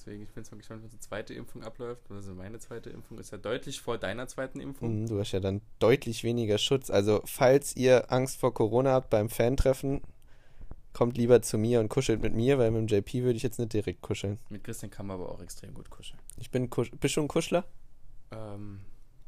Deswegen, 0.00 0.22
ich 0.22 0.30
bin 0.30 0.42
jetzt 0.42 0.50
mal 0.50 0.56
gespannt, 0.56 0.82
wenn 0.82 0.88
die 0.88 0.98
zweite 0.98 1.34
Impfung 1.34 1.62
abläuft. 1.62 2.10
Also 2.10 2.34
meine 2.34 2.58
zweite 2.58 2.88
Impfung 2.88 3.18
ist 3.18 3.32
ja 3.32 3.38
deutlich 3.38 3.82
vor 3.82 3.98
deiner 3.98 4.26
zweiten 4.28 4.58
Impfung. 4.58 5.02
Mhm, 5.02 5.08
Du 5.08 5.18
hast 5.18 5.32
ja 5.32 5.40
dann 5.40 5.60
deutlich 5.78 6.24
weniger 6.24 6.56
Schutz. 6.56 6.88
Also, 6.88 7.20
falls 7.26 7.76
ihr 7.76 8.10
Angst 8.10 8.38
vor 8.38 8.54
Corona 8.54 8.92
habt 8.92 9.10
beim 9.10 9.28
Fan-Treffen, 9.28 10.00
kommt 10.94 11.18
lieber 11.18 11.42
zu 11.42 11.58
mir 11.58 11.80
und 11.80 11.90
kuschelt 11.90 12.22
mit 12.22 12.34
mir, 12.34 12.58
weil 12.58 12.70
mit 12.70 12.80
dem 12.80 12.96
JP 12.96 13.24
würde 13.24 13.36
ich 13.36 13.42
jetzt 13.42 13.58
nicht 13.58 13.74
direkt 13.74 14.00
kuscheln. 14.00 14.38
Mit 14.48 14.64
Christian 14.64 14.90
kann 14.90 15.06
man 15.06 15.20
aber 15.20 15.30
auch 15.30 15.42
extrem 15.42 15.74
gut 15.74 15.90
kuscheln. 15.90 16.18
Ich 16.38 16.50
bin 16.50 16.70
kusch 16.70 16.90
bist 16.98 17.16
du 17.16 17.20
ein 17.20 17.28
Kuschler? 17.28 17.66
Ähm, 18.32 18.80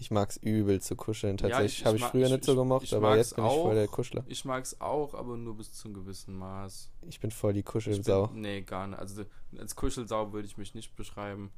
Ich 0.02 0.10
mag's 0.10 0.36
übel 0.36 0.80
zu 0.80 0.96
kuscheln. 0.96 1.36
Ja, 1.36 1.48
Tatsächlich 1.48 1.78
ich- 1.78 1.84
habe 1.86 1.96
ich 1.96 2.00
ich 2.00 2.02
mag- 2.02 2.10
früher 2.10 2.26
ich- 2.26 2.32
nicht 2.32 2.44
so 2.44 2.52
ich- 2.52 2.58
gemocht, 2.58 2.82
ich 2.82 2.92
aber 2.94 3.10
mag's 3.10 3.16
jetzt 3.18 3.36
bin 3.36 3.44
ich 3.46 3.52
voll 3.52 3.74
der 3.76 3.84
auch. 3.88 3.92
Kuschler. 3.92 4.24
ich 4.26 4.44
mag 4.44 4.64
es 4.64 4.80
auch, 4.80 5.14
aber 5.14 5.36
nur 5.36 5.56
bis 5.56 5.72
zu 5.72 5.86
einem 5.86 5.94
gewissen 5.94 6.34
Maß. 6.36 6.90
Ich 7.06 7.20
bin 7.20 7.30
voll 7.30 7.52
die 7.52 7.60
Ich 7.60 7.64
Kuschelsau. 7.66 8.26
bin, 8.26 8.40
nee, 8.40 8.62
gar 8.62 8.88
nicht. 8.88 8.98
Also 8.98 9.24
als 9.56 9.76
Kuschelsau 9.76 10.32
würde 10.32 10.46
ich 10.48 10.56
mich 10.58 10.74
nicht 10.74 10.96
beschreiben. 10.96 11.52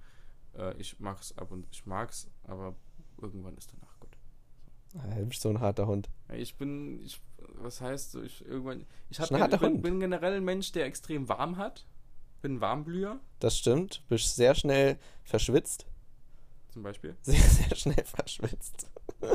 Äh, 0.59 0.77
ich 0.77 1.01
mag's 1.01 1.33
ab 1.39 1.51
und 1.53 1.67
ich 1.73 1.87
mag's, 1.87 2.29
aber 2.43 2.75
irgendwann 3.21 3.57
ist 3.57 3.73
danach 3.73 3.99
gut. 3.99 4.11
Ah, 4.99 5.15
Du 5.19 5.25
bist 5.27 5.41
so 5.41 5.49
ein 5.49 5.61
harter 5.61 5.87
Hund. 5.87 6.11
Ja, 6.29 6.35
Ich 6.35 6.57
bin, 6.59 7.01
ich, 7.03 7.23
was 7.63 7.81
heißt 7.81 8.13
so, 8.13 8.23
ich 8.23 8.45
irgendwann, 8.45 8.85
ich, 9.09 9.21
hab, 9.21 9.31
bin, 9.31 9.61
Hund. 9.61 9.83
bin 9.83 10.01
generell 10.01 10.35
ein 10.35 10.45
Mensch, 10.45 10.71
der 10.73 10.85
extrem 10.85 11.31
warm 11.31 11.57
hat. 11.57 11.87
Bin 12.43 12.61
Warmblüher 12.61 13.21
Das 13.41 13.57
stimmt. 13.57 14.03
Bist 14.11 14.37
sehr 14.37 14.55
schnell 14.55 14.99
verschwitzt. 15.23 15.87
Zum 16.75 16.83
Beispiel. 16.83 17.17
Sehr, 17.23 17.41
sehr 17.41 17.75
schnell 17.77 18.05
verschwitzt. 18.05 18.91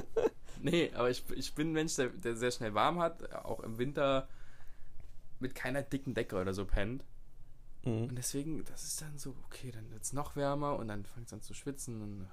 Nee, 0.62 0.92
aber 0.94 1.10
ich, 1.10 1.24
ich 1.36 1.56
bin 1.56 1.70
ein 1.70 1.72
Mensch, 1.74 1.96
der, 1.96 2.10
der 2.10 2.36
sehr 2.36 2.52
schnell 2.52 2.74
warm 2.74 3.00
hat, 3.00 3.34
auch 3.34 3.62
im 3.62 3.78
Winter 3.78 4.28
mit 5.40 5.56
keiner 5.56 5.82
dicken 5.84 6.14
Decke 6.14 6.36
oder 6.36 6.54
so 6.54 6.66
pennt. 6.66 7.06
Mhm. 7.86 8.10
Und 8.10 8.16
deswegen, 8.18 8.66
das 8.66 8.84
ist 8.84 9.02
dann 9.02 9.18
so, 9.18 9.34
okay, 9.46 9.72
dann 9.72 9.90
wird 9.90 10.04
es 10.04 10.12
noch 10.12 10.36
wärmer 10.36 10.76
und 10.76 10.90
dann 10.90 11.06
fängt 11.06 11.28
es 11.28 11.34
an 11.34 11.42
zu 11.42 11.54
schwitzen 11.54 12.02
und 12.02 12.28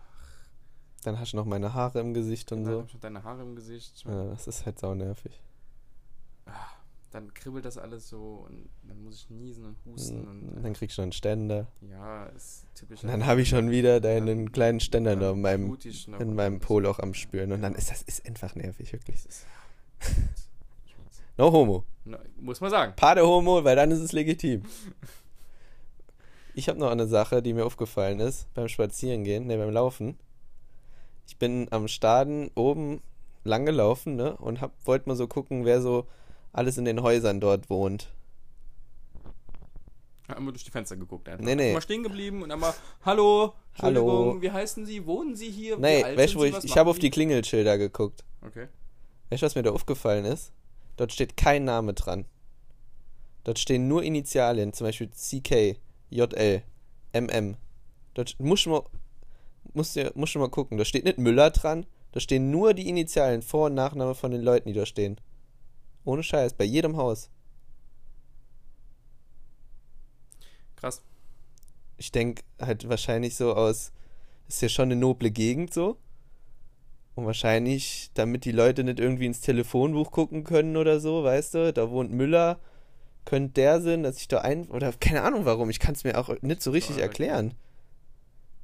Dann 1.05 1.21
hast 1.21 1.35
du 1.35 1.37
noch 1.37 1.45
meine 1.45 1.73
Haare 1.73 2.01
im 2.01 2.15
Gesicht 2.15 2.51
und 2.51 2.65
dann 2.65 2.73
so. 2.73 2.79
hab 2.81 2.87
ich 2.89 2.95
noch 2.95 3.01
deine 3.01 3.23
Haare 3.23 3.43
im 3.43 3.55
Gesicht. 3.55 4.03
Ja, 4.05 4.25
das 4.25 4.49
ist 4.49 4.67
halt 4.67 4.81
sau 4.81 4.93
nervig. 4.97 5.41
Ah, 6.47 6.67
dann 7.17 7.33
kribbelt 7.33 7.65
das 7.65 7.79
alles 7.79 8.09
so 8.11 8.47
und 8.47 8.69
dann 8.83 9.03
muss 9.03 9.15
ich 9.17 9.31
niesen 9.31 9.65
und 9.65 9.77
husten 9.87 10.21
Und 10.21 10.29
und 10.29 10.57
Hm, 10.57 10.63
dann 10.63 10.73
kriegst 10.75 10.99
du 10.99 11.03
einen 11.03 11.13
Ständer. 11.13 11.67
ja, 11.81 12.27
ist 12.27 12.67
typisch. 12.75 13.03
Und 13.03 13.09
dann 13.09 13.25
habe 13.25 13.41
ich 13.41 13.49
schon 13.49 13.71
wieder 13.71 14.01
deinen 14.01 14.53
kleinen 14.53 14.81
Ständer 14.81 15.13
in 15.13 15.41
meinem, 15.41 15.69
noch 16.09 16.21
in 16.21 16.35
meinem 16.35 16.61
Poloch 16.61 16.99
am 16.99 17.15
Spüren. 17.15 17.53
Und 17.53 17.63
dann 17.63 17.75
ist 17.75 17.91
das 17.91 18.03
ist 18.03 18.27
einfach 18.27 18.55
nervig, 18.55 18.93
wirklich. 18.93 19.25
No 21.39 21.53
homo. 21.53 21.85
Na, 22.05 22.19
muss 22.39 22.61
man 22.61 22.71
sagen. 22.71 22.93
Pade 22.97 23.27
homo, 23.27 23.65
weil 23.65 23.77
dann 23.77 23.91
ist 23.91 24.01
es 24.01 24.13
legitim. 24.13 24.63
Ich 26.55 26.69
habe 26.69 26.79
noch 26.79 26.91
eine 26.91 27.07
Sache, 27.07 27.43
die 27.43 27.55
mir 27.55 27.65
aufgefallen 27.65 28.21
ist 28.21 28.53
beim 28.55 28.69
Spazierengehen, 28.69 29.47
ne, 29.47 29.57
beim 29.57 29.71
Laufen. 29.71 30.19
Ich 31.27 31.37
bin 31.39 31.67
am 31.71 31.89
Staden 31.89 32.51
oben 32.55 33.01
lang 33.45 33.65
gelaufen, 33.65 34.17
ne, 34.17 34.37
und 34.37 34.61
hab, 34.61 34.73
wollte 34.87 35.09
mal 35.09 35.17
so 35.17 35.27
gucken, 35.29 35.65
wer 35.65 35.81
so 35.81 36.07
alles 36.57 36.79
in 36.79 36.85
den 36.85 37.03
Häusern 37.03 37.41
dort 37.41 37.69
wohnt. 37.69 38.09
Einmal 40.29 40.53
durch 40.53 40.65
die 40.65 40.71
Fenster 40.71 40.97
geguckt. 40.97 41.29
Einfach. 41.29 41.45
Nee, 41.45 41.55
nee. 41.55 41.73
Mal 41.73 41.81
stehen 41.81 42.03
geblieben 42.03 42.43
und 42.43 42.51
einmal, 42.51 42.75
hallo, 43.05 43.53
Hallo. 43.79 44.01
Entschuldigung, 44.01 44.43
wie 44.43 44.51
heißen 44.51 44.87
Sie? 44.87 45.07
Wohnen 45.07 45.37
Sie 45.37 45.51
hier? 45.51 45.77
Nee, 45.77 46.03
weißt 46.03 46.35
du, 46.35 46.45
ich, 46.45 46.65
ich 46.65 46.77
habe 46.77 46.91
auf 46.91 46.99
die 46.99 47.11
Klingelschilder 47.11 47.79
geguckt. 47.79 48.25
Okay. 48.45 48.69
Weißt 49.31 49.43
du, 49.43 49.47
was 49.47 49.55
mir 49.55 49.63
da 49.63 49.71
aufgefallen 49.71 50.25
ist? 50.25 50.53
Dort 50.97 51.13
steht 51.13 51.37
kein 51.37 51.65
Name 51.65 51.95
dran. 51.95 52.25
Dort 53.45 53.59
stehen 53.59 53.87
nur 53.87 54.03
Initialien, 54.03 54.73
zum 54.73 54.87
Beispiel 54.87 55.11
CK, 55.11 55.79
JL, 56.11 56.63
MM. 57.13 57.57
Dort 58.15 58.35
musst 58.41 58.67
du 58.67 58.71
mal, 58.71 58.83
musst 59.75 59.95
du, 59.95 60.11
musst 60.15 60.35
du 60.35 60.39
mal 60.39 60.49
gucken. 60.49 60.79
Da 60.79 60.85
steht 60.85 61.05
nicht 61.05 61.19
Müller 61.19 61.51
dran, 61.51 61.87
da 62.13 62.21
stehen 62.21 62.51
nur 62.51 62.75
die 62.75 62.89
Initialien, 62.89 63.43
Vor- 63.43 63.67
und 63.67 63.75
Nachname 63.75 64.15
von 64.15 64.33
den 64.33 64.43
Leuten, 64.43 64.69
die 64.69 64.75
da 64.75 64.87
stehen. 64.87 65.21
Ohne 66.07 66.23
Scheiß, 66.23 66.55
bei 66.55 66.65
jedem 66.65 66.97
Haus. 66.97 67.31
Krass. 70.77 71.03
Ich 71.99 72.13
denke 72.13 72.43
halt 72.61 72.89
wahrscheinlich 72.89 73.35
so 73.35 73.55
aus, 73.55 73.93
ist 74.49 74.63
ja 74.63 74.69
schon 74.69 74.85
eine 74.85 74.97
noble 74.97 75.31
Gegend 75.31 75.75
so. 75.75 75.99
Und 77.17 77.27
wahrscheinlich, 77.27 78.11
damit 78.15 78.45
die 78.45 78.53
Leute 78.53 78.85
nicht 78.85 79.01
irgendwie 79.01 79.27
ins 79.27 79.41
Telefonbuch 79.41 80.13
gucken 80.13 80.45
können 80.45 80.77
oder 80.77 81.01
so, 81.01 81.25
weißt 81.25 81.55
du, 81.55 81.73
da 81.73 81.91
wohnt 81.91 82.13
Müller, 82.13 82.61
könnte 83.25 83.55
der 83.55 83.81
sein, 83.81 84.03
dass 84.05 84.19
ich 84.19 84.29
da 84.29 84.43
ein, 84.43 84.69
oder 84.69 84.93
keine 84.93 85.23
Ahnung 85.23 85.45
warum, 85.45 85.71
ich 85.71 85.81
kann 85.81 85.95
es 85.95 86.05
mir 86.05 86.19
auch 86.19 86.31
nicht 86.43 86.63
so 86.63 86.71
richtig 86.71 86.99
Ja, 86.99 87.03
erklären. 87.03 87.55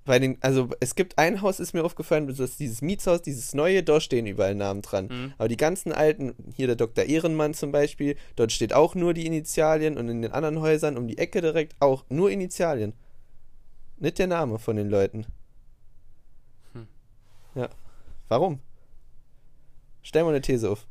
Bei 0.05 0.19
den, 0.19 0.37
also 0.41 0.69
es 0.81 0.97
gibt 0.97 1.17
ein 1.19 1.43
Haus, 1.43 1.61
ist 1.61 1.75
mir 1.75 1.85
aufgefallen, 1.85 2.27
das 2.27 2.41
ist 2.41 2.59
dieses 2.59 2.83
Mietshaus, 2.83 3.23
dieses 3.23 3.55
neue, 3.55 3.85
da 3.85 4.01
stehen 4.01 4.27
überall 4.27 4.57
Namen 4.57 4.83
dran. 4.83 5.07
Mhm. 5.07 5.35
Aber 5.39 5.49
die 5.49 5.57
ganzen 5.57 5.93
alten, 5.93 6.35
hier 6.57 6.67
der 6.67 6.77
Dr. 6.77 7.05
Ehrenmann 7.05 7.55
zum 7.55 7.71
Beispiel, 7.71 8.17
dort 8.35 8.51
steht 8.51 8.73
auch 8.73 8.97
nur 8.97 9.15
die 9.15 9.27
Initialien 9.27 9.97
und 9.97 10.09
in 10.09 10.23
den 10.23 10.33
anderen 10.33 10.61
Häusern 10.61 10.97
um 10.97 11.07
die 11.07 11.19
Ecke 11.19 11.41
direkt 11.41 11.77
auch 11.79 12.05
nur 12.09 12.31
Initialien. 12.31 12.95
Nicht 13.99 14.19
der 14.19 14.27
Name 14.27 14.59
von 14.59 14.75
den 14.75 14.91
Leuten. 14.91 15.25
Hm. 16.73 16.89
Ja. 17.55 17.69
Warum? 18.29 18.59
Stell 20.03 20.25
mal 20.25 20.31
eine 20.31 20.41
These 20.41 20.69
auf. 20.69 20.87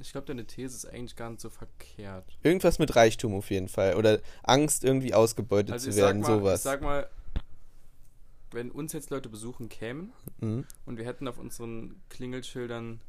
Ich 0.00 0.12
glaube, 0.12 0.26
deine 0.26 0.44
These 0.46 0.74
ist 0.74 0.86
eigentlich 0.86 1.14
gar 1.14 1.30
nicht 1.30 1.40
so 1.40 1.50
verkehrt. 1.50 2.24
Irgendwas 2.42 2.78
mit 2.78 2.96
Reichtum 2.96 3.34
auf 3.34 3.50
jeden 3.50 3.68
Fall. 3.68 3.96
Oder 3.96 4.20
Angst, 4.42 4.82
irgendwie 4.82 5.14
ausgebeutet 5.14 5.72
Also 5.72 5.90
zu 5.90 5.96
werden, 5.96 6.22
mal, 6.22 6.38
sowas. 6.38 6.60
ich 6.60 6.64
sag 6.64 6.80
mal, 6.80 7.08
wenn 8.52 8.70
uns 8.70 8.92
jetzt 8.92 9.10
Leute 9.10 9.28
besuchen 9.28 9.68
kämen 9.68 10.12
Mhm. 10.40 10.66
und 10.86 10.96
wir 10.98 11.04
hätten 11.04 11.26
auf 11.28 11.38
unseren 11.38 12.00
Klingelschildern 12.08 13.00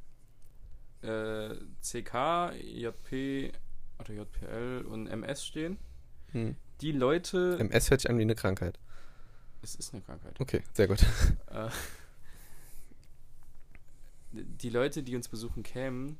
äh, 1.01 1.55
CK, 1.81 2.53
JP 2.61 3.51
oder 3.99 4.13
JPL 4.13 4.85
und 4.87 5.07
MS 5.07 5.45
stehen, 5.45 5.77
Mhm. 6.31 6.55
die 6.81 6.91
Leute, 6.93 7.57
MS 7.59 7.89
hört 7.89 8.01
sich 8.01 8.09
an 8.09 8.17
wie 8.17 8.21
eine 8.23 8.35
Krankheit. 8.35 8.79
es 9.61 9.75
ist 9.75 9.93
eine 9.93 10.01
Krankheit, 10.01 10.39
Okay, 10.39 10.61
sehr 10.73 10.87
gut. 10.87 11.01
äh, 11.47 11.69
die 14.31 14.69
Leute, 14.69 15.03
die 15.03 15.15
uns 15.15 15.27
besuchen 15.27 15.63
kämen, 15.63 16.17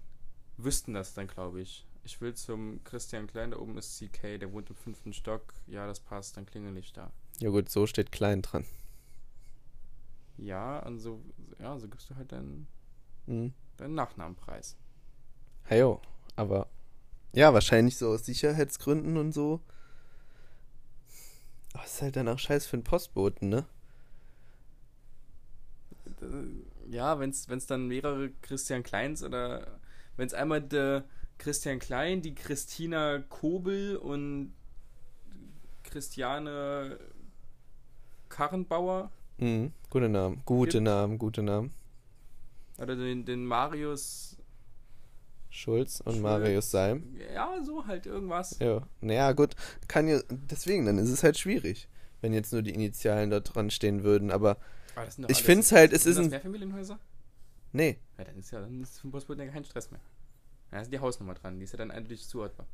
wüssten 0.58 0.94
das 0.94 1.14
dann, 1.14 1.28
glaube 1.28 1.62
ich. 1.62 1.86
Ich 2.04 2.20
will 2.22 2.34
zum 2.34 2.84
Christian 2.84 3.28
Klein, 3.28 3.52
da 3.52 3.58
oben 3.58 3.78
ist 3.78 3.98
CK, 3.98 4.38
der 4.38 4.52
wohnt 4.52 4.70
im 4.70 4.76
fünften 4.76 5.14
Stock. 5.14 5.54
Ja, 5.68 5.88
das 5.88 6.00
passt, 6.02 6.36
dann 6.38 6.46
klingel 6.46 6.78
ich 6.78 6.92
da. 6.94 7.12
Ja 7.40 7.50
gut, 7.50 7.70
so 7.70 7.88
steht 7.88 8.12
klein 8.12 8.42
dran. 8.42 8.66
Ja, 10.38 10.80
und 10.80 11.00
so, 11.00 11.22
ja, 11.60 11.78
so 11.78 11.88
gibst 11.88 12.10
du 12.10 12.16
halt 12.16 12.32
deinen, 12.32 12.68
Mhm. 13.28 13.54
deinen 13.78 13.96
Nachnamenpreis. 13.96 14.76
Hey 15.64 15.80
jo, 15.80 16.02
aber 16.36 16.68
ja, 17.34 17.54
wahrscheinlich 17.54 17.98
so 17.98 18.10
aus 18.10 18.26
Sicherheitsgründen 18.26 19.18
und 19.18 19.32
so. 19.34 19.62
Aber 21.74 21.84
ist 21.86 22.02
halt 22.02 22.16
dann 22.16 22.28
auch 22.30 22.40
scheiß 22.40 22.66
für 22.68 22.78
den 22.78 22.84
Postboten, 22.84 23.50
ne? 23.50 23.66
Ja, 26.90 27.20
wenn 27.20 27.30
es 27.32 27.66
dann 27.68 27.88
mehrere 27.88 28.30
Christian 28.42 28.84
Kleins 28.84 29.24
oder 29.24 29.80
wenn 30.18 30.28
es 30.28 30.34
einmal 30.34 30.62
der 30.62 31.06
Christian 31.38 31.80
Klein, 31.80 32.22
die 32.22 32.36
Christina 32.36 33.20
Kobel 33.20 33.98
und 33.98 34.54
Christiane 35.84 36.98
Karrenbauer 38.30 39.12
Mhm. 39.38 39.74
Gute 39.94 40.10
Namen, 40.10 40.42
gute 40.46 40.72
Gibt- 40.72 40.84
Namen, 40.86 41.18
gute 41.20 41.44
Namen. 41.44 41.72
oder 42.80 42.96
den, 42.96 43.26
den 43.26 43.46
Marius, 43.46 44.38
Schulz 45.52 46.02
und 46.02 46.14
Schulz. 46.14 46.24
Marius 46.24 46.72
Salm. 46.72 47.16
ja, 47.32 47.64
so 47.64 47.86
halt 47.86 48.08
irgendwas. 48.08 48.58
Ja, 48.58 48.82
naja, 49.02 49.34
gut, 49.34 49.56
kann 49.88 50.08
ja, 50.08 50.20
deswegen, 50.50 50.88
dann 50.88 50.98
ist 50.98 51.10
es 51.12 51.22
halt 51.24 51.38
schwierig, 51.38 51.88
wenn 52.22 52.34
jetzt 52.34 52.52
nur 52.52 52.64
die 52.64 52.74
Initialen 52.74 53.30
da 53.30 53.40
dran 53.40 53.70
stehen 53.70 54.04
würden, 54.04 54.32
aber 54.32 54.58
Aber 54.96 55.08
Ich 55.08 55.24
alles- 55.24 55.40
find's 55.42 55.72
halt, 55.72 55.94
es 55.94 56.08
ist 56.08 56.18
das 56.18 56.26
ein- 56.26 56.32
Mehrfamilienhäuser? 56.32 56.98
nee, 57.72 58.00
Ja, 58.18 58.24
dann 58.24 58.36
ist 58.40 58.50
ja, 58.50 58.62
dann 58.62 58.82
ist 58.82 58.98
für 58.98 59.08
den 59.08 59.12
Postboten 59.12 59.46
ja 59.46 59.52
kein 59.52 59.64
Stress 59.64 59.92
mehr. 59.92 60.02
Da 60.72 60.82
ist 60.82 60.92
die 60.92 60.98
Hausnummer 60.98 61.36
dran, 61.36 61.60
die 61.60 61.66
ist 61.66 61.72
ja 61.74 61.78
dann 61.78 61.92
endlich 61.92 62.28
zuordbar. 62.28 62.66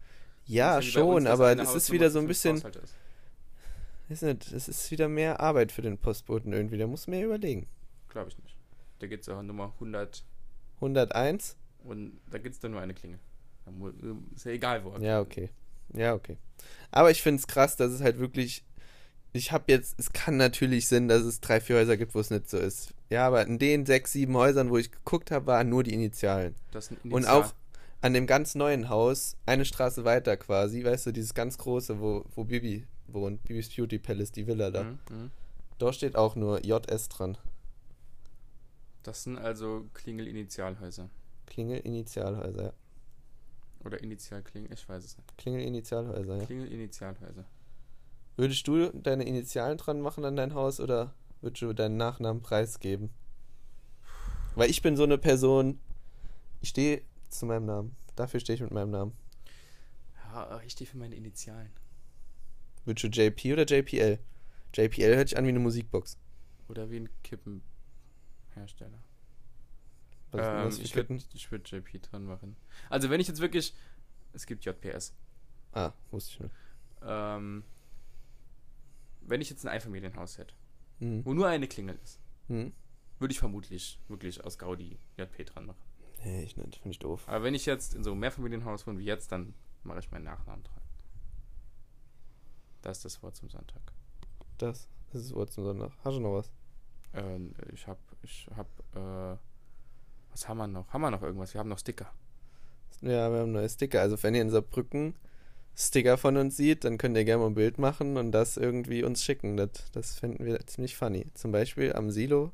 ja, 0.46 0.82
schon, 0.82 1.28
aber 1.28 1.54
das 1.54 1.76
ist 1.76 1.92
wieder 1.92 2.10
so 2.10 2.20
ein 2.20 2.28
bisschen, 2.28 2.64
ist. 4.10 4.24
nicht, 4.24 4.52
es 4.52 4.68
ist 4.68 4.92
wieder 4.92 5.08
mehr 5.08 5.40
Arbeit 5.40 5.72
für 5.72 5.82
den 5.82 5.98
Postboten 5.98 6.54
irgendwie, 6.54 6.78
der 6.78 6.88
muss 6.88 7.08
mehr 7.08 7.26
überlegen. 7.26 7.68
Glaube 8.10 8.30
ich 8.30 8.38
nicht. 8.40 8.56
Da 9.00 9.08
geht 9.08 9.22
es 9.22 9.28
ja 9.28 9.42
Nummer 9.42 9.72
100 9.76 10.24
101? 10.76 11.56
und 11.84 12.20
da 12.30 12.38
gibt 12.38 12.56
es 12.56 12.60
dann 12.62 12.72
nur 12.72 12.82
eine 12.82 12.94
Klingel. 12.94 13.20
Ist 14.36 14.46
ja 14.46 14.52
egal, 14.52 14.84
wo. 14.84 14.92
er 14.92 15.02
Ja, 15.02 15.20
okay. 15.22 15.50
Ja, 15.94 16.14
okay. 16.14 16.38
Aber 16.92 17.12
ich 17.12 17.22
finde 17.22 17.40
es 17.40 17.48
krass, 17.48 17.76
dass 17.76 17.92
es 17.92 18.02
halt 18.02 18.20
wirklich. 18.20 18.64
Ich 19.32 19.52
habe 19.52 19.66
jetzt, 19.68 20.00
es 20.00 20.12
kann 20.12 20.38
natürlich 20.38 20.88
Sinn, 20.88 21.08
dass 21.08 21.22
es 21.22 21.40
drei, 21.40 21.62
vier 21.62 21.76
Häuser 21.76 21.98
gibt, 21.98 22.16
wo 22.16 22.20
es 22.20 22.32
nicht 22.32 22.50
so 22.50 22.58
ist. 22.58 22.96
Ja, 23.12 23.28
aber 23.28 23.46
in 23.46 23.60
den 23.60 23.86
sechs, 23.86 24.12
sieben 24.14 24.36
Häusern, 24.36 24.72
wo 24.72 24.78
ich 24.80 24.92
geguckt 24.92 25.30
habe, 25.30 25.46
waren 25.46 25.70
nur 25.70 25.84
die 25.84 25.94
Initialen. 25.94 26.56
Das 26.72 26.86
ist 26.86 26.92
ein 26.92 27.12
Und 27.12 27.24
Initial. 27.24 27.44
auch 27.44 27.54
an 28.02 28.14
dem 28.14 28.26
ganz 28.26 28.56
neuen 28.56 28.90
Haus, 28.90 29.38
eine 29.46 29.66
Straße 29.66 30.04
weiter 30.04 30.36
quasi, 30.36 30.84
weißt 30.84 31.06
du, 31.08 31.12
dieses 31.12 31.36
ganz 31.36 31.60
große, 31.60 32.00
wo, 32.00 32.26
wo 32.34 32.44
Bibi 32.46 32.88
wohnt, 33.14 33.44
Bibis 33.44 33.74
Beauty 33.76 34.00
Palace, 34.00 34.32
die 34.32 34.48
Villa 34.48 34.72
da. 34.72 34.84
Mhm, 34.84 35.00
mhm. 35.10 35.32
Da 35.78 35.94
steht 35.94 36.16
auch 36.16 36.36
nur 36.36 36.64
JS 36.66 37.10
dran. 37.10 37.38
Das 39.04 39.24
sind 39.24 39.38
also 39.38 39.86
Klingel-Initialhäuser. 39.94 41.10
Klingel-Initialhäuser, 41.46 42.64
ja. 42.64 42.74
Oder 43.86 44.04
Initialklingel, 44.04 44.74
ich 44.74 44.88
weiß 44.90 45.04
es 45.06 45.18
nicht. 45.18 45.38
Klingel-Initialhäuser, 45.38 46.38
ja. 46.38 46.46
Klingel-Initialhäuser. 46.46 47.46
Würdest 48.36 48.68
du 48.68 48.90
deine 48.92 49.26
Initialen 49.26 49.78
dran 49.78 50.02
machen 50.02 50.26
an 50.26 50.36
dein 50.36 50.54
Haus 50.54 50.80
oder 50.80 51.14
würdest 51.42 51.62
du 51.62 51.74
deinen 51.74 51.98
Nachnamen 51.98 52.42
preisgeben? 52.42 53.10
Weil 54.56 54.70
ich 54.70 54.82
bin 54.82 54.98
so 54.98 55.04
eine 55.04 55.18
Person, 55.18 55.80
ich 56.62 56.70
stehe 56.70 57.02
zu 57.30 57.46
meinem 57.46 57.66
Namen. 57.66 57.96
Dafür 58.16 58.40
stehe 58.40 58.56
ich 58.56 58.62
mit 58.62 58.72
meinem 58.72 58.92
Namen. 58.92 59.14
Ja, 60.34 60.62
ich 60.66 60.74
stehe 60.74 60.90
für 60.90 60.98
meine 60.98 61.16
Initialen. 61.16 61.72
Würdest 62.86 63.04
du 63.16 63.22
JP 63.22 63.54
oder 63.54 63.66
JPL? 63.66 64.20
JPL 64.74 65.16
hört 65.16 65.30
sich 65.30 65.38
an 65.38 65.46
wie 65.46 65.50
eine 65.50 65.60
Musikbox. 65.60 66.18
Oder 66.68 66.90
wie 66.90 66.98
ein 66.98 67.10
Kippenhersteller. 67.24 69.02
Was 70.32 70.78
Ähm, 70.78 70.84
ich 70.84 70.96
würde 70.96 71.20
würd 71.50 71.72
JP 71.72 72.02
dran 72.02 72.26
machen. 72.26 72.56
Also 72.90 73.10
wenn 73.10 73.20
ich 73.20 73.28
jetzt 73.28 73.42
wirklich... 73.42 73.74
Es 74.34 74.46
gibt 74.46 74.64
JPS. 74.64 75.16
Ah, 75.72 75.92
wusste 76.12 76.34
ich 76.34 76.40
nicht. 76.42 76.56
Ähm, 77.04 77.64
wenn 79.22 79.42
ich 79.42 79.50
jetzt 79.50 79.66
ein 79.66 79.70
Einfamilienhaus 79.70 80.38
hätte, 80.38 80.54
Hm. 81.00 81.24
wo 81.26 81.34
nur 81.34 81.48
eine 81.48 81.68
Klingel 81.68 81.98
ist, 82.04 82.20
Hm. 82.48 82.74
würde 83.20 83.32
ich 83.32 83.40
vermutlich 83.40 84.00
wirklich 84.08 84.44
aus 84.44 84.58
Gaudi 84.60 85.00
JP 85.18 85.46
dran 85.46 85.66
machen. 85.66 85.80
Nee, 86.24 86.44
ich 86.44 86.58
nicht. 86.58 86.76
Finde 86.76 86.90
ich 86.92 87.00
doof. 87.00 87.24
Aber 87.28 87.44
wenn 87.44 87.54
ich 87.56 87.66
jetzt 87.66 87.96
in 87.96 88.04
so 88.04 88.12
einem 88.12 88.20
Mehrfamilienhaus 88.20 88.86
wohne 88.86 89.00
wie 89.00 89.06
jetzt, 89.06 89.32
dann 89.32 89.54
mache 89.84 90.00
ich 90.00 90.12
meinen 90.12 90.26
Nachnamen 90.26 90.64
dran. 90.64 90.79
Das 92.82 92.98
ist 92.98 93.06
das 93.06 93.24
Wort 93.24 93.36
zum 93.36 93.50
Sonntag. 93.50 93.82
Das, 94.58 94.88
ist 95.14 95.26
das 95.26 95.34
Wort 95.34 95.52
zum 95.52 95.66
Sonntag. 95.66 95.92
Hast 96.04 96.16
du 96.16 96.22
noch 96.22 96.36
was? 96.36 96.52
Ähm, 97.14 97.54
ich 97.74 97.88
hab, 97.88 97.98
ich 98.22 98.48
hab, 98.56 98.68
äh, 98.96 99.38
was 100.32 100.48
haben 100.48 100.58
wir 100.58 100.68
noch? 100.68 100.88
Haben 100.90 101.02
wir 101.02 101.12
noch 101.12 101.22
irgendwas? 101.22 101.54
Wir 101.54 101.60
haben 101.60 101.70
noch 101.70 101.80
Sticker. 101.80 102.12
Ja, 103.02 103.32
wir 103.32 103.40
haben 103.40 103.52
neue 103.52 103.70
Sticker. 103.70 104.02
Also 104.02 104.22
wenn 104.22 104.36
ihr 104.36 104.42
in 104.42 104.50
Saarbrücken 104.50 105.16
Sticker 105.76 106.18
von 106.18 106.36
uns 106.36 106.58
sieht, 106.58 106.84
dann 106.84 106.98
könnt 106.98 107.16
ihr 107.16 107.24
gerne 107.24 107.42
mal 107.42 107.48
ein 107.48 107.56
Bild 107.56 107.78
machen 107.78 108.18
und 108.18 108.32
das 108.32 108.58
irgendwie 108.58 109.04
uns 109.04 109.24
schicken. 109.24 109.56
Das, 109.56 109.70
das 109.94 110.20
finden 110.20 110.46
wir 110.46 110.60
ziemlich 110.68 110.98
funny. 110.98 111.28
Zum 111.34 111.52
Beispiel 111.52 111.94
am 111.94 112.12
Silo 112.12 112.52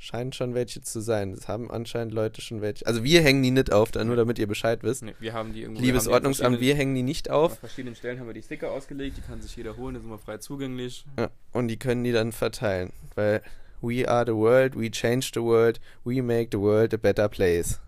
scheinen 0.00 0.32
schon 0.32 0.54
welche 0.54 0.80
zu 0.80 1.00
sein. 1.00 1.34
Das 1.34 1.46
haben 1.46 1.70
anscheinend 1.70 2.14
Leute 2.14 2.40
schon 2.40 2.62
welche. 2.62 2.86
Also 2.86 3.04
wir 3.04 3.20
hängen 3.20 3.42
die 3.42 3.50
nicht 3.50 3.70
auf, 3.70 3.92
nur 3.94 4.16
damit 4.16 4.38
ihr 4.38 4.46
Bescheid 4.46 4.82
wisst. 4.82 5.02
Nee, 5.02 5.14
wir 5.20 5.34
haben 5.34 5.52
die 5.52 5.60
irgendwo. 5.60 5.82
Liebes 5.82 6.06
wir 6.06 6.12
an 6.12 6.14
Ordnungsamt, 6.14 6.58
wir 6.58 6.74
hängen 6.74 6.94
die 6.94 7.02
nicht 7.02 7.28
An 7.28 7.36
auf. 7.36 7.58
verschiedenen 7.58 7.94
Stellen 7.94 8.18
haben 8.18 8.26
wir 8.26 8.32
die 8.34 8.42
Sticker 8.42 8.72
ausgelegt, 8.72 9.18
die 9.18 9.20
kann 9.20 9.42
sich 9.42 9.54
jeder 9.54 9.76
holen, 9.76 9.94
die 9.94 10.00
sind 10.00 10.08
immer 10.08 10.18
frei 10.18 10.38
zugänglich. 10.38 11.04
Ja, 11.18 11.30
und 11.52 11.68
die 11.68 11.76
können 11.76 12.02
die 12.02 12.12
dann 12.12 12.32
verteilen. 12.32 12.92
Weil 13.14 13.42
we 13.82 14.08
are 14.08 14.24
the 14.26 14.32
world, 14.34 14.74
we 14.74 14.90
change 14.90 15.32
the 15.34 15.42
world, 15.42 15.78
we 16.02 16.22
make 16.22 16.48
the 16.50 16.58
world 16.58 16.94
a 16.94 16.96
better 16.96 17.28
place. 17.28 17.78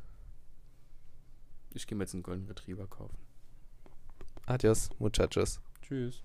Ich 1.73 1.87
gehe 1.87 1.97
mir 1.97 2.05
jetzt 2.05 2.13
einen 2.13 2.23
Golden 2.23 2.47
Retriever 2.47 2.87
kaufen. 2.87 3.17
Adios, 4.45 4.91
muchachos. 4.99 5.61
Tschüss. 5.81 6.23